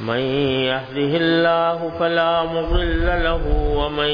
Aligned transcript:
من 0.00 0.18
يهده 0.68 1.16
الله 1.16 1.92
فلا 1.98 2.42
مضل 2.42 3.06
له 3.06 3.40
ومن 3.76 4.08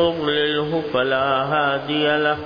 يضلله 0.00 0.82
فلا 0.92 1.26
هادي 1.44 2.16
له. 2.16 2.36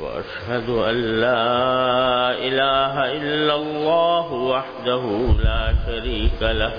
وأشهد 0.00 0.68
أن 0.68 1.20
لا 1.20 2.30
إله 2.30 2.94
إلا 3.12 3.54
الله 3.54 4.32
وحده 4.32 5.02
لا 5.44 5.74
شريك 5.86 6.40
له. 6.42 6.72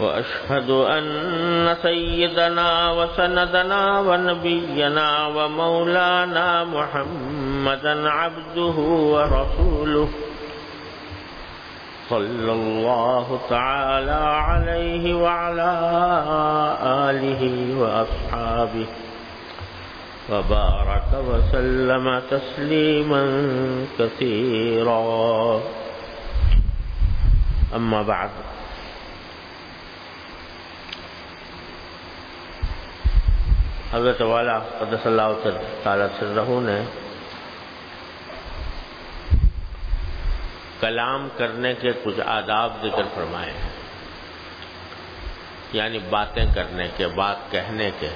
وأشهد 0.00 0.70
أن 0.70 1.76
سيدنا 1.82 2.90
وسندنا 2.92 4.00
ونبينا 4.00 5.26
ومولانا 5.26 6.64
محمدا 6.64 8.08
عبده 8.08 8.76
ورسوله. 9.12 10.08
صلى 12.10 12.52
الله 12.52 13.40
تعالى 13.48 14.20
عليه 14.50 15.14
وعلى 15.14 15.72
آله 17.10 17.42
وأصحابه 17.78 18.86
وبارك 20.30 21.10
وسلم 21.28 22.22
تسليما 22.30 23.22
كثيرا. 23.98 25.60
أما 27.76 28.02
بعد 28.02 28.28
حضرت 33.92 34.20
والا 34.20 34.58
قدس 34.58 35.06
اللہ 35.06 35.48
تعالی 35.82 36.04
سرہ 36.18 36.48
نے 36.48 36.80
کلام 40.80 41.28
کرنے 41.36 41.74
کے 41.74 41.92
کچھ 42.04 42.20
آداب 42.26 42.76
ذکر 42.82 43.02
فرمائے 43.14 43.50
ہیں۔ 43.50 43.68
یعنی 45.72 45.98
باتیں 45.98 46.44
کرنے 46.54 46.88
کے، 46.96 47.06
بات 47.06 47.36
کہنے 47.50 47.90
کے، 48.00 48.08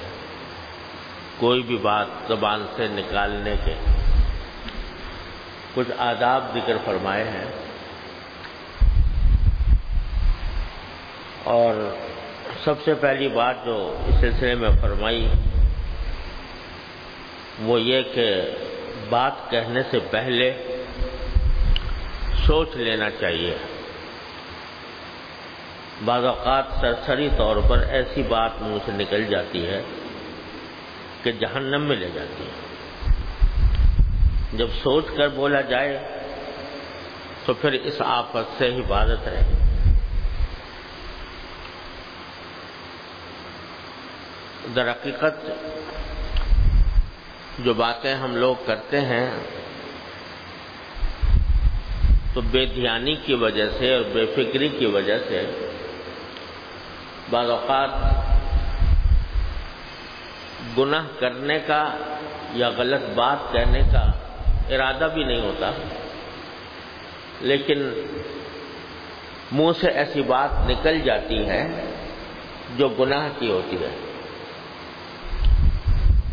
کوئی 1.37 1.61
بھی 1.61 1.77
بات 1.77 2.07
زبان 2.27 2.65
سے 2.75 2.87
نکالنے 2.87 3.55
کے 3.65 3.73
کچھ 5.73 5.91
آداب 5.97 6.45
ذکر 6.53 6.77
فرمائے 6.85 7.23
ہیں۔ 7.23 7.45
اور 11.43 11.95
سب 12.63 12.73
سے 12.85 12.93
پہلی 12.93 13.27
بات 13.27 13.55
جو 13.65 13.97
اس 14.07 14.15
سلسلے 14.15 14.55
میں 14.55 14.69
فرمائی، 14.81 15.27
وہ 17.59 17.81
یہ 17.81 18.01
کہ 18.13 18.41
بات 19.09 19.33
کہنے 19.49 19.81
سے 19.91 19.99
پہلے 20.11 20.72
سوچ 22.37 22.75
لینا 22.75 23.09
چاہیے۔ 23.09 23.57
بعض 26.05 26.25
اوقات 26.25 26.65
سرسری 26.81 27.29
طور 27.37 27.55
پر 27.69 27.79
ایسی 27.79 28.23
بات 28.23 28.51
منہ 28.61 28.77
سے 28.85 28.91
نکل 28.91 29.25
جاتی 29.25 29.67
ہے 29.67 29.81
کہ 31.23 31.31
جہنم 31.31 31.81
میں 31.81 31.95
لے 31.95 32.09
جاتی 32.13 32.43
ہے۔ 32.43 32.73
جب 34.53 34.67
سوچ 34.83 35.05
کر 35.17 35.27
بولا 35.27 35.61
جائے 35.61 35.99
تو 37.45 37.53
پھر 37.53 37.71
اس 37.71 38.01
آفت 38.01 38.57
سے 38.57 38.75
حفاظت 38.75 39.27
رہے۔ 39.27 39.53
در 44.75 44.91
حقیقت 44.91 45.51
جو 47.59 47.73
باتیں 47.73 48.15
ہم 48.15 48.35
لوگ 48.35 48.55
کرتے 48.65 49.01
ہیں 49.01 49.31
تو 52.33 52.41
بے 52.41 52.65
دھیانی 52.65 53.15
کی 53.15 53.33
وجہ 53.33 53.69
سے 53.77 53.95
اور 53.95 54.03
بے 54.13 54.25
فکری 54.25 54.69
کی 54.69 54.85
وجہ 54.85 55.17
سے 55.27 55.67
بعض 57.29 57.49
اوقات 57.49 57.89
گناہ 60.77 61.07
کرنے 61.19 61.59
کا 61.59 61.95
یا 62.53 62.69
غلط 62.69 63.09
بات 63.15 63.37
کہنے 63.51 63.79
کا 63.79 64.11
ارادہ 64.75 65.07
بھی 65.13 65.23
نہیں 65.23 65.41
ہوتا۔ 65.41 65.71
لیکن 67.41 67.79
منہ 69.51 69.71
سے 69.81 69.91
ایسی 69.91 70.21
بات 70.21 70.69
نکل 70.69 70.99
جاتی 70.99 71.45
ہے 71.45 71.85
جو 72.77 72.87
گناہ 72.87 73.27
کی 73.39 73.51
ہوتی 73.51 73.75
ہے۔ 73.75 73.95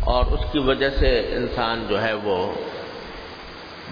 اور 0.01 0.25
اس 0.25 0.51
کی 0.51 0.59
وجہ 0.59 0.89
سے 0.89 1.33
انسان 1.35 1.85
جو 1.89 2.01
ہے 2.01 2.13
وہ 2.13 2.53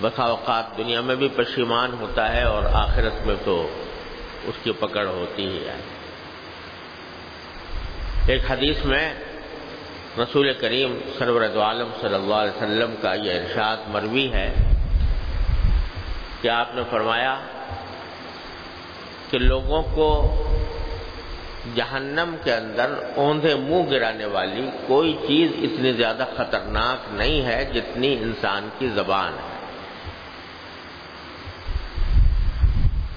بسا 0.02 0.24
اوقات 0.24 0.78
دنیا 0.78 1.02
میں 1.02 1.16
بھی 1.16 1.28
پشیمان 1.28 1.92
ہوتا 2.00 2.36
ہے 2.36 2.44
اور 2.44 2.64
آخرت 2.74 3.28
میں 3.28 3.36
تو 3.46 3.68
اس 4.44 4.56
کی 4.64 4.72
پکڑ 4.72 5.06
ہوتی 5.08 5.46
ہی 5.46 5.68
ہے۔ 5.68 5.76
ایک 8.28 8.52
حدیث 8.52 8.86
میں 8.86 9.14
رسول 10.18 10.54
کریم 10.54 11.00
سرورت 11.18 11.58
عالم 11.58 11.88
صلی 12.02 12.14
اللہ 12.14 12.34
علیہ 12.34 12.58
وسلم 12.58 12.96
کا 13.02 13.14
یہ 13.14 13.32
ارشاد 13.32 13.78
مروی 13.88 14.32
ہے 14.34 14.54
کہ 16.42 16.48
آپ 16.48 16.76
نے 16.76 16.82
فرمایا 16.90 17.40
کہ 19.30 19.38
لوگوں 19.38 19.84
کو 19.84 20.36
جہنم 21.76 22.36
کے 22.44 22.54
اندر 22.54 22.92
اوندھے 23.16 23.56
منہ 23.56 23.90
گرانے 23.90 24.26
والی 24.26 24.70
کوئی 24.88 25.18
چیز 25.28 25.52
اتنی 25.58 25.94
زیادہ 25.94 26.26
خطرناک 26.38 26.98
نہیں 27.12 27.42
ہے 27.42 27.66
جتنی 27.74 28.14
انسان 28.14 28.70
کی 28.78 28.88
زبان 28.88 29.34
ہے۔ 29.34 29.49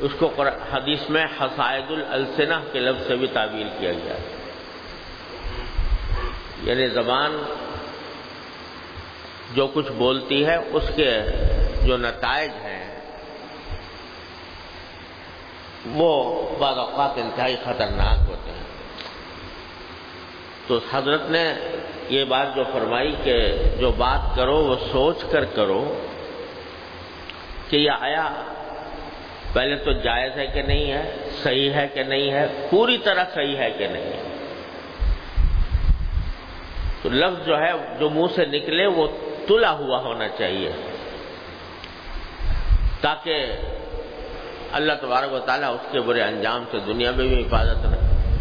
اس 0.03 0.13
کو 0.19 0.31
حدیث 0.73 1.11
میں 1.11 1.27
حسائد 1.41 1.91
السنہ 2.11 2.55
کے 2.73 2.81
لفظ 2.81 3.07
سے 3.07 3.17
بھی 3.17 3.27
تعبیر 3.27 3.67
کیا 3.79 3.93
گیا 3.93 4.17
یعنی 6.63 6.87
زبان 6.87 7.43
جو 9.55 9.67
کچھ 9.67 9.93
بولتی 9.93 10.47
ہے، 10.47 10.57
اس 10.73 10.91
کے 10.97 11.21
جو 11.83 11.97
نتائج 11.97 12.51
ہیں، 12.51 13.01
وہ 15.87 16.11
بعض 16.59 16.79
اوقات 16.79 17.11
انتہائی 17.17 17.57
خطرناک 17.65 18.29
ہوتے 18.29 18.51
ہیں۔ 18.51 18.71
تو 20.67 20.79
حضرت 20.93 21.31
نے 21.31 21.55
یہ 22.09 22.25
بات 22.25 22.55
جو 22.57 22.65
فرمائی 22.73 23.15
کہ 23.25 23.63
جو 23.81 23.91
بات 23.91 24.37
کرو، 24.37 24.57
وہ 24.57 24.77
سوچ 24.93 25.25
کر 25.31 25.45
کرو 25.45 25.99
کہ 27.69 27.77
یہ 27.77 27.91
آیا 28.01 28.33
پہلے 29.53 29.77
تو 29.77 29.93
جائز 29.93 30.33
ہے 30.37 30.47
کہ 30.47 30.63
نہیں 30.63 30.93
ہے، 30.93 31.13
صحیح 31.43 31.71
ہے 31.71 31.89
کہ 31.95 32.03
نہیں 32.03 32.33
ہے، 32.33 32.47
پوری 32.71 32.99
طرح 32.99 33.25
صحیح 33.35 33.57
ہے 33.57 33.71
کہ 33.71 33.89
نہیں 33.89 34.05
ہے۔ 34.05 34.23
تو 37.03 37.09
لفظ 37.09 37.47
جو 37.47 37.59
ہے، 37.59 37.73
جو 37.99 38.11
منہ 38.11 38.27
سے 38.35 38.47
نکلے، 38.47 38.87
وہ 38.87 39.07
تلا 39.49 39.71
ہوا 39.71 39.99
ہونا 39.99 40.29
چاہیے۔ 40.29 40.73
تاکہ 43.01 43.47
اللہ 44.73 44.93
تبارک 45.01 45.33
و 45.33 45.39
تعالیٰ 45.39 45.75
اس 45.75 45.93
کے 45.93 46.01
برے 46.01 46.23
انجام 46.23 46.65
سے 46.71 46.79
دنیا 46.79 47.11
میں 47.11 47.27
بھی 47.27 47.43
حفاظت 47.43 47.87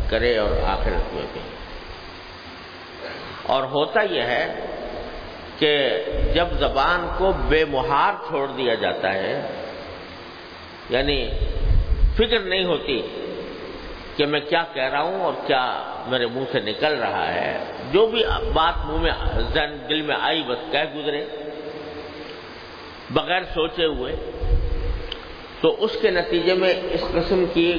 کرے 0.09 0.37
اور 0.37 0.63
آخرت 0.63 1.13
میں 1.13 1.23
بھی۔ 1.33 1.41
اور 3.43 3.63
ہوتا 3.63 4.01
یہ 4.01 4.21
ہے 4.21 4.65
کہ 5.59 6.03
جب 6.33 6.47
زبان 6.59 7.15
کو 7.17 7.31
بے 7.31 7.65
مہار 7.65 8.13
چھوڑ 8.27 8.47
دیا 8.47 8.73
جاتا 8.73 9.13
ہے 9.13 9.60
یعنی 10.91 11.29
فکر 12.15 12.39
نہیں 12.39 12.63
ہوتی 12.63 13.01
کہ 14.15 14.25
میں 14.25 14.39
کیا 14.39 14.63
کہہ 14.73 14.89
رہا 14.89 15.01
ہوں 15.01 15.21
اور 15.21 15.33
کیا 15.47 15.83
میرے 16.07 16.27
منہ 16.27 16.43
سے 16.51 16.59
نکل 16.59 16.93
رہا 16.93 17.33
ہے۔ 17.33 17.57
جو 17.91 18.05
بھی 18.05 18.23
بات 18.53 18.85
منہ 18.85 19.01
میں 19.01 19.11
زن 19.53 19.89
دل 19.89 20.01
میں 20.01 20.15
آئی، 20.19 20.43
بس 20.43 20.71
کہہ 20.71 20.95
گزرے۔ 20.95 21.25
بغیر 23.09 23.43
سوچے 23.43 23.85
ہوئے۔ 23.85 24.15
تو 25.61 25.83
اس 25.83 25.97
کے 26.01 26.11
نتیجے 26.11 26.53
میں 26.53 26.73
اس 26.91 27.03
قسم 27.13 27.45
کی 27.53 27.73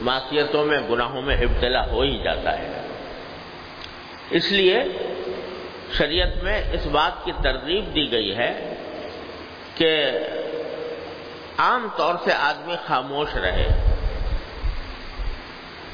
معاشیتوں 0.00 0.64
میں، 0.64 0.78
گناہوں 0.90 1.22
میں 1.22 1.36
ابتلا 1.36 1.86
ہو 1.90 2.00
ہی 2.00 2.18
جاتا 2.24 2.58
ہے۔ 2.58 2.86
اس 4.30 4.52
لیے 4.52 4.78
شریعت 5.98 6.42
میں 6.42 6.62
اس 6.72 6.86
بات 6.86 7.24
کی 7.24 7.32
ترغیب 7.42 7.94
دی 7.94 8.12
گئی 8.12 8.36
ہے 8.36 8.74
کہ 9.74 10.10
عام 11.58 11.88
طور 11.96 12.14
سے 12.24 12.32
آدمی 12.32 12.74
خاموش 12.86 13.34
رہے۔ 13.34 13.68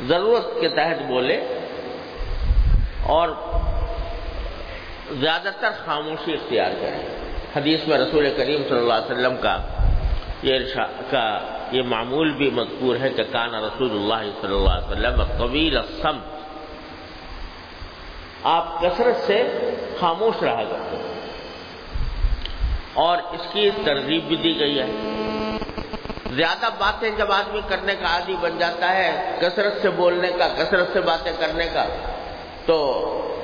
ضرورت 0.07 0.61
کے 0.61 0.69
تحت 0.69 1.03
بولے 1.07 1.37
اور 3.07 3.29
زیادہ 5.11 5.49
تر 5.61 5.71
خاموشی 5.85 6.33
اختیار 6.33 6.71
کریں 6.81 7.03
حدیث 7.57 7.87
میں 7.87 7.99
رسول 7.99 8.35
کریم 8.37 8.63
صلی 8.69 8.79
اللہ 8.79 8.93
علیہ 8.93 9.13
وسلم 9.13 9.37
کا 9.37 9.57
یہ 10.43 10.59
کا 11.11 11.39
یہ 11.73 11.83
معمول 11.83 12.33
بھی 12.33 12.51
مذکور 12.51 12.97
ہے 12.97 13.11
کہ 13.11 13.23
کانا 13.33 13.61
رسول 13.61 13.91
اللہ 13.91 14.31
صلی 14.41 14.55
اللہ 14.55 14.71
علیہ 14.71 14.91
وسلم 14.91 15.39
طویل 15.39 15.77
السمت 15.77 16.33
آپ 18.43 18.81
کثرت 18.81 19.27
سے 19.27 19.43
خاموش 20.01 20.43
رہا 20.43 20.63
کرتے 20.71 20.97
ہیں۔ 20.97 21.14
اور 22.95 23.19
اس 23.19 23.41
کی 23.53 23.71
ترغیب 23.85 24.25
بھی 24.25 24.37
دی 24.37 24.61
گئی 24.61 24.79
ہے۔ 24.79 24.87
زیادہ 26.31 26.69
باتیں 26.79 27.11
جب 27.19 27.33
آدمی 27.33 27.61
کرنے 27.69 27.95
کا 28.01 28.07
عادی 28.07 28.35
بن 28.41 28.59
جاتا 28.59 28.97
ہے، 28.97 29.37
کثرت 29.41 29.83
سے 29.83 29.91
بولنے 29.91 30.31
کا، 30.39 30.49
کثرت 30.59 30.93
سے 30.93 31.01
باتیں 31.01 31.33
کرنے 31.39 31.69
کا، 31.73 31.85
تو 32.67 32.77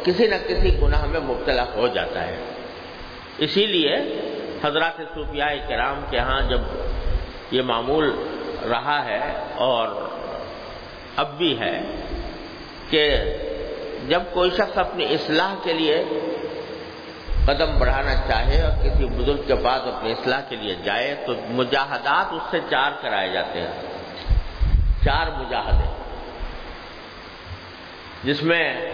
کسی 0.04 0.26
نہ 0.26 0.34
کسی 0.48 0.80
گناہ 0.82 1.06
میں 1.06 1.20
مبتلا 1.20 1.64
ہو 1.74 1.86
جاتا 1.86 2.26
ہے۔ 2.26 2.36
اسی 3.38 3.66
لیے 3.66 3.96
حضرات 4.64 5.00
صوفیاء 5.14 5.68
کرام 5.68 6.04
کے 6.10 6.18
ہاں 6.18 6.40
جب 6.40 6.60
یہ 7.50 7.62
معمول 7.62 8.10
رہا 8.70 9.04
ہے 9.04 9.20
اور 9.54 9.88
اب 11.16 11.38
بھی 11.38 11.58
ہے 11.60 11.80
کہ 12.90 13.16
جب 14.08 14.22
کوئی 14.32 14.50
شخص 14.50 14.78
اپنی 14.78 15.04
اصلاح 15.04 15.54
کے 15.62 15.72
لیے 15.72 16.04
قدم 17.46 17.78
بڑھانا 17.78 18.14
چاہے 18.14 18.62
اور 18.62 18.72
کسی 18.84 19.04
بزرگ 19.04 19.42
کے 19.46 19.54
پاس 19.54 19.94
اپنی 19.94 20.12
اصلاح 20.12 20.40
کے 20.48 20.56
لیے 20.56 20.74
جائے 20.74 21.14
تو 21.26 21.32
مجاہدات 21.48 22.32
اس 22.32 22.42
سے 22.50 22.58
چار 22.70 22.90
کرائے 23.02 23.30
جاتے 23.30 23.60
ہیں۔ 23.60 23.80
چار 25.04 25.26
مجاہدے۔ 25.26 26.02
جس 28.24 28.42
میں 28.42 28.92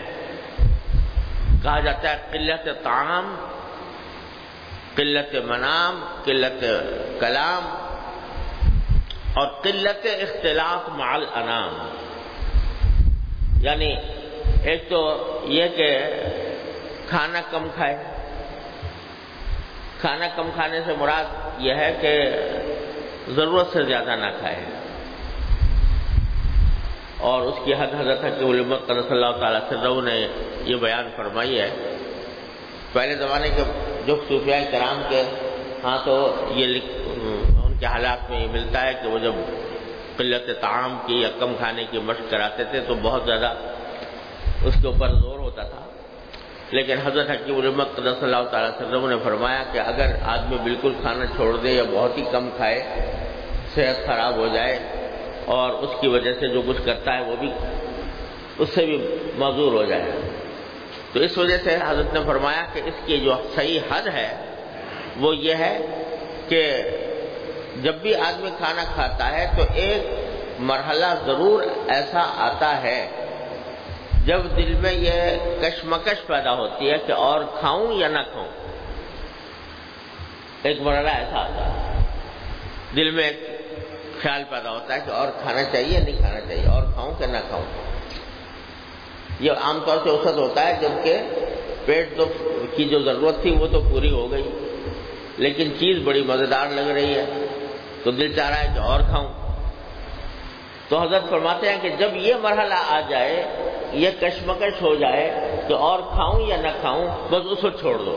کہا 1.63 1.81
جاتا 1.81 2.11
ہے 2.11 2.17
قلت 2.33 2.85
تعام 2.85 3.35
قلت 4.95 5.35
منام، 5.35 6.05
قلت 6.25 6.65
کلام 7.21 7.69
اور 9.35 9.49
قلت 9.63 10.07
اختلاف 10.07 10.89
مال 10.89 11.27
انام 11.35 11.89
یعنی 13.61 13.97
ایک 14.63 14.89
تو 14.89 15.27
یہ 15.45 15.65
کہ 15.77 15.99
کھانا 17.09 17.41
کم 17.51 17.69
کھائے۔ 17.75 18.16
کھانا 20.01 20.27
کم 20.37 20.51
کھانے 20.55 20.81
سے 20.87 20.93
مراد 20.99 21.25
یہ 21.59 21.75
ہے 21.75 21.99
کہ 22.01 22.31
ضرورت 23.33 23.73
سے 23.73 23.83
زیادہ 23.83 24.17
نہ 24.17 24.27
کھائے۔ 24.39 24.65
اور 27.19 27.43
اس 27.43 27.55
کی 27.65 27.75
حد 27.75 28.01
حضرت 28.01 28.25
ہے 28.25 28.31
کہ 28.31 28.45
علمت 28.45 28.87
صلی 28.87 28.99
اللہ 29.09 29.37
تعالیٰ 29.41 29.61
سے 29.69 30.01
نے 30.03 30.29
یہ 30.65 30.77
بیان 30.77 31.09
فرمائی 31.17 31.61
ہے۔ 31.61 31.97
پہلے 32.93 33.15
زمانے 33.15 33.49
کے 33.49 33.63
جو 34.07 34.17
صوفیاء 34.29 34.71
کرام 34.71 35.03
کے 35.09 35.23
ہاں 35.85 35.99
تو 36.05 36.35
یہ 36.51 36.81
ان 37.65 37.79
کے 37.81 37.87
حالات 37.87 38.31
میں 38.31 38.41
یہ 38.41 38.49
ملتا 38.53 38.83
ہے 38.83 38.93
کہ 39.03 39.09
وہ 39.09 39.19
جب 39.19 39.33
قلت 40.17 40.61
تعام 40.61 40.99
کی 41.07 41.21
یا 41.21 41.29
کم 41.41 41.55
کھانے 41.59 41.85
کی 41.91 41.99
مشق 41.99 42.31
کراتے 42.31 42.65
تھے 42.65 42.81
تو 42.81 42.95
بہت 43.03 43.23
زیادہ 43.25 43.55
اس 44.63 44.75
کے 44.83 44.87
اوپر 44.87 45.09
زور 45.09 45.39
ہوتا 45.39 45.63
تھا۔ 45.63 45.86
لیکن 46.71 46.97
حضرت 47.05 47.31
حکیم 47.31 47.57
الرمت 47.57 47.89
صلی 47.97 48.09
اللہ 48.09 48.49
تعالیٰ 48.51 48.71
وسلم 48.71 49.09
نے 49.09 49.17
فرمایا 49.25 49.63
کہ 49.73 49.79
اگر 49.79 50.07
آدمی 50.25 50.57
بالکل 50.63 50.93
کھانا 51.01 51.27
چھوڑ 51.27 51.57
دے 51.57 51.73
یا 51.73 51.83
بہت 51.91 52.19
ہی 52.19 52.25
کم 52.31 52.49
کھائے، 52.57 52.83
صحت 53.75 54.07
خراب 54.07 54.37
ہو 54.37 54.47
جائے 54.55 54.79
اور 55.45 55.71
اس 55.71 55.91
کی 56.01 56.09
وجہ 56.09 56.33
سے 56.41 56.49
جو 56.49 56.63
کچھ 56.67 56.81
کرتا 56.85 57.17
ہے 57.17 57.23
وہ 57.23 57.37
بھی 57.37 57.51
اس 58.59 58.69
سے 58.75 58.87
بھی 58.87 58.97
معذور 59.39 59.73
ہو 59.73 59.85
جائے۔ 59.85 60.11
تو 61.13 61.21
اس 61.21 61.39
وجہ 61.39 61.57
سے 61.65 61.77
حضرت 61.87 62.15
نے 62.15 62.21
فرمایا 62.27 62.65
کہ 62.73 62.81
اس 62.85 62.95
کی 63.05 63.19
جو 63.19 63.35
صحیح 63.55 63.79
حد 63.91 64.07
ہے 64.07 64.29
وہ 65.17 65.37
یہ 65.37 65.55
ہے 65.55 65.75
کہ 66.49 66.63
جب 67.83 67.95
بھی 67.95 68.15
آدمی 68.15 68.51
کھانا 68.59 68.85
کھاتا 68.95 69.31
ہے 69.33 69.47
تو 69.57 69.63
ایک 69.75 70.61
مرحلہ 70.61 71.07
ضرور 71.27 71.63
ایسا 71.89 72.23
آتا 72.37 72.83
ہے 72.83 73.26
جب 74.27 74.45
دل 74.57 74.75
میں 74.75 74.93
یہ 74.93 75.37
کشمکش 75.63 76.27
پیدا 76.27 76.53
ہوتی 76.55 76.91
ہے 76.91 76.97
کہ 77.07 77.13
اور 77.13 77.41
کھاؤں 77.61 77.93
یا 77.93 78.09
نہ 78.09 78.19
کھاؤں، 78.33 78.49
ایک 80.63 80.81
مرحلہ 80.81 81.09
ایسا 81.09 81.39
آتا 81.39 81.67
ہے۔ 81.67 82.05
دل 82.97 83.11
میں 83.11 83.25
ایک 83.25 83.41
خیال 84.23 84.43
پیدا 84.51 84.71
ہوتا 84.71 84.95
ہے 84.95 85.01
کہ 85.05 85.11
اور 85.11 85.29
کھانا 85.43 85.65
چاہیے 85.65 85.99
نہیں 85.99 86.17
کھانا 86.19 86.41
چاہیے، 86.41 86.67
اور 86.67 86.83
کھاؤں 86.93 87.15
کہ 87.19 87.27
نہ 87.27 87.37
کھاؤں۔ 87.49 87.65
یہ 89.41 89.53
عام 89.53 89.79
طور 89.87 89.99
سے 90.05 90.11
اوسط 90.11 90.39
ہوتا 90.39 90.67
ہے 90.67 90.79
جبکہ 90.81 91.17
پیٹ 91.85 92.17
تو 92.17 92.25
کی 92.77 92.85
جو 92.85 92.99
ضرورت 93.03 93.43
تھی 93.43 93.51
وہ 93.51 93.67
تو 93.67 93.81
پوری 93.81 94.11
ہو 94.11 94.31
گئی، 94.31 94.49
لیکن 95.37 95.73
چیز 95.79 96.03
بڑی 96.05 96.23
مزیدار 96.23 96.67
لگ 96.67 96.91
رہی 96.91 97.15
ہے۔ 97.15 97.25
تو 98.03 98.11
دل 98.11 98.35
چاہ 98.37 98.49
رہا 98.51 98.63
ہے 98.63 98.69
کہ 98.75 98.81
اور 98.81 99.01
کھاؤں۔ 99.01 99.33
تو 100.89 100.99
حضرت 100.99 101.31
فرماتے 101.31 101.69
ہیں 101.69 101.79
کہ 101.83 101.89
جب 101.89 102.17
یہ 102.17 102.35
مرحلہ 102.43 102.75
آ 102.89 103.01
جائے 103.09 103.43
یہ 103.93 104.11
کشمکش 104.21 104.81
ہو 104.83 104.95
جائے 104.95 105.25
کہ 105.69 105.75
اور 105.75 105.99
کھاؤں 106.15 106.41
یا 106.49 106.57
نہ 106.57 106.69
کھاؤں، 106.81 107.07
بس 107.31 107.47
اس 107.51 107.59
کو 107.61 107.71
چھوڑ 107.71 107.97
دو۔ 107.99 108.15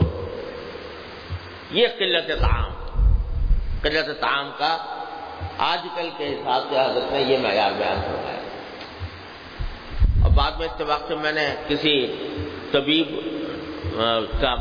یہ 1.70 1.86
قلت 1.98 2.30
تعام 2.40 2.72
قلت 3.82 4.20
تعام 4.20 4.50
کا 4.58 4.76
آج 5.58 5.86
کل 5.94 6.08
کے 6.16 6.26
حساب 6.28 6.62
سے 6.70 6.78
حضرت 6.78 7.12
نے 7.12 7.20
یہ 7.22 7.38
معیار 7.42 7.72
بیان 7.78 8.00
کروایا 8.00 8.38
اور 10.22 10.30
بعد 10.36 10.52
میں 10.58 10.68
اتفاق 10.68 11.02
سے 11.08 11.14
میں 11.14 11.32
نے 11.32 11.46
کسی 11.68 11.94
طبیب 12.72 13.08
کا 14.40 14.54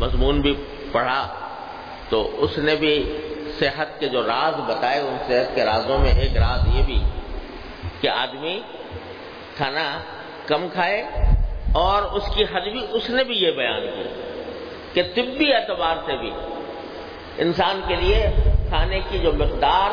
مضمون 0.00 0.40
بھی 0.40 0.54
پڑھا 0.92 1.22
تو 2.08 2.18
اس 2.44 2.58
نے 2.58 2.74
بھی 2.76 2.94
صحت 3.58 3.98
کے 4.00 4.08
جو 4.08 4.22
راز 4.26 4.54
بتائے، 4.68 5.00
ان 5.00 5.16
صحت 5.28 5.54
کے 5.54 5.64
رازوں 5.64 5.98
میں 5.98 6.12
ایک 6.20 6.36
راز 6.36 6.66
یہ 6.76 6.82
بھی 6.86 7.00
کہ 8.00 8.08
آدمی 8.08 8.58
کھانا 9.56 9.98
کم 10.46 10.68
کھائے 10.72 11.02
اور 11.72 12.02
اس 12.02 12.22
کی 12.34 12.42
حد 12.42 12.72
بھی 12.72 12.86
اس 12.90 13.10
نے 13.10 13.24
بھی 13.24 13.36
یہ 13.36 13.50
بیان 13.50 13.86
کی 13.94 14.08
کہ 14.92 15.02
طبی 15.14 15.52
اعتبار 15.54 15.96
سے 16.06 16.16
بھی 16.16 16.30
انسان 17.38 17.80
کے 17.88 17.96
لیے 17.96 18.26
کھانے 18.68 19.00
کی 19.08 19.18
جو 19.18 19.32
مقدار 19.32 19.90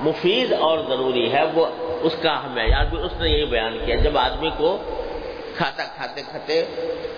مفید 0.00 0.52
اور 0.52 0.78
ضروری 0.88 1.32
ہے 1.32 1.42
وہ 1.54 1.66
اس 2.02 2.14
کا 2.22 2.34
معیار 2.54 2.84
بھی 2.84 2.98
اس 2.98 3.12
نے 3.20 3.28
یہی 3.28 3.44
بیان 3.44 3.78
کیا۔ 3.86 3.96
جب 3.96 4.18
آدمی 4.18 4.50
کو 4.56 4.76
کھاتا 5.56 5.84
کھاتے 5.96 6.22
کھاتے 6.30 6.64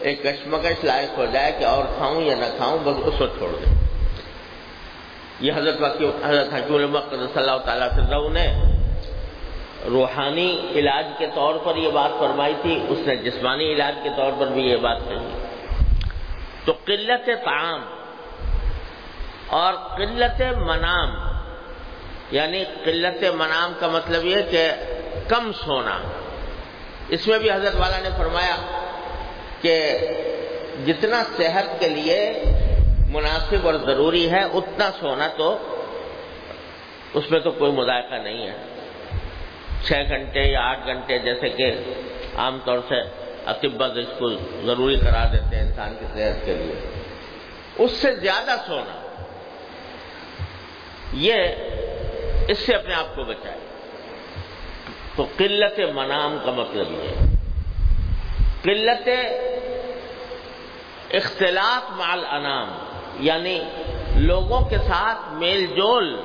ایک 0.01 0.23
کشمکش 0.23 0.85
لائق 0.85 1.19
ہو 1.19 1.27
جائے 1.33 1.53
کہ 1.59 1.65
اور 1.65 1.85
کھاؤں 1.97 2.23
یا 2.23 2.37
نہ 2.37 2.57
کھاؤں، 2.57 2.79
بس 2.85 2.97
اس 3.05 3.15
کو 3.19 3.27
چھوڑ 3.27 3.51
دیں 3.51 3.75
یہ 5.41 5.53
حضرت 5.57 5.81
حضرت 6.25 6.55
حکیم 6.55 6.97
صلی 7.11 7.27
اللہ 7.35 7.59
تعالیٰ 7.65 7.89
سے 7.89 8.29
نے 8.29 8.78
روحانی 9.85 10.67
علاج 10.71 11.07
کے 11.19 11.27
طور 11.35 11.55
پر 11.55 11.77
یہ 11.77 11.91
بات 11.91 12.11
فرمائی 12.19 12.55
تھی، 12.63 12.85
اس 12.89 12.99
نے 13.07 13.17
جسمانی 13.17 13.73
علاج 13.73 13.95
کے 14.03 14.09
طور 14.17 14.33
پر 14.39 14.47
بھی 14.47 14.63
یہ 14.63 14.77
بات 14.77 14.99
کہی۔ 15.09 15.39
تو 16.65 16.73
قلت 16.85 17.27
تعام 17.27 17.85
اور 19.47 19.75
قلت 19.75 20.43
منام 20.57 21.11
یعنی 22.31 22.65
قلت 22.85 23.25
منام 23.35 23.73
کا 23.79 23.89
مطلب 23.89 24.25
یہ 24.25 24.37
کہ 24.51 24.71
کم 25.29 25.53
سونا۔ 25.53 25.99
اس 27.09 27.27
میں 27.27 27.39
بھی 27.39 27.51
حضرت 27.51 27.75
والا 27.75 27.99
نے 27.99 28.09
فرمایا 28.19 28.57
کہ 29.61 29.99
جتنا 30.87 31.23
صحت 31.37 31.81
کے 31.81 31.89
لیے 31.89 32.43
مناسب 33.09 33.67
اور 33.67 33.75
ضروری 33.75 34.31
ہے، 34.31 34.43
اتنا 34.43 34.91
سونا 35.01 35.29
تو 35.37 35.59
اس 37.15 37.31
میں 37.31 37.41
تو 37.41 37.51
کوئی 37.51 37.73
مذائقہ 37.73 38.15
نہیں 38.15 38.47
ہے۔ 38.47 38.57
چھ 39.85 39.93
گھنٹے 40.09 40.41
یا 40.41 40.61
آٹھ 40.61 40.87
گھنٹے 40.87 41.19
جیسے 41.19 41.49
کہ 41.49 41.73
عام 42.37 42.59
طور 42.65 42.79
سے 42.89 43.01
اطبت 43.47 43.91
اس 43.97 44.19
کو 44.19 44.31
ضروری 44.67 44.97
قرار 44.97 45.33
دیتے 45.33 45.57
ہیں 45.57 45.63
انسان 45.63 45.95
کی 45.99 46.05
صحت 46.05 46.47
کے 46.47 46.55
لیے۔ 46.55 47.03
اس 47.79 47.91
سے 47.91 48.15
زیادہ 48.15 48.55
سونا، 48.67 49.23
یہ 51.13 51.35
اس 52.49 52.59
سے 52.59 52.75
اپنے 52.75 52.95
آپ 52.95 53.15
کو 53.15 53.25
بچائے۔ 53.25 53.59
تو 55.17 55.27
قلت 55.37 55.81
منام 55.95 56.39
کا 56.45 56.51
مطلب 56.51 56.87
یہ 56.91 57.11
قلت 58.63 59.09
اختلاف 61.11 61.91
مال 61.91 62.25
انام 62.31 62.69
یعنی 63.21 63.61
لوگوں 64.17 64.61
کے 64.61 64.79
ساتھ 64.79 65.33
میل 65.33 65.67
جول 65.67 66.21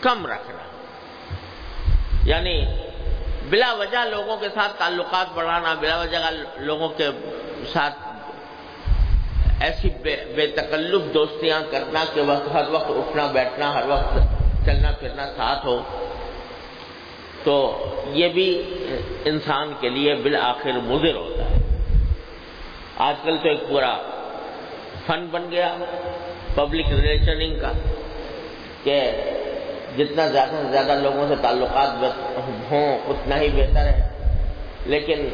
کم 0.00 0.26
رکھنا۔ 0.26 0.49
یعنی 2.24 2.64
بلا 3.50 3.72
وجہ 3.72 3.98
لوگوں 3.98 4.36
کے 4.36 4.48
ساتھ 4.54 4.78
تعلقات 4.78 5.26
بڑھانا، 5.34 5.74
بلا 5.80 6.00
وجہ 6.00 6.18
لوگوں 6.56 6.88
کے 6.88 7.08
ساتھ 7.72 7.98
ایسی 9.60 9.88
بے 10.02 10.16
بے 10.36 10.46
تکلف 10.46 11.14
دوستیاں 11.14 11.60
کرنا 11.70 12.04
کہ 12.14 12.20
وقت 12.20 12.54
ہر 12.54 12.68
وقت 12.70 12.90
اٹھنا، 12.90 13.26
بیٹھنا، 13.26 13.72
ہر 13.74 13.86
وقت 13.86 14.14
چلنا 14.66 14.90
پھرنا 14.90 15.26
ساتھ 15.36 15.66
ہو۔ 15.66 15.82
تو 17.44 17.56
یہ 18.06 18.28
بھی 18.28 18.48
انسان 19.24 19.72
کے 19.80 19.88
لیے 19.88 20.14
بالآخر 20.14 20.72
مضر 20.72 21.14
ہوتا 21.14 21.44
ہے۔ 21.50 21.58
آج 22.96 23.14
کل 23.22 23.36
تو 23.36 23.48
ایک 23.48 23.68
پورا 23.68 23.96
فن 25.06 25.26
بن 25.30 25.50
گیا 25.50 25.76
پبلک 26.54 26.86
ریلیشننگ 26.88 27.60
کا، 27.60 27.72
کہ 28.84 29.00
جتنا 30.00 30.26
زیادہ 30.26 30.50
سے 30.50 30.68
زیادہ 30.70 31.00
لوگوں 31.02 31.28
سے 31.28 31.34
تعلقات 31.42 31.88
ہوں، 32.70 32.98
اتنا 33.08 33.40
ہی 33.40 33.48
بہتر 33.48 33.80
ہے۔ 33.80 34.10
لیکن 34.86 35.28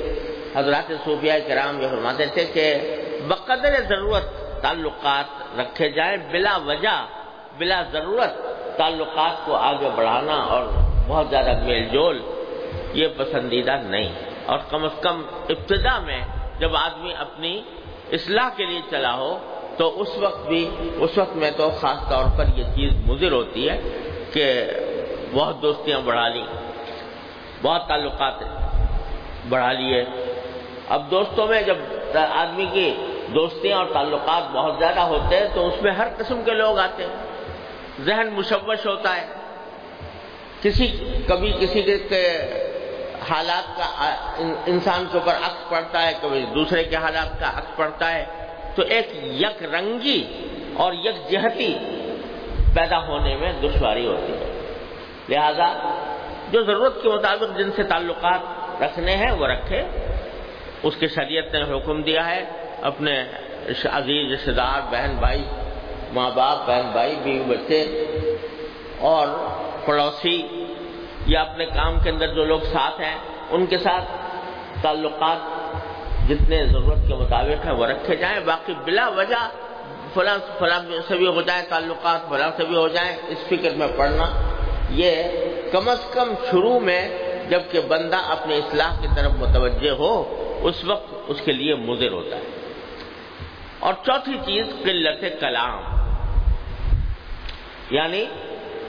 حضرات 0.56 0.92
صوفیہ 1.04 1.32
کرام 1.48 1.80
یہ 1.80 1.88
فرماتے 1.88 2.26
تھے 2.26 2.44
کہ 2.44 2.74
بقدر 3.28 3.74
ضرورت 3.88 4.22
تعلقات 4.62 5.60
رکھے 5.60 5.90
جائیں 5.90 6.16
بلا 6.30 6.58
وجہ، 6.66 7.06
بلا 7.58 7.82
ضرورت 7.92 8.32
تعلقات 8.76 9.46
کو 9.46 9.54
آگے 9.54 9.88
بڑھانا 9.96 10.34
اور 10.34 10.66
بہت 11.08 11.26
زیادہ 11.30 11.52
میل 11.62 11.84
جول، 11.84 12.22
یہ 12.92 13.08
پسندیدہ 13.16 13.76
نہیں۔ 13.84 14.12
اور 14.46 14.58
کم 14.70 14.84
از 14.84 15.00
کم 15.00 15.22
ابتدا 15.48 15.98
میں 15.98 16.20
جب 16.58 16.76
آدمی 16.76 17.14
اپنی 17.14 17.62
اصلاح 18.12 18.48
کے 18.56 18.64
لیے 18.64 18.80
چلا 18.90 19.14
ہو، 19.14 19.38
تو 19.76 20.00
اس 20.00 20.18
وقت 20.18 20.46
بھی، 20.48 20.70
اس 20.96 21.18
وقت 21.18 21.36
میں 21.36 21.50
تو 21.56 21.70
خاص 21.70 22.08
طور 22.08 22.24
پر 22.38 22.44
یہ 22.58 22.64
چیز 22.64 22.92
مضر 23.06 23.32
ہوتی 23.32 23.68
ہے۔ 23.68 23.80
کہ 24.32 24.64
بہت 25.32 25.62
دوستیاں 25.62 26.00
بڑھا 26.00 26.28
لی 26.28 26.42
بہت 27.62 27.88
تعلقات 27.88 28.34
بڑھا 29.48 29.72
لیے۔ 29.72 30.04
اب 30.88 31.10
دوستوں 31.10 31.46
میں 31.46 31.62
جب 31.62 31.76
آدمی 32.30 32.66
کی 32.72 32.94
دوستیاں 33.34 33.78
اور 33.78 33.86
تعلقات 33.92 34.50
بہت 34.52 34.74
زیادہ 34.78 35.00
ہوتے 35.00 35.36
ہیں 35.36 35.46
تو 35.54 35.68
اس 35.68 35.82
میں 35.82 35.92
ہر 35.92 36.08
قسم 36.16 36.42
کے 36.44 36.50
لوگ 36.50 36.78
آتے 36.78 37.06
ہیں۔ 37.06 37.16
ذہن 38.00 38.28
مشوش 38.32 38.86
ہوتا 38.86 39.16
ہے۔ 39.16 39.26
کسی 40.62 40.86
کبھی 41.28 41.52
کسی 41.60 41.82
کے 41.82 42.38
حالات 43.30 43.78
کا 43.78 44.14
انسان 44.66 45.04
کے 45.12 45.18
اوپر 45.18 45.32
عکس 45.32 45.70
پڑتا 45.70 46.06
ہے، 46.06 46.12
کبھی 46.22 46.46
دوسرے 46.54 46.84
کے 46.84 46.96
حالات 46.96 47.40
کا 47.40 47.58
عکس 47.58 47.76
پڑتا 47.76 48.12
ہے۔ 48.12 48.24
تو 48.74 48.82
ایک 48.82 49.10
یک 49.22 49.62
رنگی 49.62 50.48
اور 50.76 50.92
یک 50.92 51.30
جہتی 51.30 51.78
پیدا 52.76 52.98
ہونے 52.98 53.36
میں 53.36 53.52
دشواری 53.52 54.06
ہوتی 54.06 54.32
ہے۔ 54.32 54.74
لہذا 55.28 56.00
جو 56.50 56.62
ضرورت 56.62 57.02
کے 57.02 57.08
مطابق 57.08 57.58
جن 57.58 57.72
سے 57.72 57.82
تعلقات 57.82 58.40
رکھنے 58.82 59.16
ہیں، 59.16 59.32
وہ 59.32 59.46
رکھے۔ 59.46 59.82
اس 60.82 60.96
کی 60.96 61.08
شریعت 61.08 61.54
نے 61.54 61.62
حکم 61.62 62.02
دیا 62.02 62.26
ہے۔ 62.26 62.44
اپنے 62.82 63.24
عزیز 63.84 64.32
رشتے 64.32 64.52
دار، 64.52 64.80
بہن 64.90 65.16
بھائی، 65.18 65.44
ماں 66.12 66.30
باپ، 66.30 66.58
بہن 66.66 66.90
بھائی، 66.92 67.16
بیوی، 67.22 67.56
بچے 67.56 68.04
اور 68.98 69.28
پڑوسی 69.86 70.64
یا 71.26 71.40
اپنے 71.40 71.66
کام 71.66 72.00
کے 72.00 72.10
اندر 72.10 72.34
جو 72.34 72.44
لوگ 72.44 72.60
ساتھ 72.60 73.00
ہیں، 73.00 73.16
ان 73.50 73.66
کے 73.66 73.78
ساتھ 73.78 74.04
تعلقات 74.82 75.38
جتنے 76.28 76.64
ضرورت 76.66 77.08
کے 77.08 77.14
مطابق 77.14 77.66
ہیں، 77.66 77.72
وہ 77.72 77.86
رکھے 77.86 78.16
جائیں۔ 78.16 78.40
باقی 78.40 78.72
بلا 78.84 79.08
وجہ 79.08 79.48
فلاں 80.16 80.38
فلاں 80.58 80.80
سے 81.08 81.16
بھی 81.16 81.26
ہو 81.26 81.42
جائے، 81.42 81.62
تعلقات 81.68 82.28
فلاں 82.28 82.50
سے 82.56 82.64
بھی 82.64 82.76
ہو 82.76 82.88
جائیں 82.88 83.16
اس 83.28 83.38
فکر 83.48 83.70
میں 83.76 83.88
پڑھنا 83.96 84.24
یہ 84.90 85.14
کم 85.72 85.88
از 85.88 85.98
کم 86.12 86.34
شروع 86.50 86.80
میں 86.80 87.08
جبکہ 87.50 87.80
بندہ 87.80 88.16
اپنے 88.16 88.56
اصلاح 88.56 89.00
کی 89.00 89.08
طرف 89.16 89.32
متوجہ 89.32 89.90
ہو، 89.90 90.42
اس 90.62 90.84
وقت 90.84 91.14
اس 91.28 91.40
کے 91.44 91.52
لیے 91.52 91.74
مضر 91.74 92.12
ہوتا 92.12 92.36
ہے۔ 92.36 92.42
اور 93.78 93.94
چوتھی 94.04 94.32
چیز، 94.32 94.66
قلت 94.82 95.40
کلام۔ 95.40 95.82
یعنی 97.90 98.24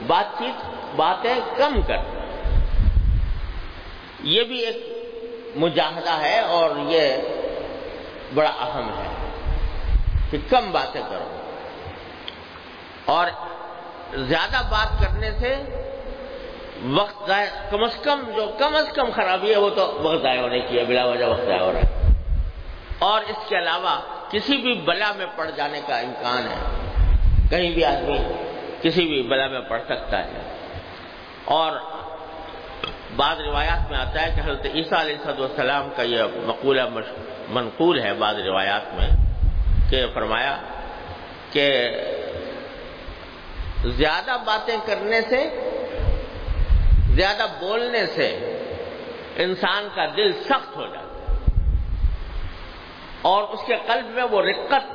بات 0.07 0.25
چیت، 0.37 0.65
باتیں 0.95 1.35
کم 1.57 1.81
کر۔ 1.87 1.97
یہ 4.23 4.43
بھی 4.43 4.59
ایک 4.59 5.07
مجاہدہ 5.55 6.21
ہے 6.21 6.39
اور 6.39 6.69
یہ 6.87 7.15
بڑا 8.33 8.49
اہم 8.49 8.89
ہے۔ 8.89 9.26
کہ 10.31 10.37
کم 10.49 10.71
باتیں 10.71 11.01
کرو۔ 11.09 11.51
اور 13.05 13.27
زیادہ 14.13 14.63
بات 14.69 15.03
کرنے 15.03 15.31
سے 15.31 15.55
وقت 16.89 17.27
ضائع، 17.27 17.49
کم 17.71 17.83
از 17.83 17.95
کم 18.03 18.31
جو 18.35 18.45
کم 18.59 18.75
از 18.75 18.87
کم 18.95 19.09
خرابی 19.15 19.51
ہے 19.51 19.57
وہ 19.57 19.69
تو 19.69 19.99
وقت 20.03 20.23
ضائع 20.23 20.41
ہونے 20.41 20.59
کی 20.59 20.79
ہے، 20.79 20.85
بلا 20.85 21.03
وجہ 21.03 21.25
وقت 21.25 21.45
ضائع 21.45 21.61
ہو 21.61 21.73
رہا 21.73 21.79
ہے۔ 21.79 22.21
اور 22.99 23.21
اس 23.21 23.49
کے 23.49 23.57
علاوہ 23.57 23.99
کسی 24.31 24.57
بھی 24.57 24.73
بلا 24.73 25.11
میں 25.17 25.25
پڑ 25.35 25.49
جانے 25.55 25.81
کا 25.87 25.97
امکان 25.99 26.47
ہے۔ 26.47 26.83
کہیں 27.49 27.71
بھی 27.71 27.85
آدمی 27.85 28.17
کسی 28.81 29.05
بھی 29.05 29.21
بلا 29.21 29.47
میں 29.47 29.61
پڑ 29.61 29.79
سکتا 29.85 30.25
ہے۔ 30.25 30.31
اور 31.45 31.71
بعض 33.15 33.39
روایات 33.39 33.91
میں 33.91 33.99
آتا 33.99 34.21
ہے 34.21 34.31
کہ 34.35 34.41
حضرت 34.41 34.65
عیسیٰ 34.65 34.99
علیہ 34.99 35.15
صد 35.23 35.39
السلام 35.39 35.89
کا 35.95 36.03
یہ 36.03 36.23
مقولہ 36.45 36.81
منقول 37.49 37.99
ہے 37.99 38.13
بعض 38.13 38.35
روایات 38.39 38.93
میں۔ 38.93 39.26
کہ 39.89 40.05
فرمایا 40.13 40.57
کہ 41.51 41.87
زیادہ 43.85 44.37
باتیں 44.45 44.77
کرنے 44.85 45.21
سے، 45.21 45.43
زیادہ 47.15 47.45
بولنے 47.59 48.05
سے 48.05 48.27
انسان 49.37 49.87
کا 49.95 50.05
دل 50.05 50.33
سخت 50.33 50.75
ہو 50.75 50.85
جاتا 50.85 51.07
اور 53.21 53.43
اس 53.43 53.59
کے 53.67 53.75
قلب 53.87 54.05
میں 54.05 54.23
وہ 54.23 54.41
رقت 54.41 54.85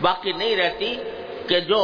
باقی 0.00 0.32
نہیں 0.32 0.56
رہتی 0.56 0.96
کہ 1.48 1.60
جو 1.60 1.80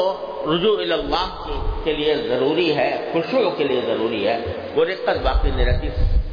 رجوع 0.47 0.79
اللہ 0.81 1.53
کے 1.85 1.93
لیے 1.93 2.15
ضروری 2.15 2.77
ہے 2.77 3.11
خوشیوں 3.13 3.51
کے 3.51 3.65
لیے 3.65 3.81
ضروری 3.87 4.29
ہے، 4.29 4.39
وہ 4.75 4.85
رقت 4.85 5.19
باقی 5.23 5.51
نہیں 5.51 5.67
رہتی، 5.67 5.89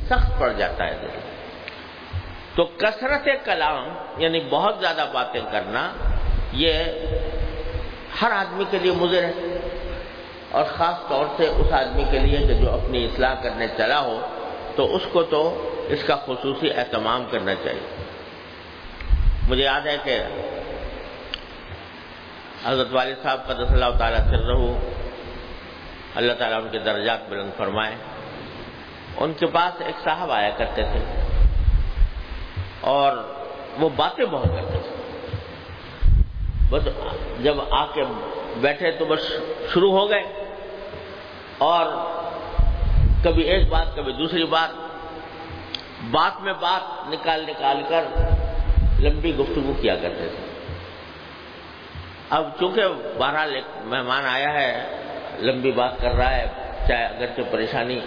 سخت 0.05 0.39
پڑ 0.39 0.51
جاتا 0.51 0.85
ہے 0.85 0.97
دل۔ 1.01 1.16
تو 2.57 2.65
کثرت 2.65 3.45
کلام 3.45 3.89
یعنی 4.17 4.39
بہت 4.39 4.75
زیادہ 4.79 5.05
باتیں 5.13 5.41
کرنا، 5.51 5.91
یہ 6.51 6.83
ہر 8.21 8.31
آدمی 8.31 8.63
کے 8.71 8.79
لیے 8.79 8.91
مضر 8.91 9.23
ہے۔ 9.23 9.31
اور 10.51 10.63
خاص 10.65 11.09
طور 11.09 11.25
سے 11.37 11.47
اس 11.47 11.73
آدمی 11.73 12.03
کے 12.11 12.19
لیے 12.19 12.47
کہ 12.47 12.53
جو 12.53 12.71
اپنی 12.71 13.05
اصلاح 13.05 13.35
کرنے 13.43 13.67
چلا 13.77 13.99
ہو، 13.99 14.27
تو 14.75 14.95
اس 14.95 15.01
کو 15.11 15.23
تو 15.23 15.69
اس 15.87 16.03
کا 16.03 16.15
خصوصی 16.15 16.71
اہتمام 16.71 17.25
کرنا 17.31 17.55
چاہیے۔ 17.55 18.03
مجھے 19.49 19.63
یاد 19.63 19.81
ہے 19.81 19.97
کہ 20.03 20.19
حضرت 22.65 22.87
والد 22.91 23.23
صاحب 23.23 23.47
کا 23.47 23.53
اللہ 23.53 23.97
تعالیٰ 23.99 24.19
سر 24.19 24.45
رہو، 24.47 24.79
اللہ 26.15 26.33
تعالیٰ 26.33 26.61
ان 26.61 26.69
کے 26.71 26.79
درجات 26.79 27.29
بلند 27.29 27.51
فرمائے۔ 27.57 27.95
ان 29.17 29.33
کے 29.33 29.45
پاس 29.45 29.81
ایک 29.81 30.03
صاحب 30.03 30.31
آیا 30.31 30.49
کرتے 30.49 30.81
تھے۔ 30.83 31.26
اور 32.87 33.17
وہ 33.79 33.89
باتیں 33.95 34.25
بہت 34.25 34.47
کرتے 34.47 34.77
تھے۔ 34.77 34.95
بس 36.69 36.83
جب 37.43 37.55
آ 37.71 37.85
کے 37.85 38.01
بیٹھے 38.57 38.91
تو 38.91 39.05
بس 39.05 39.19
شروع 39.73 39.91
ہو 39.91 40.09
گئے۔ 40.09 40.23
اور 41.57 41.85
کبھی 43.23 43.43
ایک 43.43 43.69
بات، 43.69 43.95
کبھی 43.95 44.13
دوسری 44.13 44.43
بات۔ 44.43 44.69
بات 46.11 46.41
میں 46.41 46.53
بات 46.53 47.09
نکال 47.09 47.45
نکال 47.47 47.83
کر 47.87 48.03
لمبی 48.99 49.35
گفتگو 49.35 49.73
کیا 49.81 49.95
کرتے 49.95 50.27
تھے۔ 50.27 50.73
اب 52.29 52.49
چونکہ 52.59 52.81
بہرحال 53.17 53.55
ایک 53.55 53.63
مہمان 53.83 54.25
آیا 54.25 54.53
ہے، 54.53 54.97
لمبی 55.39 55.71
بات 55.71 55.99
کر 56.01 56.11
رہا 56.11 56.37
ہے، 56.37 56.45
چاہے 56.87 57.05
اگرچہ 57.05 57.41
پریشانی 57.51 57.99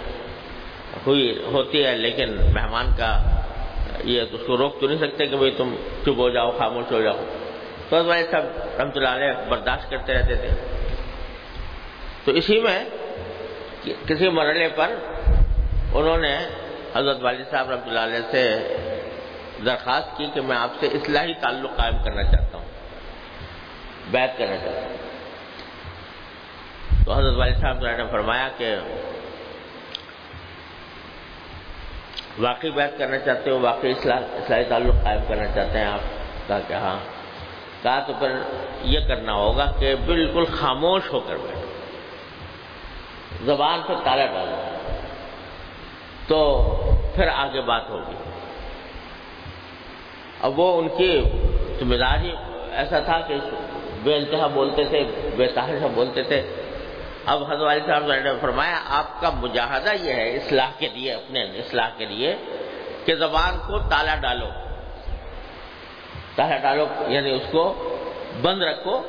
ہوئی، 1.06 1.42
ہوتی 1.52 1.86
ہے، 1.86 1.96
لیکن 1.96 2.36
مہمان 2.54 2.86
کا 2.98 3.39
یہ 4.04 4.22
اس 4.30 4.40
کو 4.46 4.56
روک 4.56 4.80
تو 4.80 4.86
نہیں 4.86 4.98
سکتے 4.98 5.26
کہ 5.26 5.36
بھائی 5.36 5.50
تم 5.50 5.74
چپ 6.02 6.18
ہو 6.18 6.30
جاؤ، 6.30 6.50
خاموش 6.58 6.92
ہو 6.92 7.00
جاؤ۔ 7.00 7.16
تو 7.88 8.04
بھائی 8.04 8.24
سب 8.24 8.42
رحمت 8.80 8.96
اللہ 8.96 9.08
علیہ 9.08 9.32
برداشت 9.48 9.90
کرتے 9.90 10.14
رہتے 10.14 10.34
تھے۔ 10.34 10.48
تو 12.24 12.32
اسی 12.32 12.60
میں 12.60 12.84
کسی 14.06 14.28
مرحلے 14.28 14.68
پر 14.68 14.94
انہوں 15.94 16.18
نے 16.18 16.38
حضرت 16.94 17.16
والد 17.20 17.50
صاحب 17.50 17.70
رحمۃ 17.70 17.86
اللہ 17.86 17.98
علیہ 17.98 18.30
سے 18.30 18.74
درخواست 19.66 20.16
کی 20.16 20.26
کہ 20.34 20.40
میں 20.40 20.56
آپ 20.56 20.70
سے 20.80 20.86
اصلاحی 20.86 21.34
تعلق 21.34 21.76
قائم 21.76 22.02
کرنا 22.04 22.22
چاہتا 22.22 22.58
ہوں۔ 22.58 22.64
بیت 24.10 24.38
کرنا 24.38 24.56
چاہتا 24.56 24.80
ہوں۔ 24.80 24.96
تو 27.04 27.12
حضرت 27.12 27.34
والد 27.36 27.60
صاحب 27.60 27.86
نے 27.86 28.04
فرمایا 28.10 28.48
کہ 28.58 28.76
واقعی 32.38 32.70
بیت 32.70 32.98
کرنا 32.98 33.18
چاہتے 33.18 33.50
ہو، 33.50 33.60
واقعی 33.60 33.90
اصلاحی 33.90 34.64
تعلق 34.64 35.04
قائم 35.04 35.20
کرنا 35.28 35.46
چاہتے 35.54 35.78
ہیں 35.78 35.86
آپ؟ 35.86 36.00
کہا 36.46 36.58
کہ 36.68 36.72
ہاں۔ 36.72 36.96
کہا 37.82 38.00
تو 38.00 38.12
پھر 38.18 38.28
یہ 38.82 39.00
کرنا 39.08 39.32
ہوگا 39.32 39.72
کہ 39.78 39.94
بالکل 39.94 40.44
خاموش 40.44 41.02
ہو 41.12 41.20
کر 41.20 41.36
بیٹھو۔ 41.36 41.60
زبان 43.44 43.80
پر 43.86 43.94
تالا 44.04 44.26
ڈالو۔ 44.26 44.56
تو 46.26 46.62
پھر 47.14 47.28
آگے 47.28 47.60
بات 47.60 47.90
ہوگی۔ 47.90 48.14
اب 50.40 50.58
وہ 50.58 50.78
ان 50.78 50.88
کی 50.88 51.22
مزاج 51.82 52.24
ہی 52.24 52.32
ایسا 52.72 53.00
تھا 53.00 53.20
کہ 53.20 53.34
بے 54.02 54.16
انتہا 54.16 54.46
بولتے 54.46 54.84
تھے، 54.84 55.30
بے 55.36 55.46
تحاشا 55.46 55.86
بولتے 55.94 56.22
تھے۔ 56.22 56.42
اب 57.26 57.42
حضرت 57.52 57.86
صاحب 57.86 58.12
نے 58.12 58.30
فرمایا، 58.40 58.80
آپ 58.86 59.20
کا 59.20 59.30
مجاہدہ 59.30 59.92
یہ 60.02 60.12
ہے 60.12 60.36
اصلاح 60.36 60.70
کے 60.78 60.88
لیے، 60.88 61.12
اپنے 61.12 61.42
اصلاح 61.42 61.88
کے 61.96 62.04
لیے 62.04 62.36
کہ 63.04 63.14
زبان 63.14 63.58
کو 63.66 63.78
تالا 63.78 64.14
ڈالو۔ 64.14 64.48
تالا 66.36 66.56
ڈالو 66.56 66.86
یعنی 67.08 67.30
اس 67.30 67.46
کو 67.50 67.62
بند 68.42 68.62
رکھو، 68.62 69.00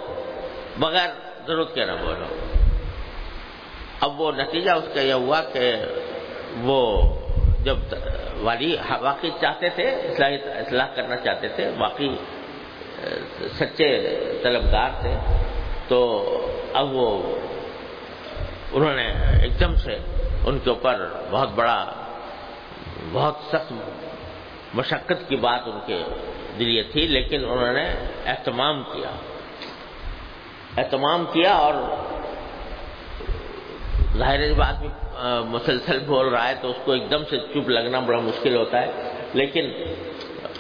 بغیر 0.80 1.10
ضرورت 1.48 1.74
کے 1.76 1.86
نہ 1.86 1.92
بولو۔ 1.92 2.26
اب 4.02 4.22
وہ 4.22 4.32
نتیجہ 4.32 4.72
اس 4.72 4.88
کا 4.94 5.02
یہ 5.02 5.14
ہوا 5.14 5.42
کہ 5.54 5.76
وہ 6.62 6.82
جب 7.64 7.78
والی 8.42 8.76
واقعی 9.02 9.30
چاہتے 9.42 9.70
تھے 9.70 9.84
اصلاح 9.84 10.32
اصلاح 10.56 10.88
کرنا 10.96 11.16
چاہتے 11.16 11.48
تھے، 11.48 11.70
واقعی 11.78 12.10
سچے 13.60 13.90
طلبگار 14.44 14.90
تھے، 15.02 15.16
تو 15.88 16.00
اب 16.74 16.96
وہ 16.96 17.08
انہوں 18.74 18.96
نے 18.96 19.14
ایک 19.42 19.60
دم 19.60 19.76
سے 19.76 19.98
ان 20.46 20.60
کے 20.60 20.70
اوپر 20.70 21.08
بہت 21.32 21.50
بڑا، 21.56 21.92
بہت 23.12 23.36
سخت 23.48 23.74
مشقت 24.74 25.30
کی 25.30 25.36
بات 25.36 25.62
ان 25.66 25.80
کے 25.86 26.04
لیے 26.58 26.84
تھی، 26.84 27.08
لیکن 27.08 27.46
انہوں 27.46 27.74
نے 27.74 27.86
اہتمام 28.26 28.84
کیا۔ 28.84 29.12
اہتمام 30.78 31.26
کیا 31.32 31.54
اور 31.54 31.74
ظاہر 34.18 34.54
بات 34.54 34.80
بھی 34.80 34.90
مسلسل 35.46 36.00
بول 36.00 36.28
رہا 36.28 36.50
ہے 36.50 36.54
تو 36.62 36.70
اس 36.70 36.76
کو 36.86 36.92
ایک 36.92 37.12
دم 37.12 37.24
سے 37.30 37.38
چپ 37.38 37.70
لگنا 37.70 38.00
بڑا 38.00 38.20
مشکل 38.20 38.56
ہوتا 38.56 38.82
ہے۔ 38.82 38.92
لیکن 39.34 39.72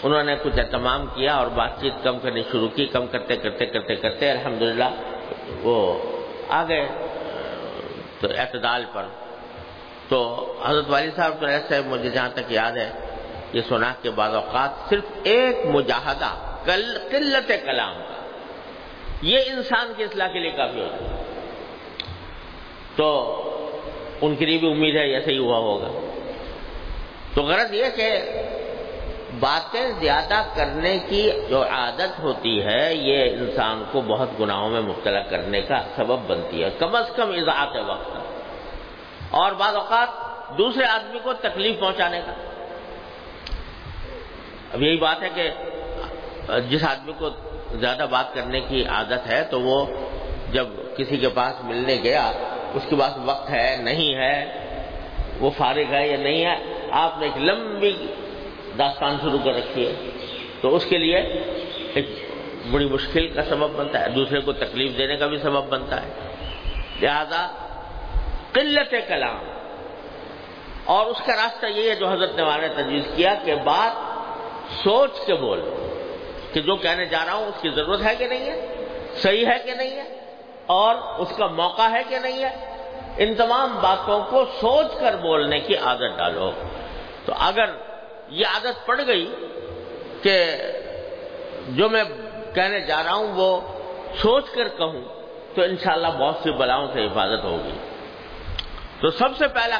انہوں 0.03 0.23
نے 0.23 0.35
کچھ 0.43 0.59
اہتمام 0.59 1.05
کیا 1.05 1.35
اور 1.35 1.47
بات 1.47 1.81
چیت 1.81 1.93
کم 2.03 2.19
کرنی 2.19 2.41
شروع 2.51 2.67
کی۔ 2.67 2.85
کم 2.85 3.07
کرتے 3.07 3.35
کرتے 3.35 3.65
کرتے 3.65 3.95
کرتے 3.95 4.31
الحمدللہ 4.31 4.89
وہ 5.63 5.97
آ 6.49 6.63
گئے۔ 6.67 6.87
تو 8.21 8.27
اعتدال 8.37 8.85
پر۔ 8.93 9.05
تو 10.09 10.53
حضرت 10.65 10.85
والی 10.87 11.11
صاحب 11.15 11.39
تو 11.39 11.45
ایسے 11.45 11.81
مجھے 11.81 12.09
جہاں 12.09 12.29
تک 12.33 12.51
یاد 12.51 12.71
ہے، 12.71 12.91
یہ 13.53 13.61
سنا 13.69 13.93
کے 14.01 14.09
بعد 14.09 14.29
اوقات 14.29 14.89
صرف 14.89 15.03
ایک 15.23 15.57
مجاہدہ 15.65 16.61
قلت 16.65 17.51
کلام 17.65 17.93
کا۔ 17.93 18.29
یہ 19.21 19.39
انسان 19.47 19.93
کی 19.97 20.03
اصلاح 20.03 20.27
کے 20.27 20.39
لیے 20.39 20.51
کافی 20.51 20.81
ہوتا 20.81 20.95
ہے۔ 20.95 21.23
تو 22.95 23.37
ان 24.21 24.35
کے 24.35 24.45
لیے 24.45 24.57
بھی 24.57 24.71
امید 24.71 24.95
ہے 24.95 25.13
ایسے 25.13 25.31
ہی 25.31 25.37
ہوا 25.37 25.57
ہوگا۔ 25.57 25.87
تو 27.33 27.41
غرض 27.41 27.73
یہ 27.73 27.85
کہ 27.95 28.17
باتیں 29.39 29.91
زیادہ 29.99 30.43
کرنے 30.55 30.99
کی 31.09 31.29
جو 31.49 31.63
عادت 31.63 32.19
ہوتی 32.19 32.65
ہے، 32.65 32.93
یہ 32.93 33.23
انسان 33.23 33.83
کو 33.91 34.01
بہت 34.01 34.29
گناہوں 34.39 34.69
میں 34.69 34.81
مبتلا 34.81 35.21
کرنے 35.21 35.61
کا 35.61 35.77
سبب 35.95 36.19
بنتی 36.27 36.63
ہے۔ 36.63 36.69
کم 36.79 36.95
از 36.95 37.05
کم 37.15 37.29
اضاعت 37.29 37.77
وقت۔ 37.87 38.17
اور 39.31 39.51
بعض 39.51 39.75
اوقات 39.75 40.07
دوسرے 40.57 40.85
آدمی 40.85 41.19
کو 41.23 41.33
تکلیف 41.33 41.79
پہنچانے 41.79 42.21
کا۔ 42.25 42.31
اب 44.73 44.81
یہی 44.81 44.97
بات 44.97 45.21
ہے 45.21 45.29
کہ 45.35 45.49
جس 46.59 46.83
آدمی 46.83 47.13
کو 47.17 47.29
زیادہ 47.71 48.05
بات 48.11 48.33
کرنے 48.33 48.59
کی 48.59 48.85
عادت 48.85 49.27
ہے، 49.27 49.43
تو 49.43 49.61
وہ 49.61 49.85
جب 50.51 50.67
کسی 50.97 51.17
کے 51.17 51.29
پاس 51.29 51.63
ملنے 51.63 51.97
گیا، 52.03 52.31
اس 52.73 52.83
کے 52.89 52.95
پاس 52.99 53.13
وقت 53.25 53.49
ہے، 53.49 53.77
نہیں 53.79 54.15
ہے، 54.15 54.45
وہ 55.39 55.49
فارغ 55.57 55.93
ہے 55.93 56.07
یا 56.07 56.17
نہیں 56.17 56.45
ہے، 56.45 56.87
آپ 56.91 57.17
نے 57.17 57.25
ایک 57.25 57.37
لمبی 57.37 58.13
داستان 58.77 59.17
شروع 59.21 59.39
کر 59.43 59.51
رکھی 59.51 59.87
ہے۔ 59.87 59.93
تو 60.61 60.75
اس 60.75 60.85
کے 60.85 60.97
لیے 60.97 61.17
ایک 61.93 62.05
بڑی 62.71 62.85
مشکل 62.85 63.27
کا 63.27 63.43
سبب 63.43 63.69
بنتا 63.69 63.99
ہے، 63.99 64.09
دوسرے 64.09 64.39
کو 64.39 64.53
تکلیف 64.53 64.97
دینے 64.97 65.15
کا 65.17 65.27
بھی 65.27 65.37
سبب 65.37 65.63
بنتا 65.63 66.01
ہے۔ 66.01 66.11
لہذا 67.01 67.51
قلت 68.53 68.95
کلام۔ 69.07 69.39
اور 70.85 71.05
اس 71.05 71.21
کا 71.25 71.33
راستہ 71.33 71.65
یہ 71.65 71.89
ہے 71.89 71.95
جو 71.95 72.07
حضرت 72.07 72.35
نے 72.35 72.67
تجویز 72.67 73.03
کیا 73.15 73.33
کہ 73.45 73.55
بات 73.55 73.91
سوچ 74.83 75.11
کے 75.25 75.33
بول، 75.33 75.61
کہ 76.53 76.61
جو 76.61 76.75
کہنے 76.75 77.05
جا 77.05 77.25
رہا 77.25 77.33
ہوں 77.33 77.45
اس 77.45 77.61
کی 77.61 77.69
ضرورت 77.69 78.03
ہے 78.03 78.15
کہ 78.15 78.27
نہیں 78.27 78.45
ہے، 78.45 78.85
صحیح 79.15 79.45
ہے 79.45 79.59
کہ 79.65 79.71
نہیں 79.75 79.91
ہے، 79.91 80.35
اور 80.65 80.95
اس 80.95 81.37
کا 81.37 81.47
موقع 81.47 81.89
ہے 81.91 82.01
کہ 82.09 82.19
نہیں 82.19 82.43
ہے۔ 82.43 82.71
ان 83.17 83.35
تمام 83.35 83.79
باتوں 83.81 84.23
کو 84.29 84.45
سوچ 84.45 84.99
کر 84.99 85.15
بولنے 85.15 85.59
کی 85.59 85.75
عادت 85.75 86.17
ڈالو۔ 86.17 86.51
تو 87.25 87.33
اگر 87.39 87.65
یہ 88.31 88.45
عادت 88.45 88.85
پڑ 88.85 89.01
گئی 89.07 89.35
کہ 90.21 90.35
جو 91.69 91.89
میں 91.89 92.03
کہنے 92.55 92.79
جا 92.79 93.03
رہا 93.03 93.13
ہوں 93.13 93.27
وہ 93.35 93.59
سوچ 94.21 94.45
کر 94.49 94.67
کہوں 94.67 95.01
تو 95.55 95.61
انشاءاللہ 95.61 96.07
بہت 96.07 96.35
سی 96.43 96.51
بلاؤں 96.51 96.87
سے 96.93 97.05
حفاظت 97.05 97.43
ہوگی۔ 97.43 97.73
تو 99.01 99.09
سب 99.09 99.37
سے 99.37 99.47
پہلا 99.47 99.79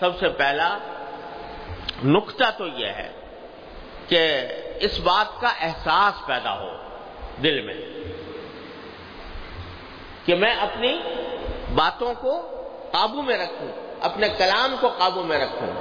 سب 0.00 0.18
سے 0.18 0.28
پہلا 0.28 0.78
نقطہ 2.04 2.44
تو 2.58 2.66
یہ 2.66 2.86
ہے 2.86 3.10
کہ 4.08 4.42
اس 4.80 5.00
بات 5.00 5.40
کا 5.40 5.48
احساس 5.48 6.26
پیدا 6.26 6.52
ہو 6.60 6.70
دل 7.42 7.60
میں 7.60 7.74
کہ 10.26 10.34
میں 10.34 10.54
اپنی 10.54 11.00
باتوں 11.74 12.14
کو 12.14 12.32
قابو 12.92 13.22
میں 13.22 13.38
رکھوں، 13.38 13.68
اپنے 14.00 14.28
کلام 14.28 14.76
کو 14.80 14.88
قابو 14.88 15.22
میں 15.22 15.38
رکھوں۔ 15.38 15.72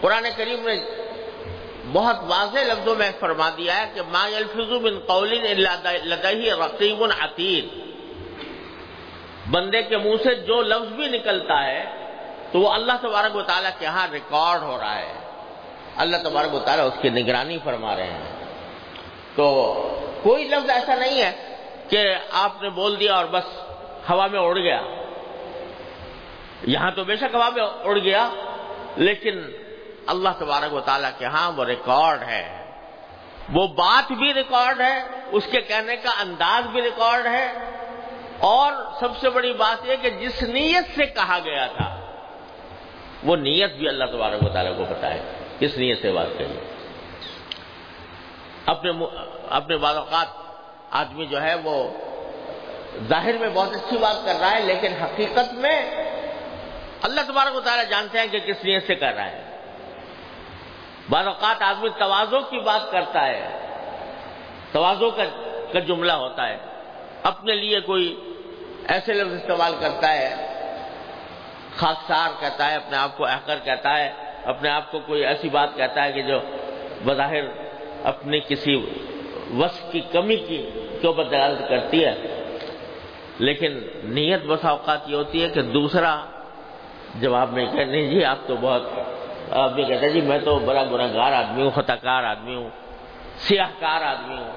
قرآن 0.00 0.26
کریم 0.36 0.68
نے 0.68 1.05
بہت 1.96 2.16
واضح 2.20 2.58
لفظوں 2.58 2.94
میں 2.94 3.10
فرما 3.20 3.50
دیا 3.56 3.86
ہے 3.86 3.90
کہ 3.94 4.00
ما 4.08 4.24
الفظ 4.24 4.72
بن 4.72 4.98
قول 4.98 5.28
لدہی 6.08 6.50
رقیب 6.50 7.04
عتید۔ 7.04 7.68
بندے 9.50 9.82
کے 9.82 9.96
منہ 9.96 10.16
سے 10.22 10.34
جو 10.34 10.62
لفظ 10.62 10.92
بھی 10.92 11.08
نکلتا 11.08 11.66
ہے، 11.66 11.84
تو 12.52 12.60
وہ 12.60 12.72
اللہ 12.72 12.92
تبارک 13.02 13.36
و 13.36 13.42
تعالیٰ 13.42 13.70
کے 13.78 13.86
ہاں 13.86 14.08
ریکارڈ 14.12 14.62
ہو 14.62 14.78
رہا 14.80 14.98
ہے۔ 14.98 15.12
اللہ 15.96 16.16
تبارک 16.16 16.54
و 16.54 16.58
تعالیٰ 16.58 16.86
اس 16.86 17.02
کی 17.02 17.08
نگرانی 17.08 17.58
فرما 17.64 17.96
رہے 17.96 18.10
ہیں۔ 18.10 18.44
تو 19.34 19.74
کوئی 20.22 20.48
لفظ 20.48 20.70
ایسا 20.70 20.94
نہیں 20.94 21.22
ہے 21.22 21.56
کہ 21.88 22.14
آپ 22.30 22.62
نے 22.62 22.70
بول 22.70 23.00
دیا 23.00 23.14
اور 23.14 23.24
بس 23.24 23.58
ہوا 24.10 24.26
میں 24.26 24.40
اڑ 24.40 24.58
گیا۔ 24.58 24.80
یہاں 26.62 26.90
تو 26.90 27.04
بے 27.04 27.16
شک 27.16 27.34
ہوا 27.34 27.48
میں 27.48 27.62
اڑ 27.62 27.98
گیا، 27.98 28.28
لیکن 28.96 29.40
اللہ 30.06 30.28
تبارک 30.38 30.74
و 30.74 30.80
تعالیٰ 30.80 31.10
کے 31.18 31.24
ہاں 31.24 31.52
وہ 31.52 31.64
ریکارڈ 31.64 32.22
ہے۔ 32.22 32.64
وہ 33.52 33.66
بات 33.66 34.12
بھی 34.12 34.34
ریکارڈ 34.34 34.80
ہے، 34.80 35.02
اس 35.32 35.44
کے 35.50 35.60
کہنے 35.60 35.96
کا 35.96 36.10
انداز 36.20 36.66
بھی 36.66 36.82
ریکارڈ 36.82 37.26
ہے۔ 37.26 37.52
اور 38.38 38.72
سب 39.00 39.08
سے 39.20 39.30
بڑی 39.30 39.52
بات 39.52 39.86
یہ 39.86 39.96
کہ 40.02 40.10
جس 40.10 40.42
نیت 40.42 40.84
سے 40.96 41.06
کہا 41.06 41.38
گیا 41.44 41.66
تھا، 41.66 42.00
وہ 43.24 43.36
نیت 43.36 43.72
بھی 43.72 43.88
اللہ 43.88 44.04
تبارک 44.04 44.42
و 44.42 44.48
تعالیٰ 44.48 44.76
کو 44.76 44.84
پتا 44.84 45.14
ہے۔ 45.14 45.20
کس 45.58 45.76
نیت 45.76 46.02
سے 46.02 46.12
بات 46.12 46.26
کہی؟ 46.38 46.58
اپنے 48.66 48.90
اپنے 49.50 49.76
بعض 49.76 49.96
اوقات 49.96 50.26
آدمی 50.90 51.26
جو 51.26 51.42
ہے 51.42 51.54
وہ 51.54 51.90
ظاہر 53.08 53.38
میں 53.38 53.48
بہت 53.54 53.74
اچھی 53.74 53.98
بات 53.98 54.26
کر 54.26 54.34
رہا 54.40 54.50
ہے، 54.50 54.60
لیکن 54.60 54.92
حقیقت 54.92 55.52
میں 55.52 56.04
اللہ 57.02 57.20
تبارک 57.26 57.56
و 57.56 57.60
تعالیٰ 57.60 57.84
جانتے 57.90 58.18
ہیں 58.18 58.26
کہ 58.26 58.38
کس 58.38 58.64
نیت 58.64 58.86
سے 58.86 58.94
کر 58.94 59.14
رہا 59.14 59.30
ہے۔ 59.30 59.55
بعض 61.10 61.26
اوقات 61.26 61.62
آدمی 61.62 61.88
توازوں 61.98 62.40
کی 62.40 62.58
بات 62.58 62.90
کرتا 62.92 63.26
ہے، 63.26 63.48
توازوں 64.72 65.10
کا 65.10 65.78
جملہ 65.78 66.12
ہوتا 66.12 66.48
ہے۔ 66.48 66.56
اپنے 67.22 67.54
لیے 67.54 67.80
کوئی 67.80 68.20
ایسے 68.88 69.12
لفظ 69.12 69.32
استعمال 69.32 69.74
کرتا 69.80 70.12
ہے 70.12 70.34
خاصار 71.76 72.40
کہتا 72.40 72.70
ہے، 72.70 72.76
اپنے 72.76 72.96
آپ 72.96 73.16
کو 73.16 73.24
احکر 73.24 73.58
کہتا 73.64 73.98
ہے، 73.98 74.12
اپنے 74.44 74.68
آپ 74.68 74.92
کو 74.92 74.98
کوئی 74.98 75.26
ایسی 75.26 75.48
بات 75.48 75.68
کہتا 75.76 76.04
ہے 76.04 76.12
کہ 76.12 76.22
جو 76.22 76.40
بظاہر 77.04 77.44
اپنی 78.04 78.40
کسی 78.40 78.74
وصف 79.58 79.92
کی 79.92 80.00
کمی 80.00 80.36
کی 80.36 80.70
کے 81.00 81.06
اوپر 81.06 81.24
دلالت 81.24 81.68
کرتی 81.68 82.04
ہے۔ 82.04 82.14
لیکن 83.38 83.78
نیت 84.04 84.44
بس 84.44 84.64
اوقات 84.64 85.00
یہ 85.06 85.16
ہوتی 85.16 85.42
ہے 85.42 85.48
کہ 85.48 85.62
دوسرا 85.62 86.24
جواب 87.14 87.52
میں 87.52 87.66
کہ 87.66 87.84
نہیں 87.84 88.10
جی 88.10 88.24
آپ 88.24 88.38
تو 88.46 88.56
بہت 88.60 88.82
آپ 89.50 89.78
یہ 89.78 89.84
کہتے 89.84 90.06
ہیں 90.06 90.12
جی 90.12 90.20
میں 90.20 90.38
تو 90.38 90.58
بڑا 90.58 90.84
گناہ 90.84 91.14
گار 91.14 91.32
آدمی 91.32 91.62
ہوں 91.62 91.70
خطا 91.70 91.96
کار 91.96 92.24
آدمی 92.24 92.54
ہوں 92.54 92.70
سیاہ 93.38 93.68
کار 93.80 94.02
آدمی 94.02 94.36
ہوں۔ 94.36 94.50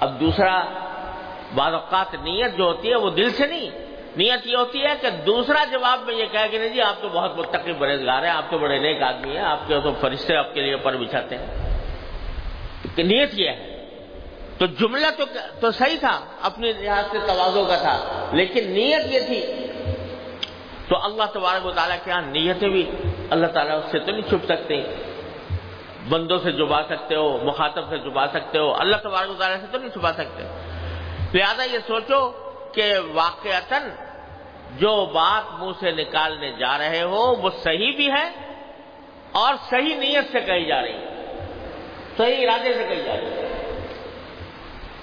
اب 0.00 0.20
دوسرا 0.20 0.62
بعض 1.54 1.72
اوقات 1.72 2.14
نیت 2.14 2.56
جو 2.56 2.64
ہوتی 2.64 2.90
ہے، 2.90 2.96
وہ 2.96 3.10
دل 3.10 3.30
سے 3.30 3.46
نہیں، 3.46 3.70
نیت 4.16 4.46
یہ 4.46 4.56
ہوتی 4.56 4.82
ہے 4.82 4.94
کہ 5.00 5.10
دوسرا 5.10 5.64
جواب 5.70 6.00
میں 6.06 6.14
یہ 6.14 6.24
کہا 6.32 6.46
کہ 6.46 6.58
نہیں 6.58 6.68
جی 6.68 6.80
آپ 6.80 7.02
تو 7.02 7.08
بہت 7.08 7.38
متقی 7.38 7.72
برزگار 7.72 8.22
ہیں، 8.22 8.30
آپ 8.30 8.50
تو 8.50 8.58
بڑے 8.58 8.78
نیک 8.78 9.02
آدمی 9.02 9.36
ہیں، 9.36 9.44
آپ 9.44 9.58
کے 9.66 9.80
تو 9.80 9.92
فرشتے 10.00 10.36
آپ 10.36 10.54
کے 10.54 10.60
لیے 10.60 10.76
پر 10.76 10.96
بچھاتے 10.96 11.36
ہیں۔ 11.36 11.46
نیت 12.98 13.30
یہ 13.32 13.48
ہے۔ 13.48 13.86
تو 14.58 14.66
جملہ 14.66 15.06
تو 15.18 15.24
تو 15.60 15.70
صحیح 15.70 15.96
تھا، 16.00 16.20
اپنے 16.42 16.72
لحاظ 16.72 17.04
سے 17.10 17.18
توازوں 17.26 17.64
کا 17.64 17.76
تھا، 17.76 18.28
لیکن 18.32 18.70
نیت 18.70 19.14
یہ 19.14 19.20
تھی 19.20 19.63
تو 20.88 21.04
اللہ 21.04 21.22
تبارک 21.32 21.66
و 21.66 21.70
تعالیٰ 21.70 21.96
کے 22.04 22.10
یہاں 22.10 22.22
نیتیں 22.22 22.68
بھی 22.68 22.90
اللہ 23.30 23.46
تعالیٰ 23.46 23.78
اس 23.78 23.90
سے 23.90 23.98
تو 23.98 24.12
نہیں 24.12 24.22
چھپ 24.22 24.44
سکتے۔ 24.44 24.82
بندوں 26.08 26.38
سے 26.38 26.52
جبا 26.52 26.82
سکتے 26.82 27.14
ہو، 27.14 27.38
مخاطب 27.44 27.88
سے 27.90 27.98
جبا 27.98 28.26
سکتے 28.26 28.58
ہو، 28.58 28.74
اللہ 28.74 28.96
تبارک 28.96 29.30
و 29.30 29.34
تعالیٰ 29.34 29.60
سے 29.60 29.66
تو 29.72 29.78
نہیں 29.78 29.90
چھپا 29.90 30.12
سکتے۔ 30.12 30.42
لہٰذا 31.34 31.64
یہ 31.64 31.78
سوچو 31.86 32.30
کہ 32.74 32.92
واقعتا 33.14 33.78
جو 34.78 35.10
بات 35.14 35.60
منہ 35.60 35.72
سے 35.80 35.92
نکالنے 35.92 36.52
جا 36.52 36.78
رہے 36.78 37.02
ہو، 37.02 37.34
وہ 37.34 37.50
صحیح 37.62 37.96
بھی 37.96 38.10
ہے 38.10 38.30
اور 39.32 39.54
صحیح 39.70 39.96
نیت 39.96 40.24
سے 40.32 40.40
کہی 40.40 40.64
جا 40.64 40.82
رہی 40.82 40.92
ہے۔ 40.92 41.14
صحیح 42.16 42.48
ارادے 42.48 42.72
سے 42.74 42.86
کہی 42.88 43.02
جا 43.02 43.16
رہی 43.16 43.26
ہے۔ 43.26 43.50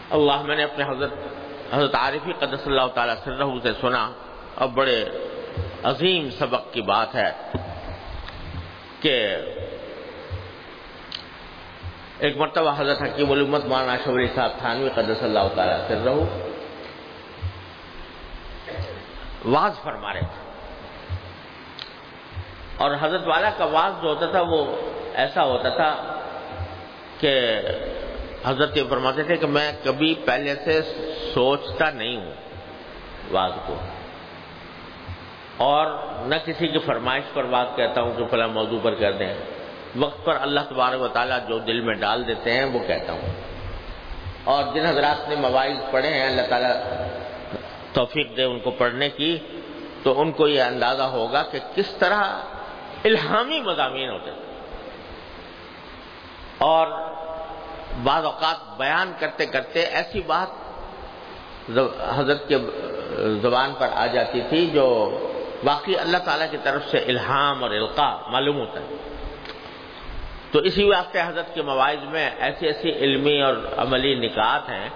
اللہ 0.10 0.42
میں 0.42 0.56
نے 0.56 0.64
اپنے 0.64 0.84
حضرت 0.84 1.14
حضرت 1.72 1.96
عارفی 1.96 2.34
قدس 2.34 2.68
اللہ 2.68 2.88
تعالی 2.88 3.14
سرہ 3.24 3.44
سے 3.64 3.72
سنا 3.82 4.12
اور 4.56 4.68
بڑے 4.68 5.06
عظیم 5.84 6.30
سبق 6.30 6.74
کی 6.74 6.82
بات 6.82 7.16
ہے 7.16 7.32
کہ 9.02 9.36
ایک 12.20 12.38
مرتبہ 12.38 12.74
حضرت 12.78 13.02
حکیم 13.02 13.32
الامت 13.32 13.66
مولانا 13.66 13.96
شوری 14.04 14.28
صاحب 14.36 14.52
تھانوی 14.58 14.90
قدس 14.90 15.24
اللہ 15.24 15.40
تعالیٰ 15.56 15.88
سر 15.88 15.98
رہو، 16.06 16.26
واز 19.46 19.72
فرما 19.84 20.14
رہے 20.14 20.20
تھے۔ 20.20 20.52
اور 22.78 22.92
حضرت 23.02 23.28
والا 23.28 23.50
کا 23.58 23.66
واز 23.66 23.94
جو 24.02 24.10
ہوتا 24.10 24.26
تھا 24.26 24.42
وہ 24.42 24.76
ایسا 25.14 25.44
ہوتا 25.44 25.70
تھا 25.70 26.20
کہ 27.20 27.62
حضرت 28.46 28.78
یہ 28.78 28.84
فرماتے 28.90 29.24
تھے 29.24 29.36
کہ 29.36 29.48
میں 29.48 29.72
کبھی 29.84 30.16
پہلے 30.26 30.56
سے 30.56 30.82
سوچتا 31.34 31.90
نہیں 31.90 32.18
ہوں 32.18 32.32
واز 33.32 33.52
کو۔ 33.66 33.76
اور 35.62 35.88
نہ 36.26 36.36
کسی 36.46 36.68
کی 36.68 36.80
فرمائش 36.80 37.24
پر 37.34 37.44
بات 37.44 37.68
کہتا 37.76 38.02
ہوں 38.02 38.12
کہ 38.18 38.26
فلاں 38.26 38.48
موضوع 38.48 38.80
پر 38.84 38.96
کہہ 38.96 39.12
دیں۔ 39.12 39.34
وقت 39.96 40.26
پر 40.26 40.38
اللہ 40.42 40.60
تبارک 40.70 41.02
و 41.02 41.08
تعالیٰ 41.08 41.40
جو 41.48 41.60
دل 41.60 41.82
میں 41.82 41.94
ڈال 41.94 42.28
دیتے 42.28 42.54
ہیں 42.54 42.66
وہ 42.66 42.80
کہتا 42.88 43.14
ہوں۔ 43.14 43.34
اور 44.44 44.64
جن 44.74 44.86
حضرات 44.86 45.30
نے 45.30 45.36
مواعظ 45.36 45.92
پڑھے 45.92 46.10
ہیں، 46.10 46.28
اللہ 46.28 46.42
تعالیٰ 46.50 46.72
توفیق 47.94 48.38
دے 48.38 48.44
ان 48.44 48.60
کو 48.60 48.72
پڑھنے 48.72 49.10
کی، 49.10 49.38
تو 50.04 50.22
ان 50.22 50.32
کو 50.32 50.48
یہ 50.48 50.62
اندازہ 50.62 51.04
ہوگا 51.04 51.44
کہ 51.44 51.60
کس 51.76 51.92
طرح 52.00 52.24
الہامی 53.04 53.62
مضامین 53.62 54.10
ہوتے 54.10 54.32
ہیں۔ 54.32 54.40
اور 56.58 56.88
بعض 58.04 58.26
اوقات 58.26 58.78
بیان 58.78 59.14
کرتے 59.20 59.46
کرتے 59.46 59.82
ایسی 59.82 60.22
بات 60.28 60.48
حضرت 62.16 62.48
کے 62.48 62.58
زبان 63.42 63.74
پر 63.78 63.88
آ 63.94 64.06
جاتی 64.06 64.42
تھی 64.50 64.66
جو 64.68 65.18
باقی 65.64 65.98
اللہ 65.98 66.18
تعالیٰ 66.18 66.52
کی 66.52 66.58
طرف 66.64 66.90
سے 66.92 66.98
الہام 66.98 67.64
اور 67.64 67.72
القاع 67.72 68.30
معلوم 68.30 68.60
ہوتا 68.60 68.80
ہے۔ 68.80 68.96
تو 70.52 70.60
اسی 70.60 70.84
واسطے 70.84 71.22
حضرت 71.22 71.56
کے 71.56 71.62
مواعظ 71.62 72.04
میں 72.04 72.30
ایسی 72.40 72.68
ایسی 72.68 72.92
علمی 72.92 73.42
اور 73.42 73.56
عملی 73.78 74.16
نکات 74.16 74.70
ہیں 74.70 74.90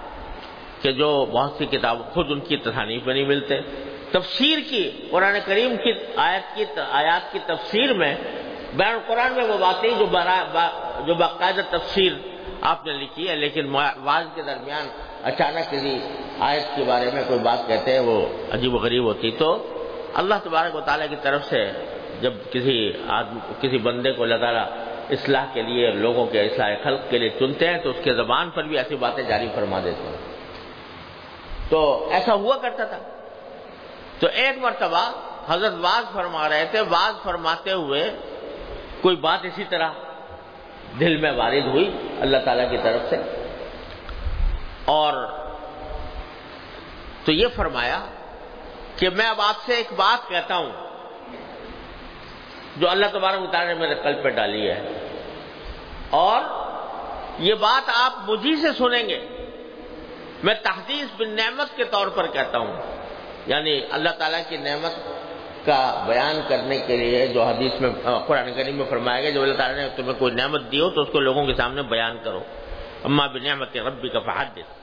کہ 0.82 0.92
جو 0.92 1.26
بہت 1.32 1.52
سی 1.58 1.66
کتاب 1.66 1.98
خود 2.12 2.26
ان 2.30 2.40
کی 2.40 2.56
تصانیف 2.56 3.06
میں 3.06 3.14
نہیں 3.14 3.24
ملتے۔ 3.24 3.60
تفسیر 4.10 4.58
کی، 4.70 4.90
قرآن 5.10 5.38
کریم 5.44 5.76
کی 5.76 5.92
آیت 6.16 6.56
کی، 6.56 6.64
آیات 6.90 7.32
کی 7.32 7.38
تفسیر 7.46 7.92
میں 7.92 8.14
بین 8.74 8.98
قرآن 9.06 9.32
میں 9.32 9.44
وہ 9.44 9.58
باتیں 9.58 9.90
جو 9.98 10.06
جو 11.06 11.14
باقاعدہ 11.14 11.60
تفسیر 11.70 12.12
آپ 12.60 12.86
نے 12.86 12.92
لکھی 12.92 13.28
ہے، 13.28 13.36
لیکن 13.36 13.74
واضح 14.02 14.28
کے 14.34 14.42
درمیان 14.42 14.88
اچانک 15.22 15.70
کسی 15.70 15.98
آیت 16.38 16.76
کے 16.76 16.84
بارے 16.84 17.10
میں 17.14 17.22
کوئی 17.28 17.40
بات 17.40 17.66
کہتے 17.66 17.92
ہیں، 17.92 18.00
وہ 18.00 18.26
عجیب 18.50 18.74
و 18.74 18.78
غریب 18.78 19.04
ہوتی 19.04 19.30
تو 19.30 19.75
اللہ 20.16 20.34
تبارک 20.44 20.76
و 20.76 20.80
تعالیٰ 20.80 21.08
کی 21.08 21.16
طرف 21.22 21.44
سے 21.44 21.72
جب 22.20 22.32
کسی 22.52 22.92
آدمی 23.08 23.40
کسی 23.60 23.78
بندے 23.78 24.12
کو 24.12 24.22
اللہ 24.22 24.36
تعالیٰ 24.36 24.66
اصلاح 25.10 25.46
کے 25.52 25.62
لیے 25.62 25.90
لوگوں 25.90 26.26
کے 26.26 26.40
اصلاح 26.40 26.74
خلق 26.84 27.00
کے 27.10 27.18
لیے 27.18 27.28
چنتے 27.28 27.68
ہیں 27.68 27.78
تو 27.78 27.90
اس 27.90 27.96
کے 28.04 28.14
زبان 28.14 28.50
پر 28.50 28.62
بھی 28.62 28.78
ایسی 28.78 28.96
باتیں 28.96 29.24
جاری 29.24 29.48
فرما 29.54 29.80
دیتے 29.84 30.02
ہیں۔ 30.02 30.16
تو 31.68 32.08
ایسا 32.12 32.34
ہوا 32.34 32.56
کرتا 32.56 32.84
تھا۔ 32.84 32.98
تو 34.18 34.26
ایک 34.26 34.58
مرتبہ 34.58 35.12
حضرت 35.48 35.72
واز 35.80 36.12
فرما 36.12 36.48
رہے 36.48 36.64
تھے۔ 36.70 36.80
واز 36.80 37.22
فرماتے 37.22 37.72
ہوئے 37.72 38.10
کوئی 39.00 39.16
بات 39.16 39.44
اسی 39.44 39.64
طرح 39.64 39.90
دل 41.00 41.16
میں 41.16 41.32
وارد 41.32 41.66
ہوئی 41.66 41.96
اللہ 42.20 42.36
تعالی 42.44 42.62
کی 42.70 42.78
طرف 42.82 43.10
سے۔ 43.10 43.16
اور 44.84 45.26
تو 47.24 47.32
یہ 47.32 47.46
فرمایا 47.56 48.04
کہ 48.96 49.10
میں 49.10 49.26
اب 49.26 49.40
آپ 49.40 49.54
سے 49.66 49.74
ایک 49.74 49.92
بات 49.96 50.28
کہتا 50.28 50.56
ہوں 50.56 50.72
جو 52.76 52.90
اللہ 52.90 53.06
تبارک 53.12 53.40
اتارے 53.40 53.66
نے 53.66 53.74
میرے 53.74 53.94
قلب 53.94 54.22
پہ 54.22 54.28
ڈالی 54.28 54.70
ہے۔ 54.70 55.08
اور 56.10 56.40
یہ 57.38 57.54
بات 57.54 57.90
آپ 57.94 58.30
مجھے 58.30 58.56
سے 58.56 58.72
سنیں 58.72 59.08
گے۔ 59.08 59.28
میں 60.42 60.54
تحدیث 60.62 61.06
بن 61.18 61.30
نعمت 61.30 61.76
کے 61.76 61.84
طور 61.84 62.06
پر 62.06 62.26
کہتا 62.26 62.58
ہوں۔ 62.58 62.76
یعنی 63.46 63.80
اللہ 63.90 64.08
تعالیٰ 64.08 64.40
کی 64.48 64.56
نعمت 64.56 64.92
کا 65.66 66.04
بیان 66.06 66.40
کرنے 66.48 66.78
کے 66.78 66.96
لیے 66.96 67.26
جو 67.26 67.42
حدیث 67.42 67.80
میں 67.80 67.90
قرآن 68.26 68.54
کریم 68.54 68.76
میں 68.76 68.86
فرمایا 68.90 69.20
گیا، 69.20 69.30
جو 69.30 69.42
اللہ 69.42 69.54
تعالیٰ 69.54 69.82
نے 69.82 69.88
تمہیں 69.96 70.12
کوئی 70.18 70.34
نعمت 70.34 70.62
دی 70.72 70.80
ہو 70.80 70.90
تو 70.90 71.00
اس 71.00 71.08
کو 71.12 71.20
لوگوں 71.20 71.46
کے 71.46 71.54
سامنے 71.54 71.82
بیان 71.82 72.16
کرو۔ 72.24 72.40
اما 73.04 73.26
بن 73.26 73.44
نعمت 73.44 73.76
ربی 73.76 74.08
کا 74.08 74.20
فحدث۔ 74.20 74.75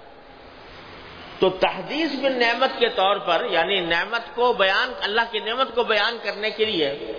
تو 1.44 1.50
تحدیث 1.50 2.12
بن 2.12 2.40
نعمت 2.40 2.80
کے 2.80 2.90
طور 2.90 3.18
پر 3.18 3.46
یعنی 3.50 3.80
نعمت 3.80 4.36
کو 4.36 4.54
بیان، 4.54 4.94
اللہ 5.02 5.22
کی 5.32 5.40
نعمت 5.40 5.76
کو 5.76 5.84
بیان 5.84 6.18
کرنے 6.24 6.50
کے 6.50 6.66
لیے، 6.66 7.14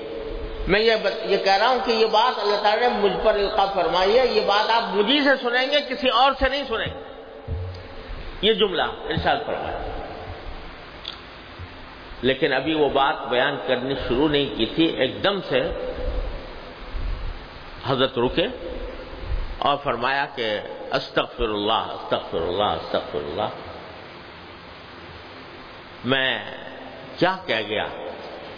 میں 0.69 0.81
یہ 0.81 0.93
یہ 1.25 1.37
کہہ 1.37 1.53
رہا 1.53 1.69
ہوں 1.69 1.79
کہ 1.85 1.93
یہ 1.93 2.07
بات 2.07 2.39
اللہ 2.39 2.57
تعالیٰ 2.63 2.89
نے 2.89 2.99
مجھ 2.99 3.25
پر 3.25 3.35
القاع 3.35 3.65
فرمائی 3.65 4.19
ہے، 4.19 4.27
یہ 4.27 4.41
بات 4.47 4.71
آپ 4.71 4.83
مجھے 4.95 5.21
سے 5.25 5.31
سنیں 5.43 5.67
گے، 5.71 5.81
کسی 5.89 6.09
اور 6.09 6.33
سے 6.39 6.49
نہیں 6.49 6.65
سنیں 6.69 6.87
گے۔ 6.87 7.03
یہ 8.43 8.53
جملہ 8.53 8.83
ارشاد 8.83 9.37
فرمایا۔ 9.47 9.79
لیکن 12.23 12.53
ابھی 12.53 12.75
وہ 12.75 12.89
بات 12.89 13.29
بیان 13.29 13.57
کرنی 13.67 13.95
شروع 14.09 14.29
نہیں 14.29 14.59
کی 14.59 14.67
تھی، 14.67 14.85
ایک 14.85 15.25
دم 15.25 15.41
سے 15.41 15.61
حضرت 17.87 18.19
رکے 18.19 18.47
اور 19.59 19.77
فرمایا 19.85 20.27
کہ 20.35 20.61
استغفر 20.93 21.45
اللہ 21.45 21.73
استغفر 21.73 22.41
اللہ 22.41 22.63
استغفر 22.63 23.19
اللہ۔ 23.23 23.49
میں 26.05 26.39
کیا 27.19 27.37
کہہ 27.47 27.69
گیا 27.69 27.85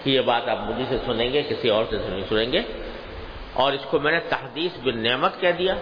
کہ 0.04 0.10
یہ 0.10 0.20
بات 0.20 0.48
آپ 0.48 0.58
مجھے 0.58 0.84
سے 0.88 0.98
سنیں 1.06 1.32
گے، 1.32 1.42
کسی 1.42 1.68
اور 1.68 1.84
سے 1.90 1.96
نہیں 1.96 2.24
سنیں 2.28 2.52
گے؟ 2.52 2.60
اور 3.52 3.72
اس 3.72 3.80
کو 3.90 3.98
میں 3.98 4.12
نے 4.12 4.20
تحدیث 4.20 4.78
بن 4.82 5.02
نعمت 5.02 5.40
کہہ 5.40 5.52
دیا 5.52 5.74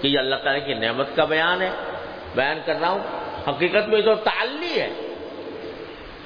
کہ 0.00 0.08
یہ 0.08 0.18
اللہ 0.18 0.36
تعالیٰ 0.36 0.66
کی 0.66 0.74
نعمت 0.74 1.16
کا 1.16 1.24
بیان 1.24 1.62
ہے، 1.62 1.70
بیان 2.34 2.58
کر 2.64 2.74
رہا 2.80 2.90
ہوں۔ 2.90 2.98
حقیقت 3.48 3.88
میں 3.88 4.02
تو 4.02 4.14
تعلی 4.14 4.80
ہے۔ 4.80 4.90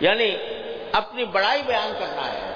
یعنی 0.01 0.37
اپنی 0.93 1.25
بڑائی 1.25 1.63
بیان 1.67 1.93
کرنا 2.01 2.33
ہے۔ 2.33 2.55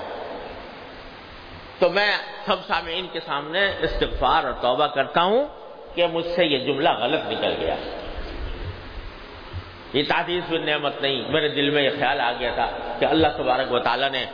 تو 1.78 1.90
میں 1.90 2.16
سب 2.46 2.56
سامعین 2.66 3.06
کے 3.12 3.20
سامنے 3.26 3.72
استغفار 3.80 4.44
اور 4.44 4.52
توبہ 4.52 4.86
کرتا 4.86 5.22
ہوں 5.22 5.44
کہ 5.94 6.06
مجھ 6.06 6.26
سے 6.26 6.44
یہ 6.44 6.58
جملہ 6.58 6.88
غلط 6.88 7.20
نکل 7.26 7.54
گیا۔ 7.60 7.76
یہ 9.92 10.02
تعدیث 10.08 10.44
بن 10.50 10.66
نعمت 10.66 11.00
نہیں، 11.02 11.18
میرے 11.28 11.48
دل 11.48 11.70
میں 11.70 11.82
یہ 11.82 11.90
خیال 11.98 12.20
آ 12.20 12.32
گیا 12.32 12.52
تھا 12.54 12.68
کہ 12.98 13.04
اللہ 13.04 13.28
تبارک 13.36 13.72
و 13.72 13.78
تعالیٰ 13.78 14.10
نے 14.10 14.24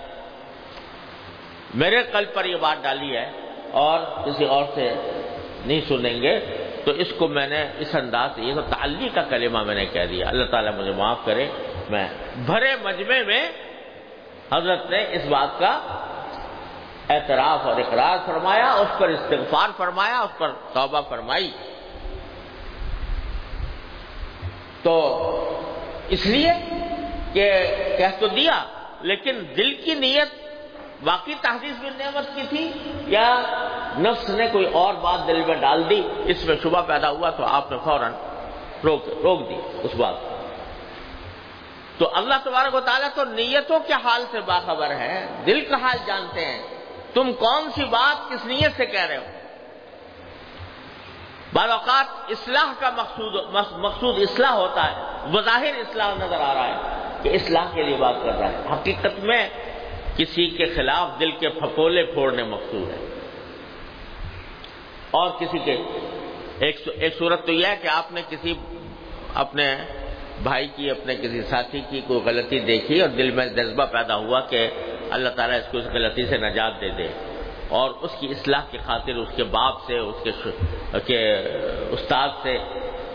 میرے 1.74 2.02
قلب 2.12 2.34
پر 2.34 2.44
یہ 2.44 2.56
بات 2.56 2.82
ڈالی 2.82 3.16
ہے 3.16 3.30
اور 3.72 3.98
کسی 4.24 4.44
اور 4.44 4.64
سے 4.74 4.94
نہیں 5.66 5.80
سنیں 5.88 6.22
گے، 6.22 6.38
تو 6.84 6.90
اس 6.92 7.12
کو 7.18 7.28
میں 7.28 7.46
نے 7.46 7.62
اس 7.78 7.94
انداز 7.94 8.30
سے، 8.34 8.42
یہ 8.42 8.54
تو 8.54 8.62
تعلی 8.62 9.08
کا 9.08 9.22
کلمہ 9.22 9.62
میں 9.62 9.74
نے 9.74 9.86
کہہ 9.86 10.06
دیا۔ 10.06 10.28
اللہ 10.28 10.44
تعالیٰ 10.44 10.72
مجھے 10.74 10.92
معاف 10.92 11.18
کرے، 11.24 11.46
میں 11.90 12.08
بھرے 12.46 12.74
مجمے 12.82 13.22
میں 13.22 13.42
حضرت 14.52 14.90
نے 14.90 15.00
اس 15.12 15.24
بات 15.28 15.58
کا 15.58 15.72
اعتراف 17.08 17.66
اور 17.66 17.80
اقرار 17.80 18.18
فرمایا، 18.26 18.72
اس 18.72 18.98
پر 18.98 19.08
استغفار 19.08 19.68
فرمایا، 19.76 20.18
اس 20.20 20.38
پر 20.38 20.52
توبہ 20.72 21.00
فرمائی۔ 21.08 21.50
تو 24.82 24.94
اس 26.08 26.26
لیے 26.26 26.52
کہ 27.32 27.52
کہہ 27.98 28.20
تو 28.20 28.26
دیا، 28.26 28.64
لیکن 29.00 29.42
دل 29.56 29.74
کی 29.74 29.94
نیت 29.94 30.48
واقعی 31.02 31.34
تحدیث 31.40 31.82
بن 31.82 31.98
نعمت 31.98 32.34
کی 32.34 32.42
تھی 32.48 32.72
یا 33.06 33.42
نفس 33.98 34.30
نے 34.30 34.46
کوئی 34.52 34.66
اور 34.66 34.94
بات 34.94 35.26
دل 35.26 35.44
میں 35.44 35.54
ڈال 35.54 35.90
دی؟ 35.90 36.02
اس 36.24 36.44
میں 36.44 36.56
شبہ 36.62 36.82
پیدا 36.82 37.10
ہوا 37.10 37.30
تو 37.30 37.44
آپ 37.44 37.70
نے 37.70 37.78
فوراً 37.84 38.12
روک 38.84 39.08
روک 39.22 39.48
دی 39.48 39.54
اس 39.82 39.94
بات 39.94 40.14
کو۔ 40.14 40.36
تو 41.98 42.10
اللہ 42.14 42.34
تبارک 42.44 42.74
و 42.74 42.80
تعالیٰ 42.80 43.08
تو 43.14 43.24
نیتوں 43.24 43.80
کے 43.80 43.92
حال 43.92 44.24
سے 44.30 44.40
باخبر 44.40 44.90
ہے 44.90 45.26
دل 45.46 45.60
کا 45.60 45.76
حال 45.76 45.96
جانتے 46.06 46.44
ہیں۔ 46.44 46.62
تم 47.14 47.32
کون 47.32 47.70
سی 47.74 47.84
بات 47.84 48.30
کس 48.30 48.46
نیت 48.46 48.76
سے 48.76 48.86
کہہ 48.86 49.04
رہے 49.04 49.16
ہو؟ 49.16 49.37
بعض 51.52 51.70
اوقات 51.70 52.30
اصلاح 52.30 52.72
کا 52.78 52.90
مقصود 52.96 53.54
مقصود 53.78 54.22
اصلاح 54.22 54.50
ہوتا 54.50 54.90
ہے، 54.90 55.26
بظاہر 55.30 55.74
اصلاح 55.76 56.14
نظر 56.14 56.40
آ 56.40 56.54
رہا 56.54 56.66
ہے 56.68 57.08
کہ 57.22 57.28
اصلاح 57.28 57.66
کے 57.74 57.82
لیے 57.82 57.96
بات 57.96 58.14
کر 58.22 58.38
رہا 58.38 58.52
ہے۔ 58.52 58.56
حقیقت 58.72 59.24
میں 59.24 59.48
کسی 60.16 60.50
کے 60.50 60.64
خلاف 60.64 61.20
دل 61.20 61.30
کے 61.30 61.48
پھپولے 61.48 62.02
پھوڑنے 62.02 62.42
مقصود 62.42 62.90
ہے۔ 62.90 63.18
اور 65.10 65.30
کسی 65.30 65.58
کے 65.58 65.76
ایک 66.58 67.18
صورت 67.18 67.46
تو 67.46 67.52
یہ 67.52 67.66
ہے 67.66 67.76
کہ 67.82 67.88
آپ 67.88 68.12
نے 68.12 68.22
کسی 68.28 68.54
اپنے 69.34 69.76
بھائی 70.42 70.68
کی، 70.76 70.90
اپنے 70.90 71.14
کسی 71.14 71.42
ساتھی 71.42 71.82
کی 71.90 72.00
کوئی 72.06 72.20
غلطی 72.24 72.58
دیکھی 72.58 73.00
اور 73.00 73.08
دل 73.08 73.30
میں 73.30 73.46
جذبہ 73.46 73.84
پیدا 73.84 74.16
ہوا 74.16 74.40
کہ 74.40 74.70
اللہ 75.10 75.28
تعالیٰ 75.28 75.58
اس 75.58 75.66
کو 75.72 75.78
اس 75.78 75.84
غلطی 75.84 76.26
سے 76.26 76.38
نجات 76.38 76.80
دے 76.80 76.88
دے۔ 76.88 77.27
اور 77.68 77.90
اس 78.00 78.10
کی 78.20 78.28
اصلاح 78.28 78.60
کی 78.70 78.78
خاطر 78.78 79.14
اس 79.14 79.28
کے 79.36 79.44
باپ 79.44 79.86
سے، 79.86 79.98
اس 79.98 80.16
کے 81.06 81.32
استاد 81.90 82.28
سے، 82.42 82.58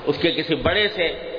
اس 0.05 0.17
کے 0.17 0.31
کسی 0.31 0.55
بڑے 0.55 0.87
سے 0.87 1.29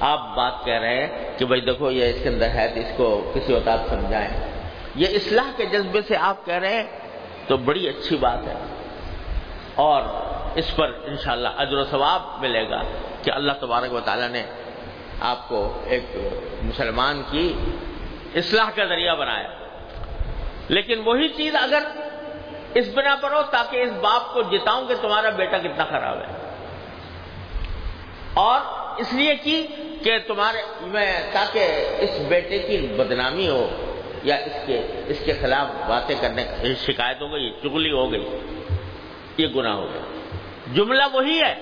آپ 0.00 0.36
بات 0.36 0.64
کہہ 0.64 0.74
رہے 0.74 1.06
ہیں 1.06 1.38
کہ 1.38 1.44
بھائی 1.44 1.60
دیکھو 1.60 1.90
یہ 1.90 2.06
اس 2.06 2.22
کے 2.22 2.28
اندر 2.28 2.48
ہے 2.48 2.68
تو 2.68 2.80
اس 2.80 2.92
کو 2.96 3.32
کسی 3.34 3.54
اوتاد 3.54 3.78
سمجھائیں۔ 3.88 4.62
یہ 4.94 5.06
اصلاح 5.08 5.50
کے 5.56 5.66
جذبے 5.66 6.02
سے 6.02 6.16
آپ 6.16 6.44
کہہ 6.44 6.54
رہے 6.54 6.74
ہیں 6.74 6.86
تو 7.46 7.56
بڑی 7.56 7.88
اچھی 7.88 8.16
بات 8.16 8.38
ہے۔ 8.46 8.54
اور 9.74 10.02
اس 10.54 10.76
پر 10.76 10.92
انشاءاللہ 11.04 11.48
شاء 11.48 11.58
اجر 11.58 11.76
و 11.76 11.84
ثواب 11.84 12.40
ملے 12.40 12.70
گا 12.70 12.82
کہ 13.22 13.30
اللہ 13.30 13.52
تبارک 13.60 13.92
و 13.92 14.00
تعالیٰ 14.00 14.28
نے 14.28 14.42
آپ 15.20 15.48
کو 15.48 15.82
ایک 15.86 16.02
مسلمان 16.62 17.22
کی 17.30 17.54
اصلاح 18.34 18.70
کا 18.74 18.84
ذریعہ 18.84 19.16
بنایا۔ 19.16 19.48
لیکن 20.68 21.02
وہی 21.04 21.28
چیز 21.28 21.54
اگر 21.54 21.82
اس 22.78 22.88
بنا 22.94 23.16
پر 23.20 23.32
ہو 23.32 23.42
تاکہ 23.42 23.76
اس 23.76 23.92
باپ 24.00 24.34
کو 24.34 24.42
جتاؤں 24.42 24.88
کہ 24.88 24.94
تمہارا 25.00 25.30
بیٹا 25.30 25.58
کتنا 25.58 25.84
خراب 25.84 26.18
ہے۔ 26.18 26.54
اور 28.34 28.60
اس 29.00 29.12
لیے 29.12 29.36
کی 29.36 29.66
کہ 30.04 30.18
تمہارے 30.26 30.58
میں 30.80 31.20
تاکہ 31.32 31.86
اس 31.98 32.10
بیٹے 32.28 32.58
کی 32.58 32.76
بدنامی 32.76 33.48
ہو 33.48 33.92
یا 34.22 34.36
اس 34.36 34.52
کے 34.66 35.02
اس 35.06 35.16
کے 35.24 35.32
خلاف 35.32 35.88
باتیں 35.88 36.14
کرنے 36.20 36.44
شکایت 36.86 37.20
ہو 37.20 37.32
گئی 37.32 37.50
چگلی 37.62 37.92
ہو 37.92 38.12
گئی، 38.12 38.38
یہ 39.36 39.46
گناہ 39.46 39.74
ہو 39.74 39.86
گیا۔ 39.94 40.00
جملہ 40.74 41.04
وہی 41.12 41.40
ہے، 41.42 41.54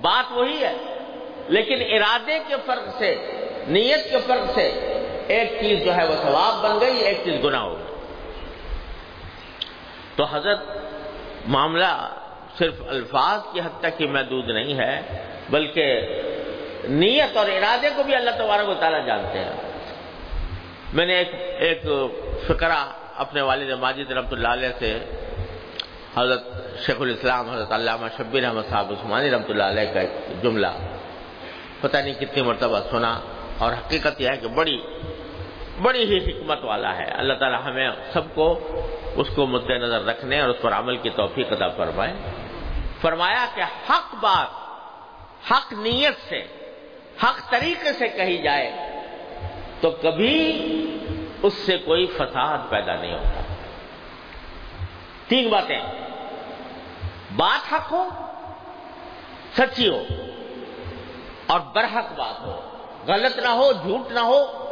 بات 0.00 0.32
وہی 0.32 0.64
ہے۔ 0.64 0.74
لیکن 1.48 1.78
ارادے 1.82 2.38
کے 2.48 2.54
فرق 2.66 2.98
سے، 2.98 3.14
نیت 3.68 4.10
کے 4.10 4.18
فرق 4.26 4.54
سے 4.54 4.66
ایک 5.28 5.48
چیز 5.60 5.84
جو 5.84 5.96
ہے 5.96 6.06
وہ 6.06 6.14
ثواب 6.22 6.68
بن 6.68 6.80
گئی، 6.80 6.98
ایک 6.98 7.18
چیز 7.24 7.44
گناہ 7.44 7.60
ہو 7.60 7.78
گئی۔ 7.78 7.97
تو 10.18 10.24
حضرت 10.30 10.60
معاملہ 11.54 11.92
صرف 12.58 12.74
الفاظ 12.88 13.40
کی 13.52 13.60
حد 13.60 13.74
تک 13.80 14.00
ہی 14.00 14.06
محدود 14.06 14.48
نہیں 14.50 14.78
ہے، 14.78 14.94
بلکہ 15.50 15.84
نیت 17.00 17.36
اور 17.36 17.48
ارادے 17.48 17.90
کو 17.96 18.02
بھی 18.02 18.14
اللہ 18.14 18.34
تبارک 18.38 18.68
و 18.68 18.74
تعالیٰ 18.80 19.04
جانتے 19.06 19.38
ہیں۔ 19.38 19.54
میں 20.94 21.06
نے 21.06 21.14
ایک 21.18 21.34
ایک 21.66 21.86
فقرہ 22.46 22.80
اپنے 23.24 23.40
والد 23.48 23.70
ماجد 23.80 24.10
رحمۃ 24.10 24.32
اللہ 24.32 24.52
علیہ 24.58 24.72
سے 24.78 24.90
حضرت 26.16 26.44
شیخ 26.86 27.00
الاسلام، 27.00 27.50
حضرت 27.50 27.72
علامہ 27.72 28.06
شبیر 28.16 28.44
احمد 28.44 28.70
صاحب 28.70 28.92
عثمانی 28.92 29.30
رحمۃ 29.30 29.50
اللہ 29.50 29.66
علیہ 29.72 29.92
کا 29.94 30.00
ایک 30.00 30.42
جملہ، 30.42 30.72
پتہ 31.80 31.96
نہیں 31.96 32.14
کتنی 32.20 32.42
مرتبہ 32.42 32.80
سنا، 32.90 33.12
اور 33.58 33.72
حقیقت 33.72 34.20
یہ 34.20 34.28
ہے 34.28 34.36
کہ 34.42 34.48
بڑی 34.58 34.76
بڑی 35.82 36.04
ہی 36.04 36.30
حکمت 36.30 36.64
والا 36.64 36.96
ہے۔ 36.96 37.04
اللہ 37.04 37.34
تعالی 37.34 37.56
ہمیں 37.64 37.90
سب 38.12 38.34
کو 38.34 38.58
اس 39.16 39.26
کو 39.36 39.46
مد 39.46 39.70
نظر 39.70 40.04
رکھنے 40.04 40.40
اور 40.40 40.48
اس 40.48 40.56
پر 40.62 40.72
عمل 40.72 40.96
کی 40.96 41.10
توفیق 41.10 41.52
ادا 41.52 41.68
فرمائے۔ 41.68 42.12
فرمایا 43.00 43.46
کہ 43.54 43.60
حق 43.60 44.14
بات، 44.20 44.46
حق 45.52 45.72
نیت 45.72 46.28
سے، 46.28 46.38
حق 47.22 47.50
طریقے 47.50 47.92
سے 47.92 48.08
کہی 48.08 48.38
جائے 48.38 48.72
تو 49.80 49.90
کبھی 49.90 50.62
اس 51.42 51.54
سے 51.54 51.78
کوئی 51.78 52.06
فساد 52.06 52.58
پیدا 52.68 52.94
نہیں 52.94 53.14
ہوتا۔ 53.14 53.42
تین 55.28 55.48
باتیں۔ 55.48 55.80
بات 57.36 57.72
حق 57.72 57.92
ہو، 57.92 58.08
سچی 59.52 59.88
ہو 59.88 60.02
اور 61.46 61.60
برحق 61.60 62.12
بات 62.12 62.40
ہو۔ 62.40 62.60
غلط 63.06 63.38
نہ 63.38 63.48
ہو، 63.48 63.72
جھوٹ 63.72 64.12
نہ 64.12 64.20
ہو 64.20 64.67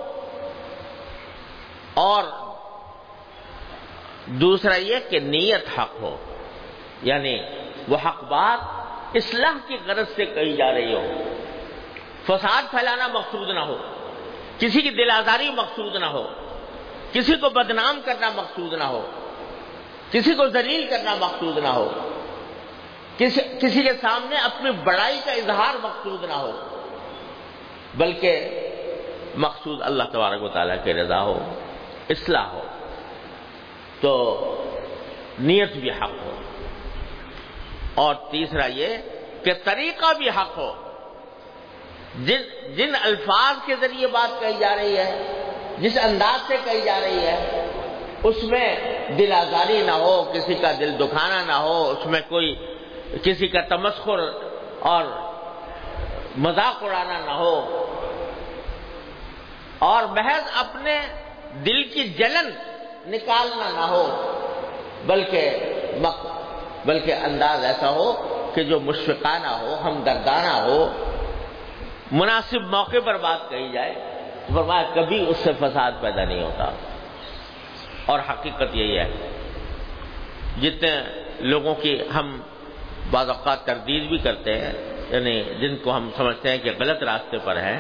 اور 1.96 2.24
دوسرا 4.26 4.76
یہ 4.76 4.96
کہ 5.11 5.18
نیت 5.18 5.78
حق 5.78 6.02
ہو 6.02 6.16
یعنی 7.02 7.38
وہ 7.88 7.96
حق 8.06 8.24
بات 8.24 8.59
اصلاح 9.16 9.54
کی 9.66 9.76
غرض 9.87 10.09
سے 10.14 10.24
کہی 10.24 10.56
جا 10.56 10.72
رہی 10.72 10.94
ہو۔ 10.94 11.02
فساد 12.26 12.62
پھیلانا 12.70 13.06
مقصود 13.06 13.48
نہ 13.48 13.61
ہو، 13.61 13.76
کسی 14.59 14.80
کی 14.80 14.90
دل 14.90 15.11
آزاری 15.11 15.50
مقصود 15.50 15.96
نہ 15.96 16.04
ہو، 16.04 16.28
کسی 17.12 17.37
کو 17.37 17.48
بدنام 17.48 18.00
کرنا 18.04 18.30
مقصود 18.37 18.72
نہ 18.72 18.85
ہو، 18.85 19.11
کسی 20.11 20.35
کو 20.35 20.48
ذلیل 20.48 20.87
کرنا 20.87 21.14
مقصود 21.20 21.59
نہ 21.59 21.68
ہو، 21.68 21.88
کسی 23.16 23.40
کسی 23.62 23.82
کے 23.82 23.92
سامنے 24.00 24.37
اپنی 24.37 24.70
بڑائی 24.70 25.20
کا 25.24 25.32
اظہار 25.32 25.74
مقصود 25.82 26.24
نہ 26.24 26.35
ہو، 26.35 26.50
بلکہ 27.94 28.61
مقصود 29.37 29.82
اللہ 29.82 30.02
تبارک 30.12 30.42
و 30.42 30.48
تعالیٰ 30.48 30.76
کے 30.85 30.94
رضا 30.94 31.22
ہو۔ 31.22 31.38
اصلاح 32.09 32.47
ہو، 32.47 32.62
تو 34.01 34.42
نیت 35.38 35.73
بھی 35.73 35.90
حق 35.90 36.11
ہو۔ 36.11 36.40
اور 37.95 38.14
تیسرا 38.14 38.66
یہ 38.66 38.87
کہ 39.45 39.53
طریقہ 39.64 40.12
بھی 40.19 40.29
حق 40.29 40.59
ہو۔ 40.59 40.73
جن 42.25 42.40
جن 42.77 42.95
الفاظ 43.03 43.57
کے 43.66 43.75
ذریعے 43.81 44.07
بات 44.07 44.40
کہی 44.40 44.53
جا 44.59 44.77
رہی 44.77 44.97
ہے، 44.97 45.42
جس 45.79 45.99
انداز 46.03 46.49
سے 46.49 46.57
کہی 46.64 46.81
جا 46.81 47.01
رہی 47.01 47.27
ہے، 47.27 47.66
اس 48.23 48.42
میں 48.42 48.77
دل 49.19 49.33
آزاری 49.33 49.83
نہ 49.83 49.90
ہو، 49.90 50.33
کسی 50.35 50.55
کا 50.55 50.73
دل 50.81 50.99
دکھانا 50.99 51.42
نہ 51.47 51.53
ہو، 51.53 51.90
اس 51.90 52.07
میں 52.07 52.21
کوئی، 52.29 52.77
کسی 53.23 53.49
کا 53.49 53.61
تمسخر 53.61 54.19
اور 54.81 55.05
مذاق 56.37 56.85
اڑانا 56.85 57.19
نہ 57.19 57.31
ہو۔ 57.31 57.83
اور 59.79 60.05
محض 60.05 60.42
اپنے 60.55 61.01
دل 61.64 61.83
کی 61.83 62.09
جلن 62.09 62.51
نکالنا 63.07 63.71
نہ 63.75 63.81
ہو، 63.81 64.33
بلکہ 65.07 65.51
بلکہ 66.87 67.12
انداز 67.12 67.64
ایسا 67.64 67.90
ہو 67.90 68.12
کہ 68.55 68.64
جو 68.64 68.81
مشفقانہ 68.81 69.47
ہو، 69.47 69.77
ہمدردانہ 69.85 70.71
ہو۔ 70.71 70.88
مناسب 72.12 72.61
موقع 72.62 72.97
پر 73.05 73.16
بات 73.16 73.51
کہی 73.51 73.73
جائے، 73.73 73.95
فرمایا 74.55 74.83
کبھی 74.95 75.25
اس 75.29 75.37
سے 75.37 75.53
فساد 75.59 75.92
پیدا 76.01 76.25
نہیں 76.25 76.42
ہوتا۔ 76.42 76.71
اور 78.07 78.21
حقیقت 78.31 78.77
یہی 78.77 78.99
ہے، 78.99 79.11
جتنے 80.62 81.01
لوگوں 81.40 81.75
کی 81.75 81.99
ہم 82.14 82.40
بعض 83.11 83.29
اوقات 83.29 83.64
تردید 83.64 84.03
بھی 84.09 84.19
کرتے 84.19 84.59
ہیں 84.59 84.73
یعنی 85.11 85.42
جن 85.42 85.77
کو 85.77 85.97
ہم 85.97 86.11
سمجھتے 86.16 86.51
ہیں 86.51 86.59
کہ 86.59 86.71
غلط 86.79 87.03
راستے 87.03 87.37
پر 87.45 87.57
ہیں 87.57 87.79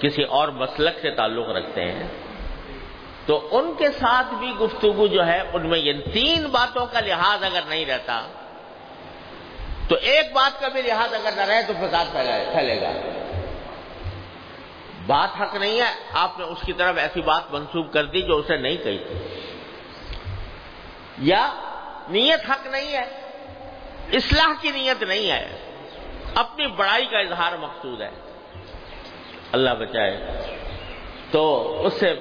کسی 0.00 0.22
اور 0.22 0.48
مسلک 0.48 0.94
سے 1.02 1.10
تعلق 1.10 1.48
رکھتے 1.48 1.92
ہیں، 1.92 2.06
تو 3.26 3.48
ان 3.50 3.74
کے 3.78 3.88
ساتھ 3.88 4.34
بھی 4.34 4.50
گفتگو 4.50 5.06
جو 5.06 5.26
ہے، 5.26 5.42
ان 5.52 5.68
میں 5.68 5.78
یہ 5.78 5.92
تین 6.12 6.46
باتوں 6.46 6.86
کا 6.92 7.00
لحاظ 7.00 7.44
اگر 7.44 7.60
نہیں 7.68 7.86
رہتا، 7.86 8.26
تو 9.88 9.94
ایک 9.94 10.32
بات 10.32 10.60
کا 10.60 10.68
بھی 10.68 10.82
لحاظ 10.82 11.14
اگر 11.14 11.30
نہ 11.36 11.40
رہے 11.40 11.62
تو 11.66 11.72
فساد 11.80 12.04
پھیلے 12.52 12.80
گا۔ 12.80 12.92
بات 15.06 15.28
حق 15.40 15.54
نہیں 15.54 15.80
ہے، 15.80 15.94
آپ 16.12 16.38
نے 16.38 16.44
اس 16.44 16.58
کی 16.66 16.72
طرف 16.72 16.98
ایسی 16.98 17.20
بات 17.20 17.42
منسوخ 17.50 17.86
کر 17.92 18.04
دی 18.04 18.22
جو 18.22 18.36
اسے 18.36 18.56
نہیں 18.56 18.76
کہی 18.76 18.98
تھی۔ 18.98 19.18
یا 21.18 21.52
نیت 22.08 22.50
حق 22.50 22.66
نہیں 22.66 22.92
ہے، 22.92 23.04
اصلاح 24.12 24.52
کی 24.60 24.70
نیت 24.70 25.02
نہیں 25.02 25.30
ہے، 25.30 25.48
اپنی 26.34 26.66
بڑائی 26.66 27.06
کا 27.06 27.18
اظہار 27.18 27.52
مقصود 27.52 28.00
ہے۔ 28.00 28.10
اللہ 29.52 29.70
بچائے، 29.70 30.16
تو 31.30 31.42
اس 31.86 31.92
سے 31.92 32.14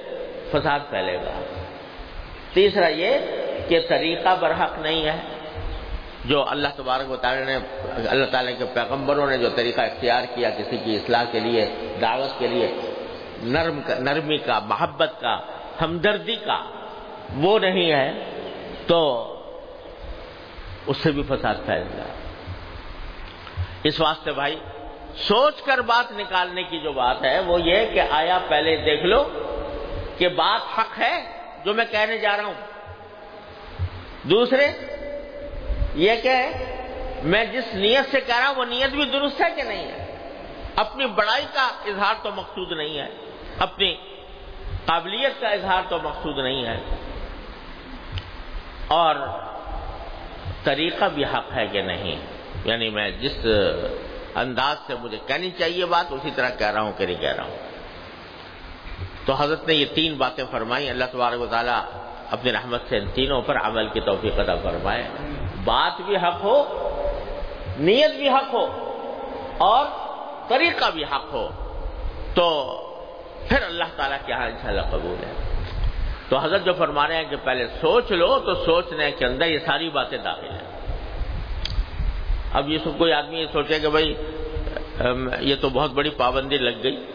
فساد 0.51 0.79
پھیلے 0.89 1.15
گا۔ 1.15 1.39
تیسرا 2.53 2.87
یہ 2.87 3.17
کہ 3.67 3.79
طریقہ 3.89 4.35
برحق 4.39 4.77
نہیں 4.79 5.05
ہے، 5.05 5.17
جو 6.25 6.43
اللہ 6.49 6.67
تبارک 6.75 7.11
و 7.11 7.15
تعالیٰ 7.15 7.45
نے، 7.45 7.57
اللہ 8.09 8.25
تعالیٰ 8.25 8.53
کے 8.57 8.65
پیغمبروں 8.73 9.27
نے 9.27 9.37
جو 9.37 9.49
طریقہ 9.49 9.81
اختیار 9.81 10.23
کیا 10.35 10.49
کسی 10.49 10.77
کی 10.77 10.95
اصلاح 10.95 11.23
کے 11.31 11.39
لیے، 11.39 11.65
دعوت 12.01 12.39
کے 12.39 12.47
لیے، 12.47 12.67
نرم 13.43 13.79
کا، 13.87 13.99
نرمی 13.99 14.37
کا، 14.37 14.59
محبت 14.59 15.11
کا، 15.21 15.35
ہمدردی 15.81 16.35
کا، 16.35 16.59
وہ 17.37 17.59
نہیں 17.59 17.91
ہے، 17.91 18.11
تو 18.87 18.99
اس 20.87 20.97
سے 20.97 21.11
بھی 21.11 21.23
فساد 21.23 21.55
پھیلے 21.65 21.97
گا 21.97 22.03
اس 23.83 23.99
واسطے 23.99 24.31
بھائی 24.31 24.59
سوچ 25.17 25.61
کر 25.61 25.77
بات 25.77 26.11
نکالنے 26.11 26.63
کی 26.63 26.79
جو 26.79 26.91
بات 26.91 27.23
ہے 27.23 27.39
وہ 27.39 27.61
یہ 27.61 27.85
کہ 27.93 28.01
آیا 28.09 28.39
پہلے 28.47 28.77
دیکھ 28.77 29.03
لو 29.03 29.29
کہ 30.17 30.27
بات 30.27 30.79
حق 30.79 30.99
ہے 30.99 31.41
جو 31.65 31.73
میں 31.73 31.85
کہنے 31.91 32.17
جا 32.17 32.37
رہا 32.37 32.43
ہوں۔ 32.43 32.53
دوسرے، 34.23 34.67
یہ 35.95 36.11
کہ 36.23 36.35
میں 37.23 37.45
جس 37.45 37.63
نیت 37.73 38.11
سے 38.11 38.21
کہہ 38.21 38.39
رہا 38.39 38.47
ہوں 38.47 38.55
وہ 38.55 38.65
نیت 38.65 38.89
بھی 38.89 39.05
درست 39.05 39.41
ہے 39.41 39.49
کہ 39.55 39.63
نہیں 39.63 39.85
ہے؟ 39.85 40.05
اپنی 40.75 41.05
بڑائی 41.05 41.45
کا 41.53 41.69
اظہار 41.85 42.13
تو 42.23 42.31
مقصود 42.35 42.77
نہیں 42.77 42.97
ہے۔ 42.97 43.09
اپنی 43.59 43.95
قابلیت 44.85 45.41
کا 45.41 45.49
اظہار 45.49 45.81
تو 45.89 45.97
مقصود 46.03 46.37
نہیں 46.37 46.65
ہے۔ 46.65 46.79
اور 48.87 49.15
طریقہ 50.63 51.05
بھی 51.13 51.25
حق 51.25 51.53
ہے 51.55 51.67
کہ 51.67 51.81
نہیں؟ 51.81 52.15
یعنی 52.65 52.89
میں 52.89 53.11
جس 53.11 53.45
انداز 54.39 54.77
سے 54.87 54.93
مجھے 54.99 55.17
کہنی 55.27 55.51
چاہیے 55.51 55.85
بات، 55.85 56.05
اسی 56.09 56.31
طرح 56.35 56.49
کہہ 56.49 56.67
رہا 56.67 56.81
ہوں، 56.81 56.91
کہ 56.97 57.05
نہیں 57.05 57.21
کہہ 57.21 57.33
رہا 57.33 57.43
ہوں۔ 57.43 57.57
تو 59.25 59.33
حضرت 59.33 59.67
نے 59.67 59.73
یہ 59.73 59.85
تین 59.85 60.13
باتیں 60.13 60.43
فرمائی 60.51 60.89
اللہ 60.89 61.03
تبارک 61.11 61.41
و 61.41 61.45
تعالیٰ 61.45 61.81
اپنی 62.31 62.51
رحمت 62.51 62.81
سے 62.89 62.97
ان 62.97 63.11
تینوں 63.11 63.41
پر 63.41 63.57
عمل 63.57 63.89
کی 63.89 63.99
توفیق 63.99 64.39
عطا 64.39 64.55
فرمائے۔ 64.55 65.07
بات 65.63 66.01
بھی 66.01 66.17
حق 66.17 66.43
ہو، 66.43 66.63
نیت 67.79 68.11
بھی 68.11 68.29
حق 68.29 68.53
ہو، 68.53 68.65
اور 69.57 69.85
طریقہ 70.49 70.85
بھی 70.93 71.03
حق 71.03 71.33
ہو۔ 71.33 71.49
تو 72.33 72.75
پھر 73.49 73.61
اللہ 73.61 73.83
تعالیٰ 73.95 74.17
کے 74.25 74.33
یہاں 74.33 74.47
انشاءاللہ 74.47 74.81
قبول 74.91 75.15
ہے۔ 75.27 75.33
تو 76.29 76.37
حضرت 76.37 76.65
جو 76.65 76.73
فرما 76.73 77.07
رہے 77.07 77.15
ہیں 77.15 77.29
کہ 77.29 77.35
پہلے 77.43 77.67
سوچ 77.81 78.11
لو، 78.11 78.39
تو 78.39 78.65
سوچنے 78.65 79.11
کے 79.11 79.25
اندر 79.25 79.45
یہ 79.45 79.59
ساری 79.65 79.89
باتیں 79.89 80.17
داخل 80.17 80.49
ہیں۔ 80.49 80.68
اب 82.53 82.69
یہ 82.69 82.77
سب 82.83 82.97
کوئی 82.97 83.13
آدمی 83.13 83.39
یہ 83.39 83.45
سوچے 83.51 83.79
کہ 83.79 83.89
بھائی 83.89 84.13
یہ 85.39 85.55
تو 85.61 85.69
بہت 85.69 85.91
بڑی 85.91 86.09
پابندی 86.09 86.57
لگ 86.57 86.83
گئی۔ 86.83 87.05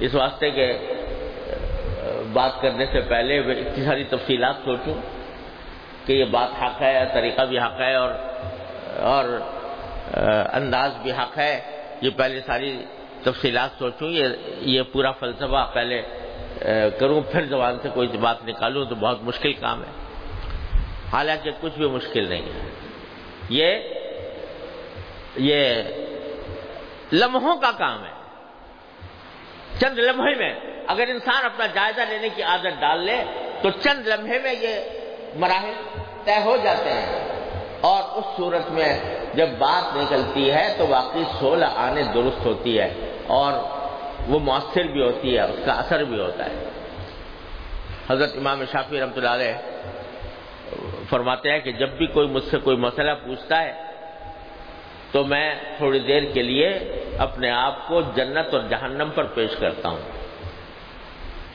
اس 0.00 0.14
واسطے 0.14 0.50
کہ، 0.50 0.72
بات 2.32 2.60
کرنے 2.60 2.86
سے 2.86 3.00
پہلے 3.00 3.38
اتنی 3.38 3.84
ساری 3.84 4.04
تفصیلات 4.04 4.54
سوچوں 4.64 4.94
کہ 6.06 6.12
یہ 6.12 6.24
بات 6.24 6.62
حق 6.62 6.82
ہے، 6.82 7.04
طریقہ 7.14 7.42
بھی 7.42 7.58
حق 7.58 7.80
ہے 7.80 7.94
اور 7.94 8.10
اور، 8.98 9.24
انداز 10.52 10.90
بھی 11.02 11.12
حق 11.12 11.38
ہے۔ 11.38 11.60
یہ 12.00 12.10
پہلے 12.16 12.40
ساری 12.46 12.84
تفصیلات 13.22 13.70
سوچوں، 13.78 14.08
یہ 14.10 14.24
یہ 14.60 14.82
پورا 14.92 15.10
فلسفہ 15.10 15.70
پہلے، 15.74 16.02
کروں، 16.98 17.20
پھر 17.32 17.44
زبان 17.44 17.78
سے 17.82 17.88
کوئی 17.94 18.08
بات 18.08 18.44
نکالوں 18.44 18.84
تو 18.84 18.94
بہت 18.94 19.22
مشکل 19.22 19.52
کام 19.52 19.82
ہے۔ 19.82 19.92
حالانکہ 21.12 21.50
کچھ 21.60 21.78
بھی 21.78 21.88
مشکل 21.88 22.28
نہیں 22.28 22.42
ہے۔ 22.42 22.70
یہ 23.48 23.68
یہ 25.36 25.82
لمحوں 27.12 27.56
کا 27.56 27.70
کام 27.78 28.04
ہے۔ 28.04 28.10
چند 29.80 29.98
لمحے 29.98 30.34
میں 30.34 30.54
اگر 30.86 31.04
انسان 31.08 31.44
اپنا 31.44 31.66
جائزہ 31.66 32.00
لینے 32.00 32.28
کی 32.28 32.42
عادت 32.42 32.80
ڈال 32.80 33.00
لے، 33.00 33.24
تو 33.62 33.70
چند 33.70 34.06
لمحے 34.06 34.38
میں 34.38 34.54
یہ 34.60 34.80
مراحل 35.34 35.72
طے 36.24 36.36
ہو 36.44 36.56
جاتے 36.56 36.90
ہیں۔ 36.92 37.28
اور 37.80 38.18
اس 38.18 38.24
صورت 38.36 38.70
میں 38.70 38.98
جب 39.34 39.48
بات 39.58 39.96
نکلتی 39.96 40.50
ہے، 40.50 40.74
تو 40.78 40.86
واقعی 40.88 41.24
سولہ 41.40 41.66
آنے 41.76 42.02
درست 42.02 42.46
ہوتی 42.46 42.80
ہے 42.80 43.16
اور 43.26 43.52
وہ 44.28 44.38
مؤثر 44.38 44.82
بھی 44.82 45.02
ہوتی 45.02 45.36
ہے، 45.36 45.42
اس 45.42 45.58
کا 45.64 45.72
اثر 45.72 46.04
بھی 46.04 46.20
ہوتا 46.20 46.44
ہے۔ 46.44 46.64
حضرت 48.10 48.36
امام 48.36 48.64
شافی 48.72 49.00
رحمۃ 49.00 49.16
اللہ 49.16 49.28
علیہ 49.28 49.52
فرماتے 51.10 51.50
ہیں 51.50 51.58
کہ 51.58 51.72
جب 51.72 51.88
بھی 51.88 52.06
کوئی 52.06 52.28
مجھ 52.28 52.44
سے 52.44 52.58
کوئی 52.58 52.76
مسئلہ 52.76 53.10
پوچھتا 53.12 53.62
ہے 53.62 53.83
تو 55.14 55.24
میں 55.24 55.54
تھوڑی 55.76 55.98
دیر 55.98 56.22
کے 56.24 56.42
لیے 56.42 56.68
اپنے 57.18 57.50
آپ 57.50 57.88
کو 57.88 58.00
جنت 58.00 58.54
اور 58.54 58.62
جہنم 58.68 59.10
پر 59.14 59.24
پیش 59.24 59.50
کرتا 59.56 59.88
ہوں۔ 59.88 59.98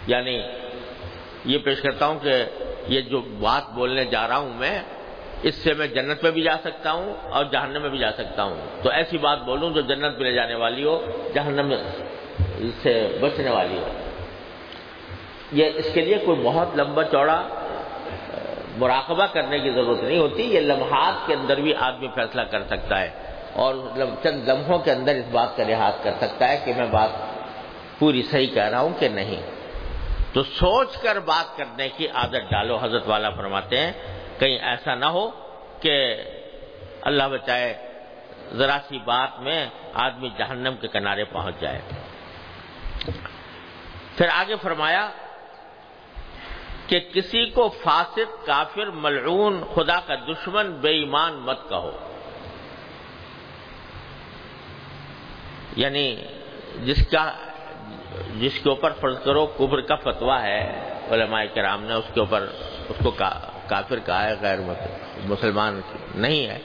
یعنی 0.08 0.42
یہ 1.46 1.58
پیش 1.58 1.82
کرتا 1.82 2.08
ہوں 2.08 2.20
کہ 2.20 2.44
یہ 2.88 3.02
جو 3.02 3.22
بات 3.22 3.70
بولنے 3.74 4.06
جا 4.06 4.28
رہا 4.28 4.38
ہوں 4.38 4.54
میں، 4.54 4.80
اس 5.44 5.56
سے 5.56 5.74
میں 5.74 5.88
جنت 5.88 6.24
میں 6.24 6.32
بھی 6.32 6.42
جا 6.42 6.58
سکتا 6.64 6.92
ہوں 6.92 7.14
اور 7.32 7.46
جہنم 7.46 7.82
میں 7.82 7.90
بھی 7.90 7.98
جا 7.98 8.12
سکتا 8.12 8.44
ہوں۔ 8.44 8.84
تو 8.84 8.90
ایسی 8.90 9.18
بات 9.18 9.42
بولوں 9.42 9.70
جو 9.70 9.82
جنت 9.82 10.18
میں 10.18 10.24
لے 10.24 10.34
جانے 10.34 10.56
والی 10.56 10.84
ہو، 10.84 11.06
جہنم 11.36 11.74
سے 12.82 13.18
بچنے 13.22 13.50
والی 13.50 13.78
ہو۔ 13.78 13.88
یہ 15.52 15.70
اس 15.76 15.88
کے 15.94 16.02
لیے 16.02 16.18
کوئی 16.26 16.40
بہت 16.44 16.68
لمبا 16.76 17.04
چوڑا 17.04 17.48
مراقبہ 18.78 19.26
کرنے 19.26 19.60
کی 19.60 19.70
ضرورت 19.72 20.04
نہیں 20.04 20.20
ہوتی، 20.20 20.44
یہ 20.44 20.60
لمحات 20.60 21.28
کے 21.28 21.34
اندر 21.34 21.60
بھی 21.60 21.74
آدمی 21.74 22.08
فیصلہ 22.16 22.42
کر 22.42 22.64
سکتا 22.64 23.02
ہے۔ 23.02 23.29
اور 23.54 23.76
چند 24.24 24.50
لمحوں 24.50 24.80
کے 24.80 24.92
اندر 24.92 25.16
اس 25.16 25.26
بات 25.32 25.58
کا 25.58 25.64
لحاظ 25.64 25.94
کر 26.04 26.12
سکتا 26.22 26.48
ہے 26.48 26.62
کہ 26.66 26.74
میں 26.78 26.86
بات 26.86 27.10
پوری 28.00 28.24
صحیح 28.24 28.48
کہہ 28.48 28.64
رہا 28.64 28.80
ہوں 28.80 29.00
کہ 29.00 29.10
نہیں۔ 29.10 29.42
تو 30.34 30.44
سوچ 30.44 30.98
کر 30.98 31.20
بات 31.20 31.58
کرنے 31.58 31.90
کی 31.90 32.08
عادت 32.08 32.52
ڈالو، 32.52 32.78
حضرت 32.82 33.04
والا 33.08 33.30
فرماتے 33.30 33.78
ہیں، 33.78 33.92
کہیں 34.40 34.60
ایسا 34.60 34.96
نہ 34.96 35.06
ہو 35.06 35.30
کہ 35.82 36.24
اللہ 37.02 37.24
بچائے 37.24 37.92
ذرا 38.54 38.78
سی 38.88 39.00
بات 39.00 39.40
میں 39.40 39.70
آدمی 39.94 40.30
جہنم 40.38 40.76
کے 40.82 40.88
کنارے 40.88 41.24
پہنچ 41.24 41.56
جائے۔ 41.60 41.82
پھر 44.18 44.28
آگے 44.34 44.56
فرمایا 44.62 45.10
کہ 46.88 47.00
کسی 47.00 47.46
کو 47.46 47.70
فاسد 47.70 48.46
کافر، 48.46 48.88
ملعون، 48.88 49.64
خدا 49.76 50.00
کا 50.00 50.16
دشمن، 50.16 50.72
بے 50.72 50.90
ایمان 50.90 51.34
مت 51.34 51.70
کہو۔ 51.70 51.92
یعنی 55.76 56.16
جس 56.84 57.08
کا 57.08 57.32
جس 58.36 58.60
کے 58.64 58.70
اوپر 58.70 58.94
فرض 59.00 59.24
کرو 59.24 59.46
کبر 59.46 59.82
کا 59.82 59.96
فتوا 59.96 60.44
ہے، 60.44 60.90
علماء 61.10 61.44
کرام 61.54 61.84
نے 61.84 61.94
اس 61.94 62.06
کے 62.14 62.20
اوپر 62.20 62.48
اس 62.90 62.96
کو 63.04 63.12
کافر 63.68 64.00
کہا 64.06 64.30
ہے، 64.30 64.36
غیر 64.42 64.60
مسلمان 65.24 65.82
نہیں 66.16 66.48
ہے۔ 66.48 66.60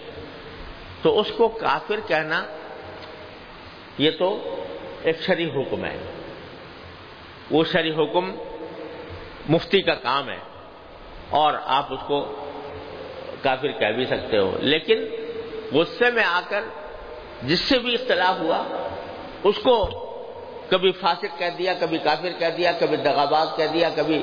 تو 1.03 1.21
اس 1.21 1.33
کو 1.37 1.49
کافر 1.49 2.01
کہنا 2.07 2.45
یہ 3.99 4.11
تو 4.19 4.55
ایک 5.03 5.23
شریح 5.23 5.51
حکم 5.57 5.85
ہے۔ 5.85 5.97
وہ 7.51 7.64
شریح 7.73 7.93
حکم 7.93 8.35
مفتی 9.49 9.83
کا 9.83 9.95
کام 9.95 10.29
ہے 10.29 10.38
اور 11.31 11.55
آپ 11.64 11.93
اس 11.93 12.01
کو 12.07 12.47
کافر 13.43 13.69
کہہ 13.69 13.93
بھی 13.97 14.05
سکتے 14.05 14.38
ہو۔ 14.38 14.57
لیکن 14.61 15.05
غصے 15.73 16.11
میں 16.11 16.25
آ 16.25 16.40
کر 16.49 16.61
جس 17.43 17.61
سے 17.61 17.79
بھی 17.79 17.95
اختلاف 17.95 18.40
ہوا 18.40 18.88
اس 19.44 19.57
کو 19.59 19.88
کبھی 20.68 20.92
فاسق 20.92 21.38
کہہ 21.38 21.57
دیا، 21.59 21.74
کبھی 21.80 21.98
کافر 21.98 22.30
کہہ 22.38 22.57
دیا، 22.57 22.72
کبھی 22.78 22.96
دغاباز 22.96 23.48
کہہ 23.57 23.66
دیا، 23.72 23.90
کبھی 23.94 24.22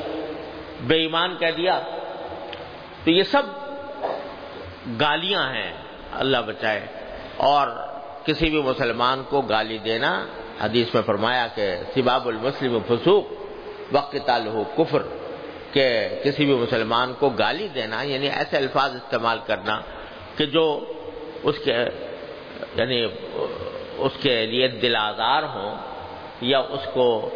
بے 0.82 0.96
ایمان 0.96 1.38
کہہ 1.38 1.52
دیا۔ 1.58 1.80
تو 3.04 3.12
یہ 3.12 3.24
سب 3.24 3.44
گالیاں 5.00 5.54
ہیں، 5.54 5.74
اللہ 6.14 6.38
بچائے۔ 6.38 6.86
اور 7.38 7.68
کسی 8.26 8.50
بھی 8.50 8.62
مسلمان 8.62 9.24
کو 9.30 9.42
گالی 9.42 9.78
دینا، 9.78 10.26
حدیث 10.62 10.94
میں 10.94 11.02
فرمایا 11.02 11.48
کہ 11.56 11.76
سباب 11.96 12.28
المسلم 12.28 12.80
فسوق، 12.88 13.24
وقت 13.92 14.16
تعلق 14.26 14.78
کفر، 14.78 15.04
کہ 15.72 16.10
کسی 16.24 16.46
بھی 16.46 16.56
مسلمان 16.56 17.14
کو 17.20 17.30
گالی 17.30 17.68
دینا 17.68 18.02
یعنی 18.02 18.28
ایسے 18.30 18.58
الفاظ 18.58 18.96
استعمال 18.96 19.40
کرنا 19.46 19.82
کہ 20.38 20.46
جو 20.46 20.86
اس 21.44 21.56
کے 21.66 21.74
یعنی 22.76 23.08
اس 24.02 24.12
کے 24.22 24.46
لیے 24.46 24.68
دل 24.68 24.96
آزار 24.96 25.44
ہوں 25.44 25.76
یا 26.42 26.60
اس 26.60 26.88
کو 26.94 27.30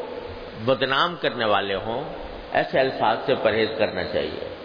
بدنام 0.65 1.15
کرنے 1.21 1.45
والے 1.45 1.75
ہوں، 1.75 2.03
ایسے 2.51 2.79
الفاظ 2.79 3.17
سے 3.25 3.35
پرہیز 3.35 3.69
کرنا 3.77 4.03
چاہیے۔ 4.03 4.55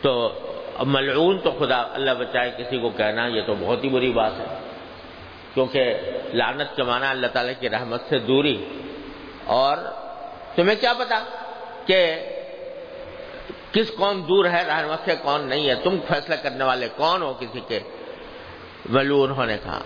تو 0.00 0.38
ملعون 0.86 1.38
تو 1.38 1.50
خدا 1.50 1.82
اللہ 1.92 2.10
بچائے 2.10 2.50
کسی 2.58 2.78
کو 2.78 2.90
کہنا، 2.90 3.26
یہ 3.26 3.42
تو 3.46 3.54
بہت 3.60 3.84
ہی 3.84 3.88
بری 3.88 4.12
بات 4.12 4.32
ہے۔ 4.38 4.58
کیونکہ 5.54 5.94
لعنت 6.34 6.76
کے 6.76 6.82
معنی 6.82 7.06
اللہ 7.06 7.26
تعالیٰ 7.26 7.52
کی 7.60 7.70
رحمت 7.70 8.02
سے 8.08 8.18
دوری۔ 8.18 8.64
اور 9.44 9.76
تمہیں 10.54 10.80
کیا 10.80 10.92
پتا 10.92 11.24
کہ 11.86 12.14
کس 13.72 13.90
کون 13.90 14.22
دور 14.22 14.44
ہے، 14.44 14.64
رحمت 14.66 14.98
سے 15.04 15.14
کون 15.22 15.48
نہیں 15.48 15.68
ہے، 15.68 15.74
تم 15.74 15.96
فیصلہ 16.08 16.34
کرنے 16.34 16.64
والے 16.64 16.88
کون 16.96 17.22
ہو 17.22 17.34
کسی 17.40 17.60
کے؟ 17.68 17.80
ملعون 18.88 19.30
ہونے 19.30 19.58
کا۔ 19.64 19.78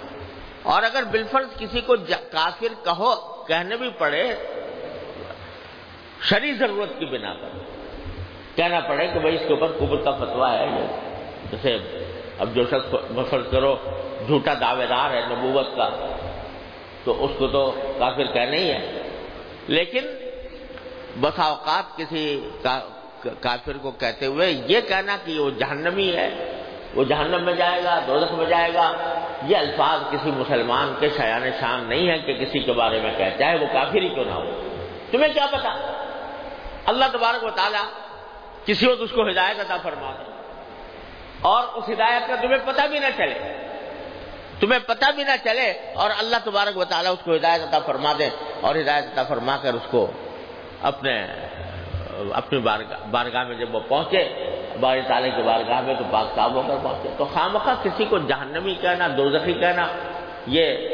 اور 0.66 0.82
اگر 0.82 1.02
بالفرض 1.02 1.58
کسی 1.58 1.80
کو 1.80 1.94
کافر 2.30 2.84
کہو، 2.84 3.44
کہنے 3.48 3.76
بھی 3.76 3.90
پڑے، 3.90 4.34
شری 6.22 6.52
ضرورت 6.52 6.98
کی 6.98 7.04
بنا 7.04 7.34
پر۔ 7.34 7.48
کہنا 8.56 8.80
پڑے 8.80 9.06
کہ 9.06 9.18
بھائی 9.18 9.34
اس 9.34 9.40
کے 9.48 9.54
اوپر 9.54 9.66
قبر 9.78 9.96
کا 9.96 10.10
فتوا 10.10 10.52
ہے۔ 10.58 10.66
جیسے 11.50 11.78
اب 12.38 12.54
جو 12.54 12.62
شخص 12.64 12.94
فرض 13.30 13.50
کرو 13.50 13.76
جھوٹا 14.26 14.54
دعوے 14.60 14.86
دار 14.86 15.10
ہے 15.10 15.20
نبوت 15.30 15.76
کا، 15.76 16.16
تو 17.04 17.24
اس 17.24 17.30
کو 17.38 17.46
تو 17.46 17.70
کافر 17.98 18.24
کہنا 18.24 18.56
ہی 18.56 18.70
ہے۔ 18.70 19.02
لیکن 19.66 20.04
بسا 21.20 21.42
اوقات 21.42 21.96
کسی 21.96 22.48
کافر 23.22 23.76
کو 23.82 23.90
کہتے 23.90 24.26
ہوئے 24.26 24.50
یہ 24.50 24.80
کہنا 24.80 25.16
کہ 25.24 25.38
وہ 25.40 25.50
جہنمی 25.50 26.16
ہے۔ 26.16 26.55
وہ 26.97 27.05
جہنم 27.05 27.44
میں 27.44 27.55
جائے 27.55 27.84
گا، 27.84 28.01
دوزخ 28.07 28.32
میں 28.32 28.47
جائے 28.47 28.74
گا۔ 28.74 28.92
یہ 29.47 29.57
الفاظ 29.57 30.01
کسی 30.11 30.30
مسلمان 30.30 30.94
کے 31.01 31.09
شیان 31.09 31.51
شان 31.61 31.88
نہیں 31.88 32.09
ہے 32.09 32.18
کہ 32.18 32.34
کسی 32.34 32.59
کے 32.59 32.72
بارے 32.72 33.01
میں 33.01 33.14
کہتا 33.16 33.38
چاہے 33.38 33.57
وہ 33.59 33.66
کافر 33.72 33.97
ہی 33.97 34.09
کیوں 34.09 34.24
نہ 34.24 34.30
ہو؟ 34.30 34.62
تمہیں 35.11 35.32
کیا 35.32 35.47
پتا 35.47 35.74
اللہ 36.86 37.05
تبارک 37.12 37.44
و 37.44 37.51
تعالیٰ 37.51 37.82
کسی 38.64 38.86
وقت 38.86 39.01
اس 39.01 39.11
کو 39.11 39.28
ہدایت 39.28 39.61
عطا 39.61 39.76
فرما 39.82 40.12
دے۔ 40.12 40.30
اور 41.40 41.62
اس 41.74 41.84
ہدایت 41.88 42.28
کا 42.28 42.36
تمہیں 42.36 42.59
پتہ 42.64 42.86
بھی 42.86 42.99
نہ 42.99 43.07
چلے۔ 43.16 43.66
تمہیں 44.61 44.80
پتہ 44.86 45.11
بھی 45.11 45.24
نہ 45.24 45.44
چلے 45.44 45.70
اور 45.94 46.11
اللہ 46.18 46.36
تبارک 46.44 46.76
و 46.76 46.84
تعالیٰ 46.84 47.12
اس 47.12 47.24
کو 47.24 47.36
ہدایت 47.36 47.62
عطا 47.62 47.78
فرما 47.78 48.12
دے 48.18 48.28
اور 48.61 48.74
ہدایت 48.74 49.05
عطا 49.05 49.22
فرما 49.22 49.57
کر 49.57 49.74
اس 49.74 49.86
کو 49.90 50.11
اپنے 50.82 51.26
اپنی 52.32 52.58
بارگاہ 53.10 53.44
میں 53.44 53.56
جب 53.56 53.74
وہ 53.74 53.80
پہنچے 53.88 54.28
بار 54.80 54.98
تعالیٰ 55.08 55.36
کی 55.36 55.42
بارگاہ 55.42 55.80
میں 55.80 55.94
تو 55.94 56.04
پاک 56.10 56.26
صاحب 56.34 56.54
ہو 56.54 56.62
کر 56.62 56.74
پہنچے۔ 56.82 57.08
تو 57.18 57.24
خواہ 57.24 57.82
کسی 57.82 58.04
کو 58.04 58.18
جہنمی 58.18 58.74
کہنا، 58.80 59.08
دوزخی 59.16 59.52
کہنا، 59.52 59.86
یہ 60.46 60.88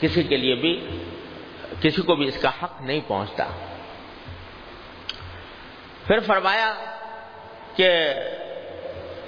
کسی 0.00 0.22
کے 0.22 0.36
لیے 0.36 0.54
بھی 0.54 0.86
کسی 1.80 2.02
کو 2.02 2.14
بھی 2.14 2.28
اس 2.28 2.42
کا 2.42 2.50
حق 2.62 2.82
نہیں 2.82 3.00
پہنچتا۔ 3.06 3.44
پھر 6.06 6.18
فرمایا 6.18 6.74
کہ 7.76 8.14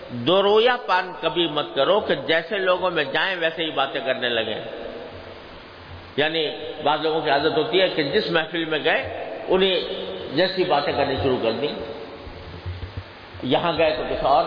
دو 0.08 0.42
رویا 0.42 0.76
پان 0.86 1.12
کبھی 1.20 1.48
مت 1.48 1.74
کرو 1.74 2.00
کہ 2.00 2.14
جیسے 2.14 2.58
لوگوں 2.58 2.90
میں 2.90 3.04
جائیں 3.04 3.36
ویسے 3.40 3.64
ہی 3.64 3.70
باتیں 3.70 4.00
کرنے 4.06 4.28
لگیں۔ 4.28 4.64
یعنی 6.16 6.48
بعض 6.84 7.00
لوگوں 7.02 7.20
کی 7.20 7.30
عادت 7.30 7.56
ہوتی 7.56 7.80
ہے 7.80 7.88
کہ 7.88 8.02
جس 8.02 8.30
محفل 8.30 8.64
میں 8.64 8.78
گئے، 8.84 9.24
انہیں 9.48 9.80
جیسی 10.34 10.64
باتیں 10.64 10.92
کرنی 10.92 11.16
شروع 11.16 11.38
کر 11.42 11.52
دیں 11.52 11.74
یہاں 13.42 13.72
گئے 13.78 13.90
تو 13.90 14.02
کچھ 14.10 14.24
اور۔ 14.24 14.44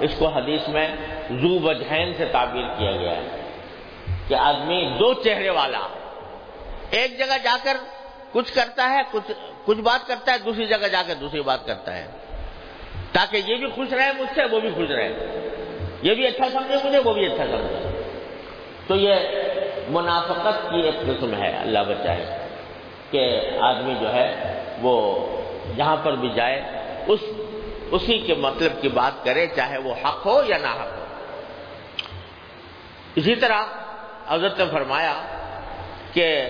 اس 0.00 0.14
کو 0.18 0.28
حدیث 0.28 0.68
میں 0.68 0.88
زو 1.30 1.60
وجہین 1.60 2.14
سے 2.14 2.24
تعبیر 2.24 2.64
کیا 2.78 2.92
گیا 2.92 3.10
ہے 3.10 3.24
کہ 4.28 4.34
آدمی 4.34 4.96
دو 5.00 5.14
چہرے 5.14 5.50
والا 5.50 5.80
ایک 6.90 7.18
جگہ 7.18 7.38
جا 7.44 7.56
کر 7.62 7.76
کچھ 8.32 8.52
کرتا 8.52 8.90
ہے، 8.90 9.00
کچھ 9.10 9.32
کچھ 9.64 9.78
بات 9.78 10.08
کرتا 10.08 10.32
ہے، 10.32 10.38
دوسری 10.38 10.66
جگہ 10.66 10.88
جا 10.88 11.02
کر 11.06 11.14
دوسری 11.14 11.40
بات 11.40 11.66
کرتا 11.66 11.96
ہے۔ 11.96 12.06
تاکہ 13.12 13.36
یہ 13.36 13.56
بھی 13.56 13.66
خوش 13.66 13.92
رہے 13.92 14.10
مجھ 14.18 14.28
سے، 14.34 14.44
وہ 14.44 14.60
بھی 14.60 14.70
خوش 14.74 14.90
رہے۔ 14.90 15.12
یہ 16.02 16.14
بھی 16.14 16.26
اچھا 16.26 16.48
سمجھے 16.52 16.76
مجھے، 16.84 16.98
وہ 16.98 17.14
بھی 17.14 17.26
اچھا 17.26 17.44
سمجھے۔ 17.44 18.02
تو 18.86 18.96
یہ 18.96 19.14
منافقت 19.88 20.70
کی 20.70 20.80
ایک 20.80 20.94
قسم 21.00 21.42
ہے، 21.42 21.56
اللہ 21.56 21.78
بچائے 21.88 22.38
کہ 23.10 23.50
آدمی 23.60 23.94
جو 24.00 24.12
ہے 24.12 24.59
وہ 24.80 25.26
جہاں 25.76 25.96
پر 25.96 26.12
بھی 26.12 26.30
جائے، 26.30 26.62
اس، 27.06 27.20
اسی 27.90 28.18
کے 28.18 28.34
مطلب 28.34 28.72
کی 28.80 28.88
بات 28.88 29.24
کرے، 29.24 29.46
چاہے 29.46 29.78
وہ 29.78 29.94
حق 30.04 30.26
ہو 30.26 30.42
یا 30.48 30.58
نہ 30.58 30.68
حق 30.68 30.98
ہو۔ 30.98 31.04
اسی 33.14 33.34
طرح 33.34 33.62
حضرت 34.28 34.58
نے 34.58 34.64
فرمایا 34.72 35.22
کہ 36.12 36.46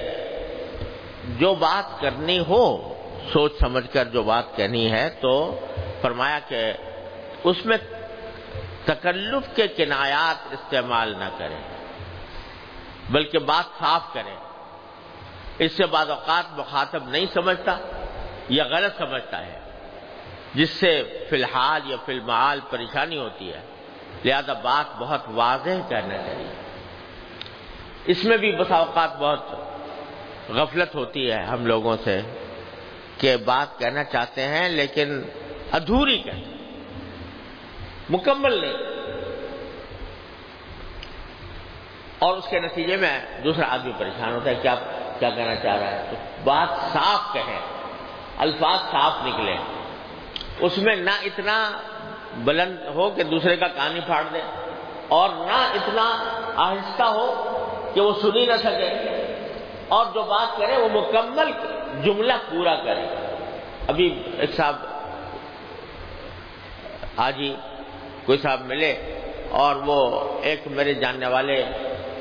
جو 1.39 1.55
بات 1.55 2.01
کرنی 2.01 2.39
ہو، 2.39 2.95
سوچ 3.33 3.53
سمجھ 3.61 3.93
کر 3.93 4.05
جو 4.05 4.23
بات 4.23 4.57
کہنی 4.57 4.93
ہے، 4.93 5.09
تو 5.21 5.61
فرمایا 6.01 6.39
کہ 6.49 6.73
اس 7.45 7.67
میں 7.67 7.77
تکلف 8.85 9.57
کے 9.57 9.69
کنایات 9.69 10.53
استعمال 10.53 11.17
نہ 11.19 11.29
کریں، 11.39 11.61
بلکہ 13.11 13.39
بات 13.39 13.79
صاف 13.79 14.13
کریں۔ 14.13 14.37
اس 15.59 15.73
سے 15.73 15.87
بعض 15.87 16.11
اوقات 16.11 16.59
مخاطب 16.59 17.09
نہیں 17.09 17.27
سمجھتا 17.35 17.77
یا 18.49 18.65
غلط 18.65 18.99
سمجھتا 18.99 19.47
ہے۔ 19.47 19.61
جس 20.55 20.71
سے 20.71 21.25
فی 21.31 21.37
الحال 21.37 21.91
یا 21.91 21.97
فی 22.07 22.13
الحال 22.13 22.61
پریشانی 22.71 23.19
ہوتی 23.19 23.53
ہے۔ 23.53 23.61
لہذا 24.25 24.53
بات 24.53 24.97
بہت 24.99 25.21
واضح 25.35 25.71
کہنا 25.89 26.17
چاہیے۔ 26.17 26.55
اس 28.05 28.25
میں 28.25 28.37
بھی 28.37 28.57
بسا 28.57 28.77
اوقات 28.77 29.17
بہت 29.19 29.45
غفلت 30.51 30.95
ہوتی 30.95 31.31
ہے 31.31 31.43
ہم 31.43 31.67
لوگوں 31.67 31.97
سے 32.05 32.21
کہ 33.19 33.37
بات 33.37 33.79
کہنا 33.79 34.05
چاہتے 34.05 34.43
ہیں 34.43 34.69
لیکن 34.69 35.23
ادھوری 35.73 36.19
کہتے 36.19 36.37
ہیں۔ 36.37 36.79
مکمل 38.11 38.61
نہیں۔ 38.61 38.77
اور 42.19 42.37
اس 42.37 42.45
کے 42.51 42.61
نتیجے 42.61 42.97
میں 42.97 43.43
دوسرا 43.45 43.75
آدمی 43.75 43.93
پریشان 43.99 44.33
ہوتا 44.33 44.51
ہے 44.51 44.55
کیا 44.63 44.75
کیا 45.19 45.31
کہنا 45.31 45.55
چاہ 45.55 45.77
رہا 45.77 45.91
ہے۔ 45.91 46.07
تو 46.11 46.17
بات 46.45 46.69
صاف 46.93 47.35
کہیں۔ 47.35 47.80
الفاظ 48.41 48.79
صاف 48.91 49.27
نکلے۔ 49.27 49.57
اس 50.61 50.79
میں 50.79 50.97
نہ 50.97 51.15
اتنا 51.23 51.57
بلند 52.45 52.77
ہو 52.95 53.11
کہ 53.11 53.23
دوسرے 53.23 53.57
کا 53.57 53.69
کہانی 53.69 54.01
پھاڑ 54.07 54.23
دے، 54.33 54.41
اور 55.09 55.31
نہ 55.31 55.61
اتنا 55.75 56.07
آہستہ 56.57 57.03
ہو 57.03 57.27
کہ 57.95 58.01
وہ 58.01 58.13
سنی 58.23 58.47
نہ 58.47 58.57
سکے۔ 58.57 58.91
اور 59.89 60.07
جو 60.15 60.23
بات 60.23 60.57
کرے 60.59 60.77
وہ 60.77 60.89
مکمل 60.93 61.51
جملہ 62.03 62.33
پورا 62.51 62.75
کرے۔ 62.75 63.07
ابھی 63.89 64.07
ایک 64.39 64.55
صاحب 64.57 64.77
آج 67.17 67.35
ہی 67.39 67.55
کوئی 68.27 68.39
صاحب 68.39 68.61
ملے 68.67 68.93
اور 69.51 69.77
وہ 69.87 69.99
ایک 70.43 70.67
میرے 70.67 70.95
جاننے 70.95 71.27
والے 71.27 71.63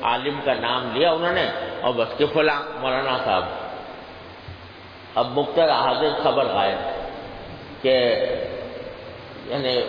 عالم 0.04 0.40
کا 0.46 0.54
نام 0.54 0.90
لیا 0.94 1.12
انہوں 1.12 1.34
نے، 1.34 1.46
اور 1.82 1.94
بس 1.94 2.18
کے 2.18 2.26
فلاں 2.26 2.62
مولانا 2.82 3.18
صاحب۔ 3.26 3.44
اب 5.16 5.40
مختر 5.40 5.72
حاضر 5.72 6.10
خبر 6.24 6.46
غائب 6.46 6.78
کہ 7.84 8.26
یعنی 9.46 9.82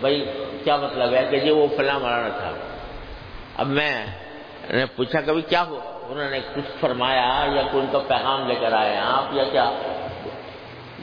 بھائی 0.00 0.30
کیا 0.64 0.76
مطلب 0.76 1.14
ہے 1.14 1.26
کہ 1.30 1.38
جی 1.38 1.50
وہ 1.50 1.66
فلاں 1.76 1.98
مولانا 1.98 2.28
صاحب 2.28 2.54
اب 3.56 3.66
میں 3.66 4.06
نے 4.70 4.86
پوچھا 4.86 5.20
کبھی 5.26 5.42
کیا 5.42 5.62
ہو؟ 5.62 6.06
انہوں 6.10 6.30
نے 6.30 6.40
کچھ 6.54 6.76
فرمایا 6.80 7.46
یا 7.54 7.62
کوئی 7.72 7.84
ان 7.84 7.92
کا 7.92 7.98
پیغام 7.98 8.46
لے 8.46 8.54
کر 8.54 8.72
آئے 8.72 8.96
آپ 8.96 9.24
یا 9.32 9.44
کیا؟ 9.52 9.70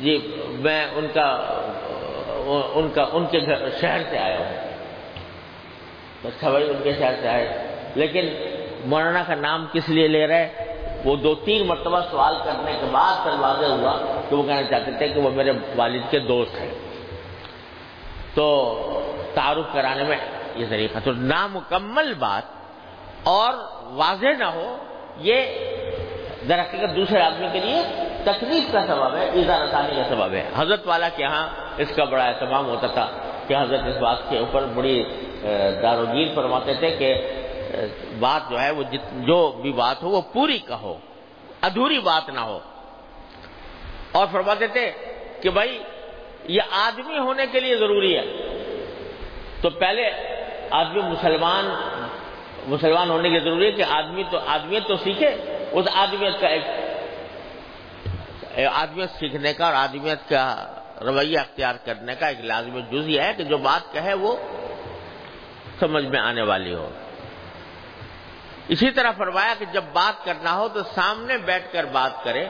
جی 0.02 0.36
میں 0.50 0.88
ان 0.96 1.08
کا 1.14 1.30
ان 2.74 2.90
کا، 2.96 3.06
ان 3.12 3.26
کے 3.26 3.40
گھر، 3.40 3.70
شہر 3.82 4.02
سے 4.10 4.18
آیا 4.18 4.40
ہوں۔ 4.40 4.70
اچھا 6.24 6.50
بھائی 6.50 6.70
ان 6.70 6.78
کے 6.84 6.94
شہر 6.94 7.14
سے 7.22 7.28
آئے۔ 7.28 7.68
لیکن 7.96 8.30
مولانا 8.86 9.24
کا 9.28 9.36
نام 9.36 9.66
کس 9.74 9.90
لیے 9.90 10.08
لے 10.08 10.28
رہے؟ 10.28 10.63
وہ 11.06 11.16
دو 11.16 11.34
تین 11.36 11.68
مرتبہ 11.68 12.00
سوال 12.12 12.36
کرنے 12.44 12.74
کے 12.80 12.86
بعد 12.92 13.24
پھر 13.24 13.40
واضح 13.40 13.66
ہوا 13.66 13.94
کہ 14.30 14.36
وہ 14.36 14.44
کہنا 14.44 14.64
چاہتے 14.64 14.92
تھے 14.98 15.08
کہ 15.10 15.20
وہ 15.20 15.30
میرے 15.30 15.52
والد 15.76 16.04
کے 16.10 16.20
دوست 16.20 16.60
ہیں۔ 16.62 16.74
تو 18.36 18.46
تعارف 19.34 19.74
کرانے 19.74 20.04
میں 20.04 20.18
یہ 20.56 20.66
طریقہ 20.70 21.00
تو 21.04 21.12
نامکمل 21.14 22.14
بات 22.20 22.44
اور 23.24 23.54
واضح 23.96 24.38
نہ 24.40 24.50
ہو، 24.56 24.78
یہ 25.18 25.38
درخت 26.50 26.96
دوسرے 26.96 27.22
آدمی 27.22 27.48
کے 27.52 27.60
لیے 27.60 27.82
تکلیف 28.24 28.72
کا 28.72 28.82
سبب 28.88 29.16
ہے، 29.16 29.30
ایزا 29.34 29.58
رسانی 29.64 29.96
کا 29.96 30.04
سبب 30.10 30.34
ہے۔ 30.34 30.44
حضرت 30.56 30.88
والا 30.88 31.10
کے 31.16 31.24
ہاں 31.24 31.48
اس 31.78 31.96
کا 31.96 32.04
بڑا 32.04 32.24
اہتمام 32.24 32.66
ہوتا 32.68 32.88
تھا 32.88 33.08
کہ 33.48 33.54
حضرت 33.54 33.88
اس 33.88 33.98
بات 34.02 34.30
کے 34.30 34.38
اوپر 34.38 34.66
بڑی 34.74 34.98
داروگیر 35.82 36.28
فرماتے 36.36 36.74
تھے 36.74 36.90
کہ 37.00 37.10
بات 38.20 38.42
جو 38.50 38.62
ہے، 38.62 38.72
وہ 38.72 38.84
جو 39.14 39.60
بھی 39.62 39.72
بات 39.72 40.04
ہو، 40.04 40.10
وہ 40.10 40.22
پوری 40.34 40.58
کہو۔ 40.58 40.98
ادھوری 41.62 42.00
بات 42.00 42.30
نہ 42.30 42.40
ہو۔ 42.40 42.60
اور 44.12 44.28
فرماتے 44.32 44.68
تھے 44.68 44.92
کہ 45.42 45.50
بھائی، 45.50 45.84
یہ 46.44 46.62
آدمی 46.72 47.18
ہونے 47.18 47.46
کے 47.52 47.60
لیے 47.60 47.76
ضروری 47.76 48.18
ہے۔ 48.18 48.26
تو 49.62 49.70
پہلے 49.70 50.10
آدمی 50.72 51.02
مسلمان 51.02 51.66
مسلمان 52.68 53.10
ہونے 53.10 53.30
کی 53.30 53.40
ضروری 53.40 53.66
ہے 53.66 53.72
کہ 53.72 53.84
آدمی 53.90 54.24
تو 54.32 54.40
آدمیت 54.48 54.88
تو 54.88 54.96
سیکھے، 54.96 55.30
اس 55.72 55.86
آدمیت 55.94 56.42
کا 56.42 56.48
ایک 56.48 56.64
آدمیت 58.74 59.10
سیکھنے 59.10 59.54
کا 59.54 59.66
اور 59.66 59.74
آدمیت 59.74 60.30
کا 60.30 60.74
رویہ 61.02 61.40
اختیار 61.40 61.76
کرنے 61.86 62.16
کا 62.16 62.28
ایک 62.28 62.40
لازمی 62.42 62.82
جز 62.82 63.10
یہ 63.10 63.22
ہے 63.22 63.34
کہ 63.38 63.44
جو 63.44 63.58
بات 63.58 63.94
کہے 63.94 64.14
وہ 64.14 64.36
سمجھ 65.80 66.06
میں 66.06 66.20
آنے 66.20 66.42
والی 66.42 66.74
ہو۔ 66.74 66.90
اسی 68.68 68.92
طرح 68.92 69.12
فرمایا 69.12 69.54
کہ 69.60 69.66
جب 69.66 69.84
بات 69.94 70.26
کرنا 70.26 70.58
ہو 70.58 70.68
تو 70.68 70.84
سامنے 70.84 71.38
بیٹھ 71.38 71.74
کر 71.74 71.86
بات 71.86 72.24
کرے، 72.24 72.46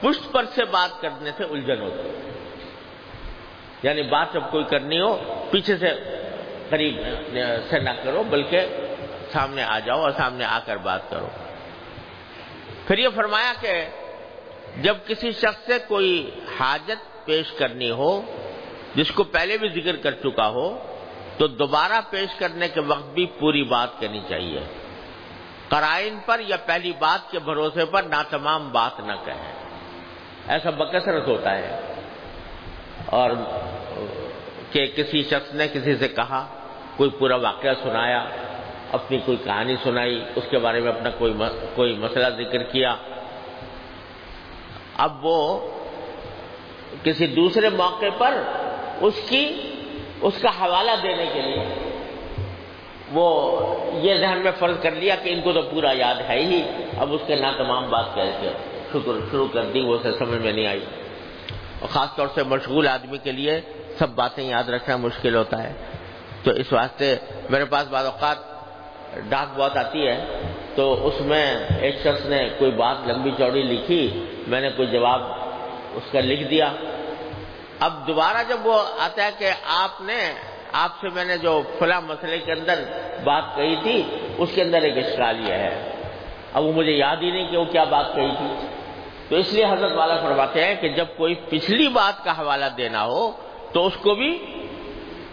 پشت 0.00 0.32
پر 0.32 0.44
سے 0.44 0.64
بات 0.64 1.00
کرنے 1.00 1.30
سے 1.36 1.44
الجھن 1.44 1.80
ہوتی 1.80 2.08
یعنی 3.82 4.02
بات 4.02 4.32
جب 4.32 4.40
کوئی 4.50 4.64
کرنی 4.64 5.00
ہو، 5.00 5.44
پیچھے 5.50 5.76
سے 5.76 5.88
قریب 6.68 7.00
سے 7.70 7.78
نہ 7.78 7.90
کرو، 8.04 8.22
بلکہ 8.22 8.60
سامنے 9.32 9.62
آ 9.62 9.78
جاؤ 9.78 10.00
اور 10.00 10.10
سامنے 10.10 10.44
آ 10.44 10.58
کر 10.66 10.76
بات 10.76 11.10
کرو۔ 11.10 11.28
پھر 12.86 12.98
یہ 12.98 13.08
فرمایا 13.14 13.52
کہ 13.60 13.88
جب 14.82 14.96
کسی 15.06 15.32
شخص 15.32 15.66
سے 15.66 15.78
کوئی 15.88 16.30
حاجت 16.60 17.24
پیش 17.24 17.52
کرنی 17.52 17.90
ہو، 17.90 18.22
جس 18.94 19.10
کو 19.10 19.24
پہلے 19.24 19.58
بھی 19.58 19.68
ذکر 19.68 19.96
کر 19.96 20.12
چکا 20.12 20.48
ہو، 20.48 20.84
تو 21.38 21.46
دوبارہ 21.46 22.00
پیش 22.10 22.34
کرنے 22.38 22.68
کے 22.68 22.80
وقت 22.80 23.06
بھی 23.06 23.26
پوری 23.26 23.62
بات 23.62 24.00
کرنی 24.00 24.20
چاہیے۔ 24.28 24.60
قرائن 25.70 26.18
پر 26.26 26.40
یا 26.46 26.56
پہلی 26.66 26.92
بات 26.98 27.30
کے 27.30 27.38
بھروسے 27.38 27.84
پر 27.84 28.02
نہ 28.02 28.22
تمام 28.30 28.70
بات 28.72 29.00
نہ 29.00 29.12
کہیں۔ 29.24 29.52
ایسا 30.48 30.70
بکثرت 30.70 31.28
ہوتا 31.28 31.58
ہے۔ 31.58 31.80
اور 33.06 33.30
کہ 34.72 34.86
کسی 34.86 35.22
شخص 35.22 35.54
نے 35.54 35.68
کسی 35.68 35.96
سے 35.96 36.08
کہا، 36.08 36.46
کوئی 36.96 37.10
پورا 37.10 37.36
واقعہ 37.36 37.70
سنایا، 37.82 38.24
اپنی 38.92 39.18
کوئی 39.18 39.36
کہانی 39.44 39.76
سنائی، 39.82 40.24
اس 40.36 40.44
کے 40.50 40.58
بارے 40.58 40.80
میں 40.80 40.92
اپنا 40.92 41.10
کوئی 41.10 41.34
کوئی 41.74 41.94
مسئلہ 41.94 42.26
ذکر 42.28 42.62
کیا۔ 42.62 42.96
اب 44.96 45.26
وہ 45.26 45.70
کسی 47.02 47.26
دوسرے 47.26 47.68
موقع 47.68 48.06
پر 48.18 48.42
اس 49.00 49.14
کی، 49.28 49.72
اس 50.20 50.34
کا 50.42 50.48
حوالہ 50.48 50.90
دینے 51.02 51.26
کے 51.34 51.42
لیے 51.42 51.89
وہ 53.12 53.60
یہ 53.92 54.14
ذہن 54.14 54.38
میں 54.38 54.52
فرض 54.58 54.76
کر 54.82 54.90
لیا 54.90 55.16
کہ 55.22 55.30
ان 55.32 55.40
کو 55.40 55.52
تو 55.52 55.62
پورا 55.62 55.92
یاد 55.92 56.14
ہے 56.28 56.40
ہی۔ 56.40 56.62
اب 56.98 57.14
اس 57.14 57.20
کے 57.26 57.36
نہ 57.36 57.46
تمام 57.58 57.90
بات 57.90 58.04
کہہ 58.14 58.22
کے 58.40 58.48
شکر، 58.90 59.12
شروع 59.30 59.48
کر 59.52 59.64
دی، 59.64 59.80
وہ 59.80 59.94
اسے 59.94 60.12
سمجھ 60.18 60.38
میں 60.38 60.52
نہیں 60.52 60.66
آئی۔ 60.66 60.84
اور 61.80 61.88
خاص 61.88 62.16
طور 62.16 62.28
سے 62.34 62.42
مشغول 62.42 62.88
آدمی 62.88 63.18
کے 63.18 63.32
لیے 63.32 63.60
سب 63.98 64.08
باتیں 64.08 64.44
یاد 64.44 64.68
رکھنا 64.68 64.96
مشکل 64.96 65.34
ہوتا 65.34 65.62
ہے۔ 65.62 65.72
تو 66.42 66.50
اس 66.50 66.72
واسطے 66.72 67.16
میرے 67.50 67.64
پاس 67.64 67.88
بعض 67.90 68.04
اوقات 68.04 68.36
ڈاک 69.28 69.58
بہت 69.58 69.76
آتی 69.76 70.08
ہے۔ 70.08 70.24
تو 70.74 70.80
تو 70.80 71.06
اس 71.06 71.20
میں 71.20 71.54
ایک 71.80 71.96
شخص 72.00 72.26
نے 72.26 72.48
کوئی 72.58 72.70
بات 72.70 72.96
لمبی 73.06 73.30
چوڑی 73.38 73.62
لکھی، 73.62 74.24
میں 74.46 74.60
نے 74.60 74.70
کوئی 74.70 74.88
جواب 74.88 75.22
اس 75.94 76.12
کا 76.12 76.20
لکھ 76.20 76.42
دیا۔ 76.42 76.72
اب 77.80 78.06
دوبارہ 78.06 78.36
جب 78.48 78.56
وہ 78.64 78.82
آتا 78.98 79.24
ہے 79.24 79.30
کہ 79.38 79.50
آپ 79.64 80.00
نے 80.00 80.32
آپ 80.72 80.90
سے 81.00 81.08
میں 81.08 81.24
نے 81.24 81.38
جو 81.38 81.62
فلاں 81.78 82.00
مسئلے 82.00 82.38
کے 82.38 82.52
اندر 82.52 82.84
بات 83.24 83.44
کہی 83.56 83.76
تھی، 83.82 84.02
اس 84.38 84.50
کے 84.54 84.62
اندر 84.62 84.82
ایک 84.82 84.98
اشکال 84.98 85.48
یہ 85.48 85.52
ہے۔ 85.52 85.92
اب 86.52 86.64
وہ 86.64 86.72
مجھے 86.72 86.92
یاد 86.92 87.16
ہی 87.16 87.30
نہیں 87.30 87.50
کہ 87.50 87.56
وہ 87.56 87.64
کیا 87.64 87.84
بات 87.84 88.14
کہی 88.14 88.30
تھی۔ 88.38 88.66
تو 89.28 89.36
اس 89.36 89.52
لیے 89.52 89.64
حضرت 89.64 89.92
والا 89.92 90.16
فرماتے 90.16 90.64
ہیں 90.64 90.74
کہ 90.74 90.88
جب 90.88 91.06
کوئی 91.16 91.34
پچھلی 91.34 91.88
بات 91.88 92.24
کا 92.24 92.38
حوالہ 92.38 92.64
دینا 92.76 93.04
ہو، 93.04 93.32
تو 93.72 93.86
اس 93.86 93.96
کو 93.96 94.14
بھی 94.14 94.46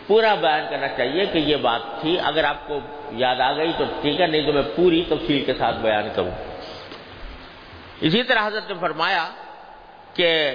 پورا 0.07 0.35
بیان 0.35 0.61
کرنا 0.69 0.87
چاہیے 0.87 1.25
کہ 1.25 1.37
یہ 1.37 1.55
بات 1.55 2.01
تھی۔ 2.01 2.17
اگر 2.23 2.43
آپ 2.43 2.67
کو 2.67 2.79
یاد 3.11 3.35
آ 3.39 3.51
گئی 3.51 3.71
تو 3.77 3.83
ٹھیک 4.01 4.21
ہے، 4.21 4.27
نہیں 4.27 4.45
تو 4.45 4.53
میں 4.53 4.63
پوری 4.75 5.03
تفصیل 5.07 5.45
کے 5.45 5.53
ساتھ 5.53 5.75
بیان 5.75 6.09
کروں۔ 6.15 6.31
اسی 8.01 8.23
طرح 8.23 8.47
حضرت 8.47 8.67
نے 8.67 8.73
فرمایا 8.79 9.29
کہ 10.13 10.51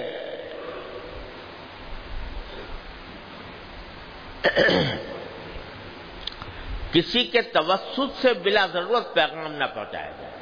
کسی 6.92 7.24
کے 7.24 7.42
توسط 7.42 8.22
سے 8.22 8.32
بلا 8.32 8.66
ضرورت 8.72 9.14
پیغام 9.14 9.52
نہ 9.52 9.64
پہنچایا 9.74 10.10
جائے۔ 10.10 10.32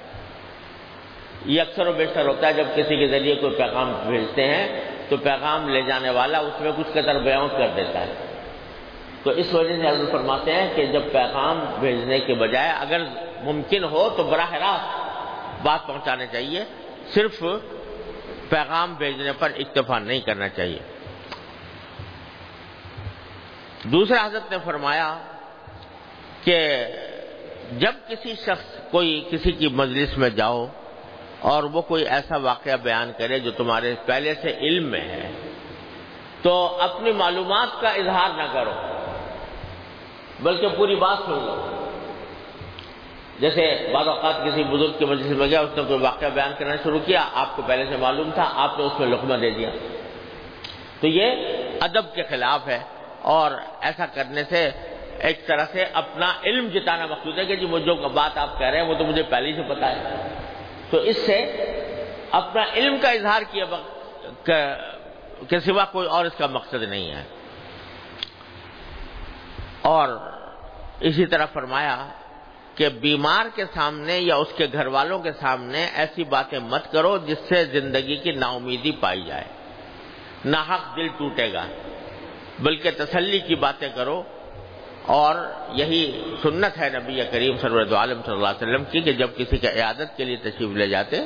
یہ 1.45 1.61
اکثر 1.61 1.87
و 1.87 1.93
بیشتر 1.93 2.27
ہوتا 2.27 2.47
ہے 2.47 2.53
جب 2.53 2.65
کسی 2.75 2.97
کے 2.97 3.09
ذریعے 3.09 3.35
کوئی 3.35 3.55
پیغام 3.55 3.93
بھیجتے 4.07 4.45
ہیں 4.45 4.91
تو 5.09 5.17
پیغام 5.17 5.69
لے 5.69 5.83
جانے 5.83 6.11
والا 6.11 6.39
اس 6.39 6.61
میں 6.61 6.73
کچھ 6.77 6.87
قدر 6.93 7.19
بیان 7.19 7.49
کر 7.49 7.69
دیتا 7.77 8.01
ہے۔ 8.01 8.15
تو 9.23 9.31
اس 9.31 9.55
وجہ 9.55 9.77
سے 9.77 9.89
حضرت 9.89 10.13
فرماتے 10.13 10.53
ہیں 10.53 10.75
کہ 10.75 10.87
جب 10.87 11.03
پیغام 11.13 11.65
بھیجنے 11.81 12.21
کے 12.21 12.35
بجائے 12.35 12.71
اگر 12.71 13.03
ممکن 13.43 13.85
ہو 13.85 14.11
تو 14.17 14.23
براہ 14.23 14.53
راست 14.53 14.99
بات 15.63 15.87
پہنچانے 15.87 16.27
چاہیے، 16.33 16.65
صرف 17.15 17.45
پیغام 18.49 18.95
بھیجنے 18.95 19.33
پر 19.39 19.53
اکتفا 19.57 19.99
نہیں 19.99 20.21
کرنا 20.21 20.49
چاہیے۔ 20.49 20.79
دوسرا 23.85 24.27
حضرت 24.27 24.51
نے 24.51 24.59
فرمایا 24.65 25.19
کہ 26.45 26.85
جب 27.73 27.93
کسی 28.09 28.35
شخص 28.35 28.91
کوئی 28.91 29.29
کسی 29.31 29.53
کی 29.53 29.69
مجلس 29.69 30.19
میں 30.19 30.31
جاؤ 30.31 30.67
اور 31.41 31.63
وہ 31.63 31.83
کوئی 31.83 32.07
ایسا 32.07 32.37
واقعہ 32.37 32.77
بیان 32.77 33.13
کرے 33.19 33.39
جو 33.39 33.51
تمہارے 33.51 33.95
پہلے 34.07 34.35
سے 34.43 34.57
علم 34.61 34.85
میں 34.85 35.01
ہے، 35.01 35.33
تو 36.43 36.79
اپنی 36.81 37.13
معلومات 37.13 37.69
کا 37.81 37.89
اظہار 37.89 38.31
نہ 38.37 38.43
کرو، 38.53 38.73
بلکہ 40.41 40.69
پوری 40.69 40.97
بات 40.97 41.19
سن 41.19 41.33
لو۔ 41.33 41.87
جیسے 43.41 43.91
بعض 43.95 44.09
اوقات 44.09 44.35
کسی 44.45 44.65
بزرگ 44.65 44.99
کی 44.99 45.05
مجلس 45.05 45.27
میں 45.27 45.47
گیا، 45.47 45.61
اس 45.61 45.77
نے 45.77 45.83
کوئی 45.89 45.99
واقعہ 45.99 46.29
بیان 46.29 46.53
کرنا 46.59 46.77
شروع 46.83 47.01
کیا، 47.07 47.29
آپ 47.35 47.57
کو 47.57 47.63
پہلے 47.67 47.85
سے 47.85 47.97
معلوم 47.97 48.31
تھا، 48.35 48.53
آپ 48.55 48.79
نے 48.79 48.85
اس 48.85 49.01
میں 49.01 49.09
لقمہ 49.09 49.35
دے 49.35 49.51
دیا۔ 49.51 49.71
تو 51.01 51.07
یہ 51.07 51.33
ادب 51.81 52.15
کے 52.15 52.23
خلاف 52.23 52.69
ہے۔ 52.69 52.79
اور 53.23 53.51
ایسا 53.81 54.07
کرنے 54.07 54.45
سے 54.49 54.71
ایک 55.19 55.47
طرح 55.47 55.65
سے 55.73 55.85
اپنا 55.93 56.33
علم 56.45 56.69
جتانا 56.69 57.07
مقصود 57.07 57.39
ہے 57.39 57.45
کہ 57.45 57.57
جی 57.57 57.67
وہ 57.67 57.79
جو 57.79 57.95
بات 57.95 58.39
آپ 58.39 58.59
کہہ 58.59 58.67
رہے 58.67 58.81
ہیں 58.81 58.89
وہ 58.89 58.95
تو 58.95 59.05
مجھے 59.05 59.23
پہلے 59.23 59.53
سے 59.53 59.63
پتا 59.63 59.91
ہے۔ 59.91 60.29
تو 60.91 60.97
اس 60.97 61.17
سے 61.17 61.37
اپنا 62.31 62.63
علم 62.75 62.97
کا 63.03 63.11
اظہار 63.11 63.43
کیا 63.51 63.65
کے 65.49 65.61
سوا 65.61 65.85
کوئی 65.85 66.09
اور 66.09 66.25
اس 66.25 66.33
کا 66.39 66.47
مقصد 66.47 66.83
نہیں 66.83 67.11
ہے۔ 67.11 67.25
اور 69.83 70.09
اسی 71.01 71.27
طرح 71.27 71.45
فرمایا 71.45 72.09
کہ 72.75 72.89
بیمار 72.89 73.47
کے 73.55 73.65
سامنے 73.75 74.19
یا 74.19 74.37
اس 74.37 74.49
کے 74.57 74.67
گھر 74.73 74.87
والوں 74.87 75.19
کے 75.19 75.33
سامنے 75.33 75.87
ایسی 75.95 76.25
باتیں 76.25 76.59
مت 76.59 76.93
کرو 76.93 77.19
جس 77.19 77.39
سے 77.49 77.65
زندگی 77.65 78.17
کی 78.17 78.33
نا 78.33 78.47
امیدی 78.47 78.93
پائی 78.93 79.23
جائے۔ 79.23 79.45
ناحق 80.45 80.97
دل 80.97 81.09
ٹوٹے 81.09 81.53
گا۔ 81.53 81.67
بلکہ 82.61 82.91
تسلی 82.91 83.39
کی 83.39 83.55
باتیں 83.55 83.89
کرو 83.95 84.23
اور 85.07 85.35
یہی 85.75 86.35
سنت 86.43 86.79
ہے 86.79 86.89
نبی 86.89 87.21
کریم 87.33 87.57
سرورت 87.57 87.93
عالم 87.93 88.21
صلی 88.27 88.35
اللہ 88.35 88.47
علیہ 88.47 88.69
وسلم 88.69 88.85
کی 88.85 89.01
کہ 89.01 89.13
جب 89.13 89.29
کسی 89.37 89.57
کا 89.57 89.71
عیادت 89.71 90.17
کے 90.17 90.25
لیے 90.25 90.37
تشریف 90.37 90.77
لے 90.77 90.89
جاتے 90.89 91.17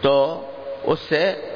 تو 0.00 0.46
اس 0.82 0.98
سے 0.98 1.48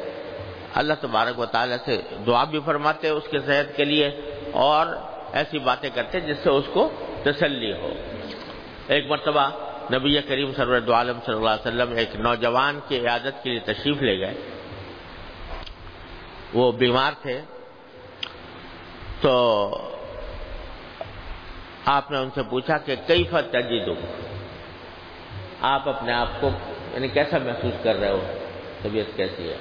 اللہ 0.74 0.94
تبارک 1.00 1.38
و 1.38 1.46
تعالیٰ 1.46 1.76
سے 1.84 2.02
دعا 2.26 2.44
بھی 2.44 2.60
فرماتے 2.64 3.08
اس 3.08 3.22
کے 3.30 3.38
صحت 3.38 3.76
کے 3.76 3.84
لیے 3.84 4.06
اور 4.52 4.86
ایسی 5.32 5.58
باتیں 5.58 5.90
کرتے 5.94 6.20
جس 6.20 6.36
سے 6.42 6.50
اس 6.50 6.64
کو 6.72 6.90
تسلی 7.22 7.72
ہو۔ 7.72 7.90
ایک 8.88 9.06
مرتبہ 9.06 9.50
نبی 9.92 10.20
کریم 10.22 10.52
سرورت 10.52 10.90
عالم 10.90 11.18
صلی 11.26 11.34
اللہ 11.34 11.50
علیہ 11.50 11.66
وسلم 11.66 11.96
ایک 11.96 12.16
نوجوان 12.16 12.80
کی 12.88 12.98
عیادت 12.98 13.42
کے 13.42 13.50
لیے 13.50 13.60
تشریف 13.60 14.02
لے 14.02 14.18
گئے۔ 14.18 14.34
وہ 16.54 16.72
بیمار 16.72 17.12
تھے۔ 17.22 17.40
تو 19.20 19.70
آپ 21.84 22.10
نے 22.10 22.18
ان 22.18 22.28
سے 22.34 22.42
پوچھا 22.42 22.78
کہ 22.78 22.96
کئی 23.06 23.24
فت 23.24 23.52
تجید 23.52 23.88
آپ 25.60 25.88
اپنے 25.88 26.12
آپ 26.12 26.28
کو 26.40 26.50
یعنی 26.94 27.08
کیسا 27.08 27.38
محسوس 27.38 27.84
کر 27.84 27.94
رہے 27.96 28.10
ہو؟ 28.10 28.26
طبیعت 28.82 29.16
کیسی 29.16 29.50
ہے؟ 29.50 29.56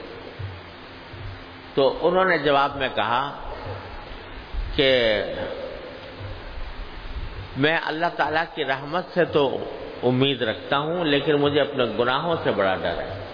تو 1.73 1.97
انہوں 2.01 2.25
نے 2.25 2.37
جواب 2.37 2.77
میں 2.77 2.89
کہا 2.95 3.39
کہ 4.75 5.21
میں 7.57 7.77
اللہ 7.85 8.05
تعالی 8.15 8.39
کی 8.55 8.65
رحمت 8.65 9.05
سے 9.13 9.25
تو 9.25 9.63
امید 10.03 10.41
رکھتا 10.41 10.79
ہوں 10.79 11.05
لیکن 11.05 11.35
مجھے 11.35 11.61
اپنے 11.61 11.83
گناہوں 11.99 12.35
سے 12.43 12.51
بڑا 12.51 12.75
ڈر 12.75 12.97
ہے۔ 12.97 13.25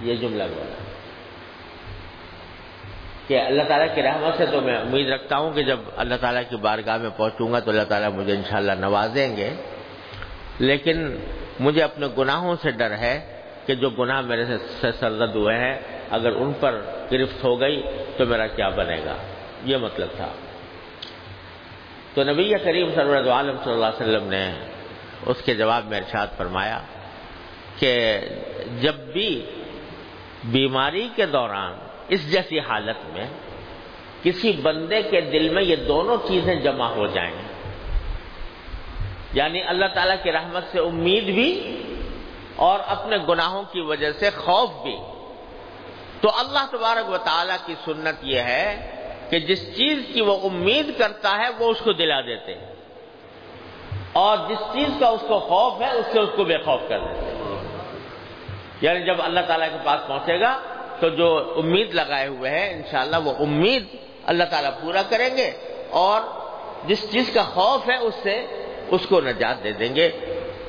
یہ 0.00 0.14
جملہ 0.14 0.42
بولا۔ 0.42 0.93
کہ 3.26 3.40
اللہ 3.40 3.62
تعالیٰ 3.68 3.94
کی 3.94 4.02
رحمت 4.02 4.36
سے 4.36 4.46
تو 4.46 4.60
میں 4.60 4.76
امید 4.76 5.08
رکھتا 5.08 5.36
ہوں 5.36 5.52
کہ 5.52 5.62
جب 5.62 5.78
اللہ 5.96 6.14
تعالیٰ 6.20 6.42
کی 6.48 6.56
بارگاہ 6.56 6.96
میں 6.96 7.10
پہنچوں 7.16 7.52
گا 7.52 7.60
تو 7.60 7.70
اللہ 7.70 7.82
تعالیٰ 7.82 8.10
مجھے 8.10 8.32
انشاءاللہ 8.32 8.72
نوازیں 8.72 9.36
گے۔ 9.36 9.50
لیکن 10.58 11.16
مجھے 11.60 11.82
اپنے 11.82 12.06
گناہوں 12.18 12.56
سے 12.62 12.70
ڈر 12.70 12.90
ہے 12.90 13.42
کہ 13.66 13.74
جو 13.74 13.90
گناہ 13.90 14.20
میرے 14.20 14.44
سے 14.44 14.92
سرزد 14.92 15.34
ہوئے 15.34 15.58
ہیں، 15.58 15.80
اگر 16.10 16.30
ان 16.30 16.52
پر 16.60 16.80
گرفت 17.12 17.44
ہو 17.44 17.60
گئی 17.60 17.82
تو 18.16 18.26
میرا 18.26 18.46
کیا 18.46 18.68
بنے 18.68 18.96
گا؟ 19.04 19.16
یہ 19.64 19.76
مطلب 19.76 20.08
تھا۔ 20.16 20.28
تو 22.14 22.24
نبی 22.24 22.54
کریم 22.64 22.94
سرورت 22.94 23.26
عالم 23.26 23.56
صلی 23.64 23.72
اللہ 23.72 23.86
علیہ 23.86 24.06
وسلم 24.06 24.28
نے 24.28 24.52
اس 25.26 25.36
کے 25.44 25.54
جواب 25.54 25.84
میں 25.86 25.98
ارشاد 25.98 26.26
فرمایا 26.36 26.80
کہ 27.78 28.20
جب 28.80 28.94
بھی 28.94 29.44
بیماری 30.44 31.08
کے 31.16 31.26
دوران 31.26 31.72
اس 32.08 32.32
جیسی 32.32 32.60
حالت 32.60 32.96
میں 33.06 33.26
کسی 34.22 34.52
بندے 34.52 35.02
کے 35.02 35.20
دل 35.20 35.48
میں 35.48 35.62
یہ 35.62 35.76
دونوں 35.76 36.16
چیزیں 36.28 36.54
جمع 36.54 36.86
ہو 36.86 37.06
جائیں۔ 37.06 37.34
یعنی 39.32 39.62
اللہ 39.62 39.86
تعالیٰ 39.94 40.16
کی 40.22 40.32
رحمت 40.32 40.62
سے 40.72 40.80
امید 40.80 41.24
بھی 41.24 41.82
اور 42.56 42.78
اپنے 42.86 43.16
گناہوں 43.28 43.62
کی 43.62 43.80
وجہ 43.80 44.12
سے 44.12 44.30
خوف 44.30 44.70
بھی۔ 44.82 44.96
تو 46.20 46.28
اللہ 46.38 46.66
تبارک 46.70 47.10
و 47.10 47.16
تعالیٰ 47.16 47.56
کی 47.66 47.74
سنت 47.84 48.16
یہ 48.22 48.40
ہے 48.40 48.90
کہ 49.30 49.38
جس 49.38 49.76
چیز 49.76 49.98
کی 50.12 50.20
وہ 50.20 50.38
امید 50.42 50.98
کرتا 50.98 51.38
ہے 51.38 51.48
وہ 51.58 51.70
اس 51.70 51.80
کو 51.80 51.92
دلا 51.92 52.20
دیتے 52.20 52.54
ہیں۔ 52.54 52.74
اور 54.12 54.38
جس 54.48 54.58
چیز 54.72 54.88
کا 55.00 55.08
اس 55.08 55.24
کو 55.28 55.38
خوف 55.38 55.82
ہے، 55.82 55.90
اس 55.90 56.06
سے 56.12 56.20
اس 56.20 56.28
کو 56.36 56.44
بے 56.44 56.56
خوف 56.56 56.80
کر 56.88 56.98
دیتے 56.98 57.26
ہیں۔ 57.26 57.68
یعنی 58.80 59.06
جب 59.06 59.16
اللہ 59.18 59.40
تعالیٰ 59.40 59.68
کے 59.68 59.76
پاس 59.84 60.08
پہنچے 60.08 60.40
گا 60.40 60.58
تو 61.00 61.08
جو 61.08 61.54
امید 61.58 61.94
لگائے 61.94 62.26
ہوئے 62.26 62.50
ہیں، 62.50 62.70
انشاءاللہ 62.70 63.16
وہ 63.24 63.32
امید 63.38 63.84
اللہ 64.24 64.44
تعالیٰ 64.44 64.70
پورا 64.80 65.02
کریں 65.08 65.36
گے 65.36 65.50
اور 65.90 66.20
جس 66.86 67.12
چیز 67.12 67.30
کا 67.34 67.42
خوف 67.42 67.88
ہے 67.90 67.96
اس 67.96 68.14
سے 68.22 68.46
اس 68.88 69.06
کو 69.06 69.20
نجات 69.20 69.64
دے 69.64 69.72
دیں 69.72 69.94
گے 69.96 70.10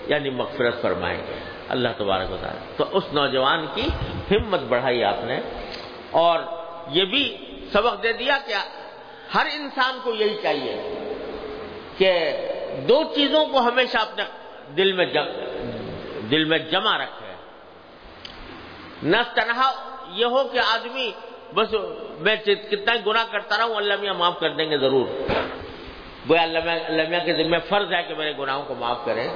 یعنی 0.07 0.30
مغفرت 0.30 0.82
فرمائیں 0.82 1.17
گے۔ 1.28 1.39
اللہ 1.69 1.89
تبارک 1.97 2.32
و 2.32 2.38
تعالیٰ، 2.41 2.78
تو 2.78 2.86
اس 2.91 3.03
نوجوان 3.13 3.65
کی 3.76 3.88
ہمت 4.32 4.59
بڑھائی 4.59 5.03
آپ 5.03 5.23
نے 5.23 5.39
اور 6.11 6.39
یہ 6.89 7.05
بھی 7.05 7.23
سبق 7.73 8.03
دے 8.03 8.13
دیا 8.13 8.38
کہ 8.45 8.53
ہر 9.36 9.47
انسان 9.53 9.99
کو 10.03 10.13
یہی 10.15 10.38
چاہیے 10.41 10.76
کہ 11.97 12.11
دو 12.88 13.03
چیزوں 13.15 13.45
کو 13.45 13.59
ہمیشہ 13.59 13.97
اپنے 13.97 14.23
دل 14.78 14.91
میں 14.91 15.05
دل 16.32 16.43
میں 16.45 16.57
جمع 16.57 16.97
رکھے۔ 16.97 17.34
نہ 19.03 19.17
تنہا 19.36 19.71
یہ 20.16 20.26
ہو 20.26 20.43
کہ 20.43 20.59
آدمی 20.74 21.11
بس 21.53 21.76
میں 22.20 22.36
کتنا 22.36 22.93
گنا 23.07 23.26
کرتا 23.32 23.57
رہا 23.57 23.63
ہوں، 23.63 23.76
اللہ 23.76 23.93
میاں 24.01 24.13
معاف 24.13 24.39
کر 24.39 24.49
دیں 24.49 24.72
گے 24.72 24.78
ضرور۔ 24.78 25.05
وہ 26.28 26.38
اللہ 26.38 26.59
میاں 27.09 27.26
کے 27.26 27.34
ذمہ 27.34 27.57
فرض 27.70 27.93
ہے 27.93 28.03
کہ 28.03 28.16
میرے 28.16 28.34
گناہوں 28.39 28.63
کو 28.68 28.76
معاف 28.76 28.97
کریں۔ 29.05 29.28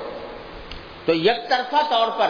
تو 1.05 1.13
یک 1.13 1.49
طرفہ 1.49 1.75
طور 1.89 2.07
پر 2.07 2.27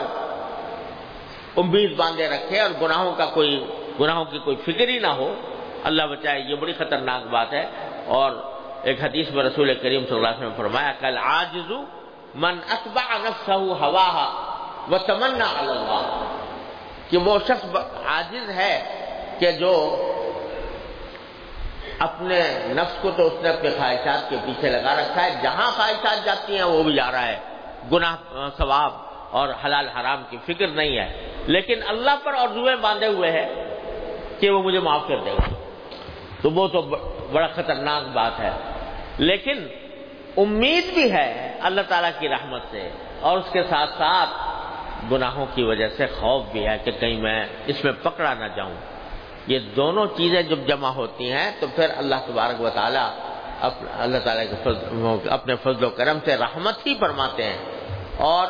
امید 1.58 1.96
باندھے 1.96 2.30
رکھے 2.30 2.60
اور 2.60 2.70
گناہوں 2.82 3.16
کا 3.16 3.26
کوئی 3.26 3.66
گناہوں 4.00 4.26
کی 4.26 4.40
کوئی 4.40 4.56
فکر 4.56 4.88
ہی 4.88 5.00
نہ 5.00 5.08
ہو۔ 5.08 5.36
اللہ 5.84 6.04
بچائے، 6.04 6.42
یہ 6.42 6.56
بڑی 6.56 6.74
خطرناک 6.74 7.28
بات 7.28 7.54
ہے۔ 7.54 7.66
اور 8.06 8.32
ایک 8.84 9.04
حدیث 9.04 9.30
میں 9.30 9.44
رسول 9.44 9.74
کریم 9.74 10.06
صلی 10.08 10.16
اللہ 10.16 10.28
علیہ 10.28 10.38
وسلم 10.38 10.54
فرمایا، 10.58 10.94
کل 11.00 11.18
آجزو 11.18 11.82
من 12.36 12.58
اتبع 12.70 13.18
نفسه 13.18 13.66
ہوا 13.66 14.46
وہ 14.88 14.98
تمنا 14.98 15.46
اللہ. 15.58 16.29
کہ 17.10 17.18
وہ 17.18 17.40
شخص 17.40 17.76
عاجز 18.06 18.50
ہے 18.50 19.06
کہ 19.40 19.52
جو 19.52 19.96
اپنے 22.00 22.40
نفس 22.70 22.96
کو 23.02 23.12
تو 23.12 23.28
اس 23.28 23.34
نے 23.42 23.50
اپنے 23.50 23.70
خواہشات 23.70 24.30
کے 24.30 24.36
پیچھے 24.46 24.70
لگا 24.70 24.96
رکھا 24.96 25.24
ہے۔ 25.24 25.30
جہاں 25.42 25.72
خواہشات 25.72 26.26
جاتی 26.26 26.56
ہیں 26.56 26.64
وہ 26.64 26.84
بھی 26.84 26.94
جا 26.94 27.12
رہا 27.12 27.28
ہے۔ 27.28 27.40
گناہ، 27.92 28.16
ثواب 28.58 28.92
اور 29.32 29.50
حلال 29.66 29.90
حرام 29.90 30.24
کی 30.30 30.38
فکر 30.46 30.68
نہیں 30.68 30.98
ہے۔ 30.98 31.34
لیکن 31.48 31.80
اللہ 31.88 32.12
پر 32.24 32.34
اور 32.34 32.48
روئے 32.48 32.76
باندھے 32.76 33.08
ہوئے 33.08 33.32
ہیں 33.32 33.50
کہ 34.40 34.50
وہ 34.50 34.64
مجھے 34.64 34.80
معاف 34.80 35.02
کر 35.08 35.18
دے 35.18 35.32
گا۔ 35.32 35.54
تو 36.42 36.52
وہ 36.52 36.68
تو 36.68 36.82
بڑا 37.32 37.48
خطرناک 37.48 38.04
بات 38.04 38.40
ہے۔ 38.40 38.50
لیکن 39.18 39.68
امید 40.38 40.94
بھی 40.94 41.12
ہے 41.12 41.58
اللہ 41.62 41.82
تعالیٰ 41.88 42.12
کی 42.20 42.30
رحمت 42.30 42.62
سے 42.72 42.90
اور 43.20 43.38
اس 43.38 43.46
کے 43.54 43.64
ساتھ 43.64 43.90
ساتھ 43.90 44.30
گناہوں 45.12 45.46
کی 45.56 45.64
وجہ 45.64 45.88
سے 45.88 46.08
خوف 46.08 46.44
بھی 46.52 46.68
ہے 46.68 46.78
کہ 46.84 46.92
کہیں 46.92 47.22
میں 47.22 47.46
اس 47.66 47.84
میں 47.84 47.94
پکڑا 48.04 48.34
نہ 48.34 48.46
جاؤں۔ 48.56 48.76
یہ 49.48 49.60
دونوں 49.60 50.06
چیزیں 50.18 50.42
جب 50.42 50.60
جمع 50.68 50.88
ہوتی 50.88 51.32
ہیں 51.32 51.52
تو 51.60 51.68
پھر 51.76 51.88
اللہ 51.98 52.16
تبارک 52.28 52.62
و 52.62 52.70
تعالیٰ 52.70 53.10
اللہ 54.00 54.18
تعالیٰ 54.18 54.44
کے 54.50 55.30
اپنے 55.30 55.56
فضل 55.56 55.84
و 55.84 55.90
کرم 55.90 56.18
سے 56.26 56.38
رحمت 56.38 56.88
ہی 56.88 56.96
فرماتے 57.00 57.44
ہیں۔ 57.44 57.58
اور 58.18 58.48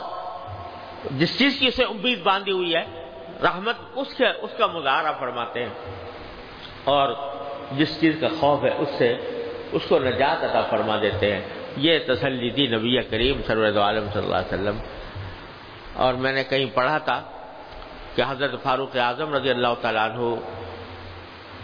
جس 1.12 1.40
چیز 1.40 1.60
کی 1.60 1.68
اسے 1.68 1.84
امید 1.84 2.24
باندھی 2.24 2.52
ہوئی 2.52 2.76
ہے، 2.76 3.12
رحمت 3.44 3.76
اس 3.96 4.14
کے، 4.14 4.28
اس 4.28 4.50
کا 4.58 4.68
مظاہرہ 4.68 5.12
فرماتے 5.20 5.60
ہیں۔ 5.60 5.70
اور 6.84 7.14
جس 7.72 8.02
چیز 8.02 8.18
کا 8.22 8.28
خوف 8.40 8.64
ہے، 8.64 8.70
اس 8.78 8.90
سے، 8.98 9.16
اس 9.72 9.82
کو 9.90 10.00
نجات 10.00 10.44
عطا 10.44 10.62
فرما 10.62 10.98
دیتے 11.02 11.36
ہیں۔ 11.36 11.42
یہ 11.78 12.00
تسلی 12.08 12.50
دی 12.50 12.68
نبی 12.68 13.02
کریم 13.02 13.42
سرورد 13.48 13.78
عالم 13.78 14.08
صلی 14.14 14.24
اللہ 14.24 14.36
علیہ 14.36 14.54
وسلم 14.54 14.78
اور 16.00 16.14
میں 16.14 16.32
نے 16.32 16.44
کہیں 16.44 16.66
پڑھا 16.74 16.98
تھا 16.98 17.22
کہ 18.16 18.22
حضرت 18.28 18.64
فاروق 18.64 18.96
اعظم 18.98 19.34
رضی 19.34 19.50
اللہ 19.50 19.74
تعالیٰ 19.82 20.10
عنہ 20.10 20.36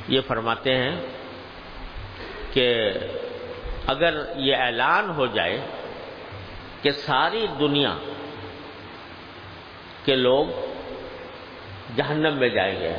یہ 0.08 0.22
فرماتے 0.28 0.76
ہیں 0.76 0.96
کہ 2.54 2.90
اگر 3.88 4.14
یہ 4.36 4.56
اعلان 4.56 5.10
ہو 5.10 5.26
جائے 5.26 5.58
کہ 6.82 6.92
ساری 6.92 7.48
دنیا 7.60 7.96
کے 10.06 10.16
لوگ 10.16 10.46
جہنم 11.96 12.38
میں 12.38 12.50
جائیں 12.50 12.80
گے 12.80 12.94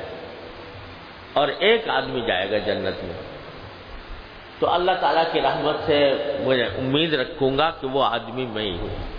اور 1.33 1.49
ایک 1.49 1.89
آدمی 1.89 2.21
جائے 2.21 2.51
گا 2.51 2.59
جنت 2.59 3.05
میں، 3.05 3.21
تو 4.59 4.71
اللہ 4.71 4.93
تعالیٰ 5.01 5.25
کی 5.33 5.41
رحمت 5.41 5.77
سے 5.87 5.99
مجھے 6.45 6.65
امید 6.65 7.15
رکھوں 7.15 7.59
گا 7.59 7.71
کہ 7.71 7.87
وہ 7.87 8.05
آدمی 8.05 8.47
میں 8.47 8.63
ہی 8.63 8.79
ہوں۔ 8.79 9.16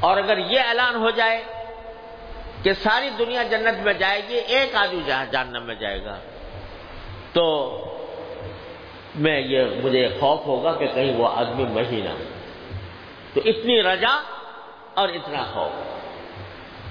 اور 0.00 0.16
اگر 0.16 0.38
یہ 0.38 0.60
اعلان 0.60 0.94
ہو 0.94 1.10
جائے 1.10 1.42
کہ 2.62 2.72
ساری 2.72 3.08
دنیا 3.18 3.42
جنت 3.42 3.82
میں 3.82 3.92
جائے 3.92 4.22
گی، 4.28 4.34
ایک 4.34 4.74
آدمی 4.74 5.00
جہنم 5.06 5.62
میں 5.62 5.74
جائے 5.74 6.04
گا، 6.04 6.18
تو 7.32 7.44
میں 9.14 9.40
یہ 9.40 9.64
مجھے 9.82 10.08
خوف 10.20 10.46
ہوگا 10.46 10.72
کہ 10.72 10.86
کہیں 10.86 11.16
وہ 11.16 11.28
آدمی 11.28 11.64
میں 11.64 11.84
ہی 11.90 12.00
نہ 12.00 12.14
تو 13.34 13.40
اتنی 13.44 13.82
رجا 13.82 14.22
اور 14.94 15.08
اتنا 15.08 15.42
خوف۔ 15.52 15.72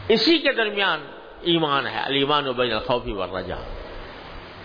اسی 0.07 0.37
کے 0.37 0.51
درمیان 0.51 0.99
ایمان 1.41 1.87
ہے 1.87 1.99
المان 1.99 2.47
و 2.47 2.53
بین 2.53 2.73
الخوفی 2.73 3.11
و 3.11 3.39
رجا 3.39 3.55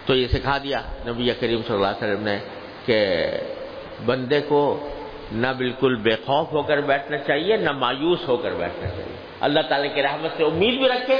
تو 0.07 0.15
یہ 0.15 0.27
سکھا 0.29 0.59
دیا 0.59 0.81
نبی 1.07 1.31
کریم 1.41 1.61
صلی 1.67 1.77
اللہ 1.77 1.87
علیہ 1.87 2.05
وسلم 2.05 2.25
نے 2.25 2.39
کہ 2.85 3.31
بندے 4.07 4.41
کو 4.41 4.61
نہ 5.33 5.47
بالکل 5.59 5.95
بے 5.95 6.17
خوف 6.27 6.53
ہو 6.53 6.63
کر 6.63 6.81
بیٹھنا 6.81 7.19
چاہیے، 7.19 7.57
نہ 7.57 7.73
مایوس 7.73 8.29
ہو 8.29 8.37
کر 8.37 8.51
بیٹھنا 8.51 8.89
چاہیے۔ 8.91 9.17
اللہ 9.41 9.61
تعالیٰ 9.69 9.95
کی 9.95 10.03
رحمت 10.03 10.31
سے 10.37 10.45
امید 10.45 10.79
بھی 10.79 10.89
رکھے 10.89 11.17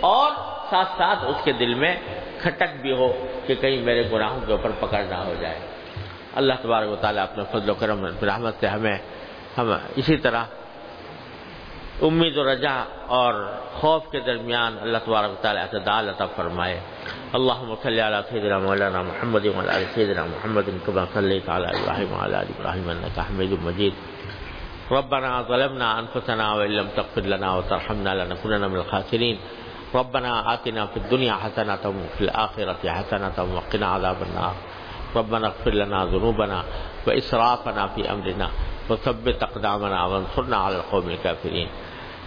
اور 0.00 0.30
ساتھ 0.70 0.88
ساتھ 0.98 1.24
اس 1.24 1.36
کے 1.44 1.52
دل 1.52 1.74
میں 1.74 1.96
کھٹک 2.38 2.80
بھی 2.80 2.92
ہو 2.92 3.26
کہ 3.46 3.54
کہیں 3.54 3.82
میرے 3.82 4.02
گناہوں 4.12 4.40
کے 4.46 4.52
اوپر 4.52 4.70
پکڑ 4.80 5.02
نہ 5.08 5.14
ہو 5.14 5.34
جائے۔ 5.40 5.58
اللہ 6.34 6.52
تبارک 6.62 6.88
و 6.88 6.96
تعالیٰ 6.96 7.22
اپنے 7.22 7.44
فضل 7.52 7.70
و 7.70 7.74
کرم 7.74 8.04
رحمت 8.04 8.54
سے 8.60 8.66
ہمیں، 8.66 8.98
ہم 9.58 9.72
اسی 9.96 10.16
طرح 10.16 10.44
امید 12.06 12.36
و 12.36 12.44
رجا 12.44 12.84
اور 13.06 13.34
خوف 13.74 14.02
کے 14.10 14.20
درمیان 14.20 14.76
اللہ 14.80 14.98
تبارک 15.04 15.42
تعالیٰ 15.42 15.62
اعتدال 15.62 16.08
عطا 16.08 16.26
فرمائے۔ 16.36 16.80
اللهم 17.34 17.74
صل 17.82 17.98
على 18.00 18.20
سيدنا 18.30 18.58
مولانا 18.58 19.02
محمد 19.02 19.46
وعلى 19.46 19.72
ال 19.76 19.84
سيدنا 19.94 20.24
محمد 20.24 20.68
كما 20.86 21.04
صليت 21.14 21.48
على 21.48 21.66
ابراهيم 21.66 22.12
وعلى 22.12 22.36
ال 22.40 22.48
ابراهيم 22.58 22.90
انك 22.90 23.18
حميد 23.18 23.52
مجيد 23.62 23.94
ربنا 24.92 25.42
ظلمنا 25.48 25.98
انفسنا 25.98 26.46
وان 26.54 26.70
لم 26.70 26.88
تغفر 26.96 27.20
لنا 27.20 27.48
وترحمنا 27.56 28.14
لنكونن 28.14 28.70
من 28.70 28.76
الخاسرين 28.76 29.36
ربنا 29.94 30.54
آتنا 30.54 30.86
في 30.86 30.96
الدنيا 30.96 31.34
حسنة 31.44 31.84
وفي 31.84 32.20
الآخرة 32.20 32.82
حسنة 32.98 33.38
وقنا 33.54 33.86
عذاب 33.86 34.22
النار۔ 34.22 34.54
ربنا 35.16 35.46
اغفر 35.46 35.74
لنا 35.74 36.04
ذنوبنا 36.04 36.58
وإسرافنا 37.06 37.86
في 37.94 38.00
أمرنا 38.12 38.48
وثبت 38.90 39.42
أقدامنا 39.42 40.04
وانصرنا 40.04 40.56
على 40.56 40.76
القوم 40.76 41.06
الكافرين 41.08 41.68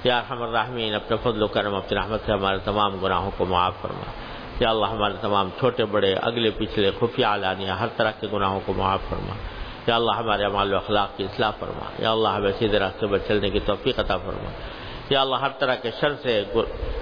یا 0.04 0.20
رحم 0.20 0.41
الرحمین 0.41 0.95
اپنے 0.95 1.18
فضل 1.24 1.43
و 1.43 1.47
کرم، 1.47 1.76
اپنی 1.76 1.97
رحمت 1.97 2.22
سے 2.26 2.32
ہمارے 2.32 2.58
تمام 2.58 2.95
گناہوں 3.04 3.32
کو 3.38 3.45
معاف 3.45 3.74
فرما۔ 3.82 4.12
یا 4.60 4.70
اللہ 4.70 4.86
ہمارے 4.86 5.14
تمام 5.22 5.49
چھوٹے، 5.60 5.86
بڑے، 5.86 6.14
اگلے، 6.14 6.49
پچھلے، 6.49 6.91
خفیہ 6.99 7.26
علانیہ 7.26 7.72
ہر 7.72 7.88
طرح 7.97 8.12
کے 8.12 8.28
گناہوں 8.34 8.60
کو 8.66 8.74
معاف 8.74 8.99
فرما۔ 9.10 9.34
یا 9.88 9.95
اللہ 9.95 10.12
ہمارے 10.18 10.43
عمال 10.43 10.74
و 10.74 10.78
اخلاق 10.78 11.18
کی 11.18 11.24
اصلاح 11.24 11.52
فرما۔ 11.52 12.02
یا 12.02 12.12
اللہ 12.12 12.28
ہمیں 12.28 12.52
سیدھے 12.60 12.80
راستے 12.80 13.08
پر 13.08 13.18
چلنے 13.18 13.49
کی 13.49 13.60
توفیق 13.60 13.99
عطا 13.99 14.18
فرما۔ 14.18 14.49
یا 15.10 15.22
اللہ 15.22 15.36
ہر 15.36 15.49
طرح 15.60 15.76
کے 15.76 15.91
شر 16.02 16.14
سے 16.14 16.43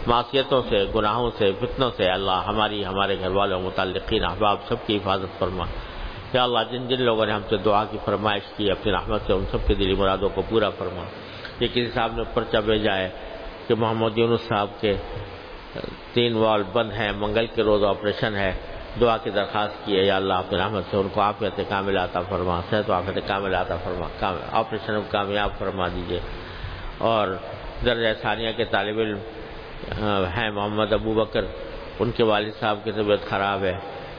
معاشیتوں 0.08 0.62
سے، 0.70 0.86
گناہوں 0.96 1.32
سے، 1.38 1.52
فتنوں 1.60 1.92
سے 1.98 2.10
اللہ 2.10 2.44
ہماری، 2.48 2.86
ہمارے 2.86 3.20
گھر 3.20 3.32
والوں، 3.32 3.62
متعلقین، 3.62 4.24
احباب، 4.24 4.58
سب 4.68 4.88
کی 4.88 4.98
حفاظت 4.98 5.40
فرما۔ 5.40 5.66
یا 6.34 6.44
اللہ 6.44 6.60
جن 6.72 6.88
جن 6.88 7.02
لوگوں 7.02 7.26
نے 7.26 7.32
ہم 7.32 7.42
سے 7.50 7.58
دعا 7.58 7.86
کی، 7.86 7.98
فرمائش 8.06 8.44
کی، 8.58 8.72
اپنی 8.72 8.92
رحمت 8.92 9.22
سے 9.28 9.34
ان 9.34 9.46
سب 9.52 9.68
کے 9.68 9.74
دلی 9.74 9.94
مرادوں 9.94 10.30
کو 10.30 10.42
پورا 10.50 10.70
فرما۔ 10.70 11.04
یہ 11.60 11.68
کسی 11.68 11.90
صاحب 11.94 12.16
نے 12.16 12.24
پرچہ 12.34 12.58
بھیجا 12.66 12.96
ہے 12.98 13.10
کہ 13.68 13.76
محمد 13.76 14.18
یونس 14.18 14.42
صاحب 14.48 14.70
کے 14.82 14.94
تین 16.14 16.36
وال 16.36 16.64
بند 16.74 16.92
ہیں، 16.92 17.12
منگل 17.18 17.46
کے 17.56 17.62
روز 17.64 17.84
آپریشن 17.84 18.36
ہے، 18.36 18.52
دعا 19.02 19.16
کی 19.24 19.30
درخواست 19.30 19.86
کی 19.86 19.98
ہے، 19.98 20.04
یا 20.04 20.16
اللہ 20.16 20.34
اپنی 20.34 20.58
رحمت 20.60 20.84
سے 20.92 20.98
ان 20.98 21.08
کو 21.14 21.22
آفیت 21.22 21.60
کامل 21.70 21.98
آتا 21.98 22.20
فرما، 22.30 22.60
صحت 22.70 22.90
و 22.90 22.94
آفیت 22.94 23.28
کامل 23.28 23.56
آتا 23.56 23.76
فرما 23.84 24.08
آپریشن 24.62 25.00
کامیاب 25.12 25.52
فرما 25.60 25.88
دیجیے 25.96 26.20
اور 27.12 27.28
درجہ 27.86 28.14
ثانیہ 28.22 28.52
کے 28.58 28.66
طالب 28.72 29.00
علم 29.00 29.20
ہیں 30.36 30.50
محمد 30.52 30.94
ابو 30.94 31.14
بکر، 31.22 31.46
ان 32.00 32.12
کے 32.16 32.24
والد 32.24 32.52
صاحب 32.60 32.78
کی 32.84 32.92
طبیعت 32.92 33.30
خراب 33.30 33.64
ہے، 33.64 33.76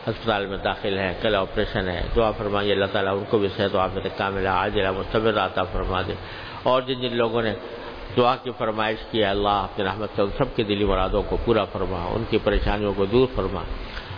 ہسپتال 0.07 0.47
میں 0.47 0.59
داخل 0.65 0.99
ہے 0.99 1.13
کل 1.23 1.35
آپریشن 1.35 1.89
ہے، 1.89 2.01
دعا 2.17 2.31
فرمائیے، 2.39 2.73
اللہ 2.73 2.91
تعالیٰ 2.93 3.13
ان 3.19 3.25
کو 3.31 3.39
بھی 3.39 3.49
صحت 3.57 3.75
و 3.75 3.79
آفیت 3.79 4.07
کامل 4.19 4.47
آج 4.47 4.79
مستبر 4.99 5.39
آتا 5.39 5.63
فرما 5.73 6.01
دے۔ 6.09 6.15
اور 6.63 6.83
جن 6.83 7.01
جن 7.01 7.17
لوگوں 7.17 7.43
نے 7.43 7.55
دعا 8.17 8.37
کی 8.37 8.51
فرمائش 8.59 8.99
کی 9.11 9.19
ہے 9.19 9.25
اللہ 9.25 9.49
اپنی 9.49 9.85
رحمت 9.85 10.09
سے 10.17 10.23
ان 10.23 10.29
سب 10.37 10.57
کے 10.57 10.63
دلی 10.63 10.85
مرادوں 10.85 11.23
کو 11.29 11.37
پورا 11.45 11.65
فرما، 11.65 12.05
ان 12.15 12.25
کی 12.31 12.39
پریشانیوں 12.45 12.93
کو 12.97 13.05
دور 13.05 13.27
فرما۔ 13.35 13.63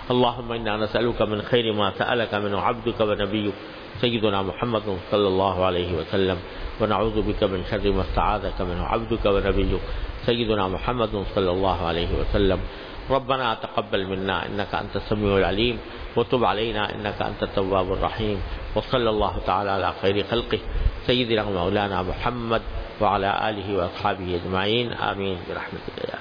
اللهم 0.09 0.53
انا 0.53 0.76
من 1.20 1.40
خير 1.40 1.72
ما 1.72 1.90
سالك 1.99 2.34
منه 2.34 2.59
عبدك 2.59 3.01
ونبيك 3.01 3.55
سيدنا 4.01 4.43
محمد 4.43 4.86
صلى 5.11 5.28
الله 5.28 5.57
عليه 5.68 5.90
وسلم 5.93 6.36
ونعوذ 6.80 7.20
بك 7.26 7.43
من 7.43 7.62
شر 7.70 7.90
ما 7.90 8.03
استعاذك 8.03 8.61
منه 8.61 8.82
عبدك 8.86 9.26
ونبيك 9.26 9.80
سيدنا 10.26 10.66
محمد 10.66 11.14
صلى 11.34 11.51
الله 11.51 11.78
عليه 11.90 12.11
وسلم۔ 12.20 12.59
ربنا 13.11 13.55
تقبل 13.55 14.07
منا 14.07 14.46
إنك 14.46 14.74
أنت 14.74 14.96
السميع 14.96 15.36
العليم 15.38 15.78
وتب 16.16 16.44
علينا 16.44 16.94
إنك 16.94 17.22
أنت 17.22 17.42
التواب 17.42 17.92
الرحيم 17.92 18.42
وصلى 18.74 19.11
الله 19.11 19.34
تعالى 19.46 19.70
على 19.70 19.92
خير 20.03 20.24
خلقه 20.30 20.59
سيدنا 21.07 21.42
مولانا 21.44 22.03
محمد 22.03 22.62
وعلى 23.00 23.50
آله 23.50 23.76
وأصحابه 23.78 24.40
أجمعين 24.44 24.92
آمين 24.92 25.36
برحمتك 25.48 25.98
يا 26.09 26.18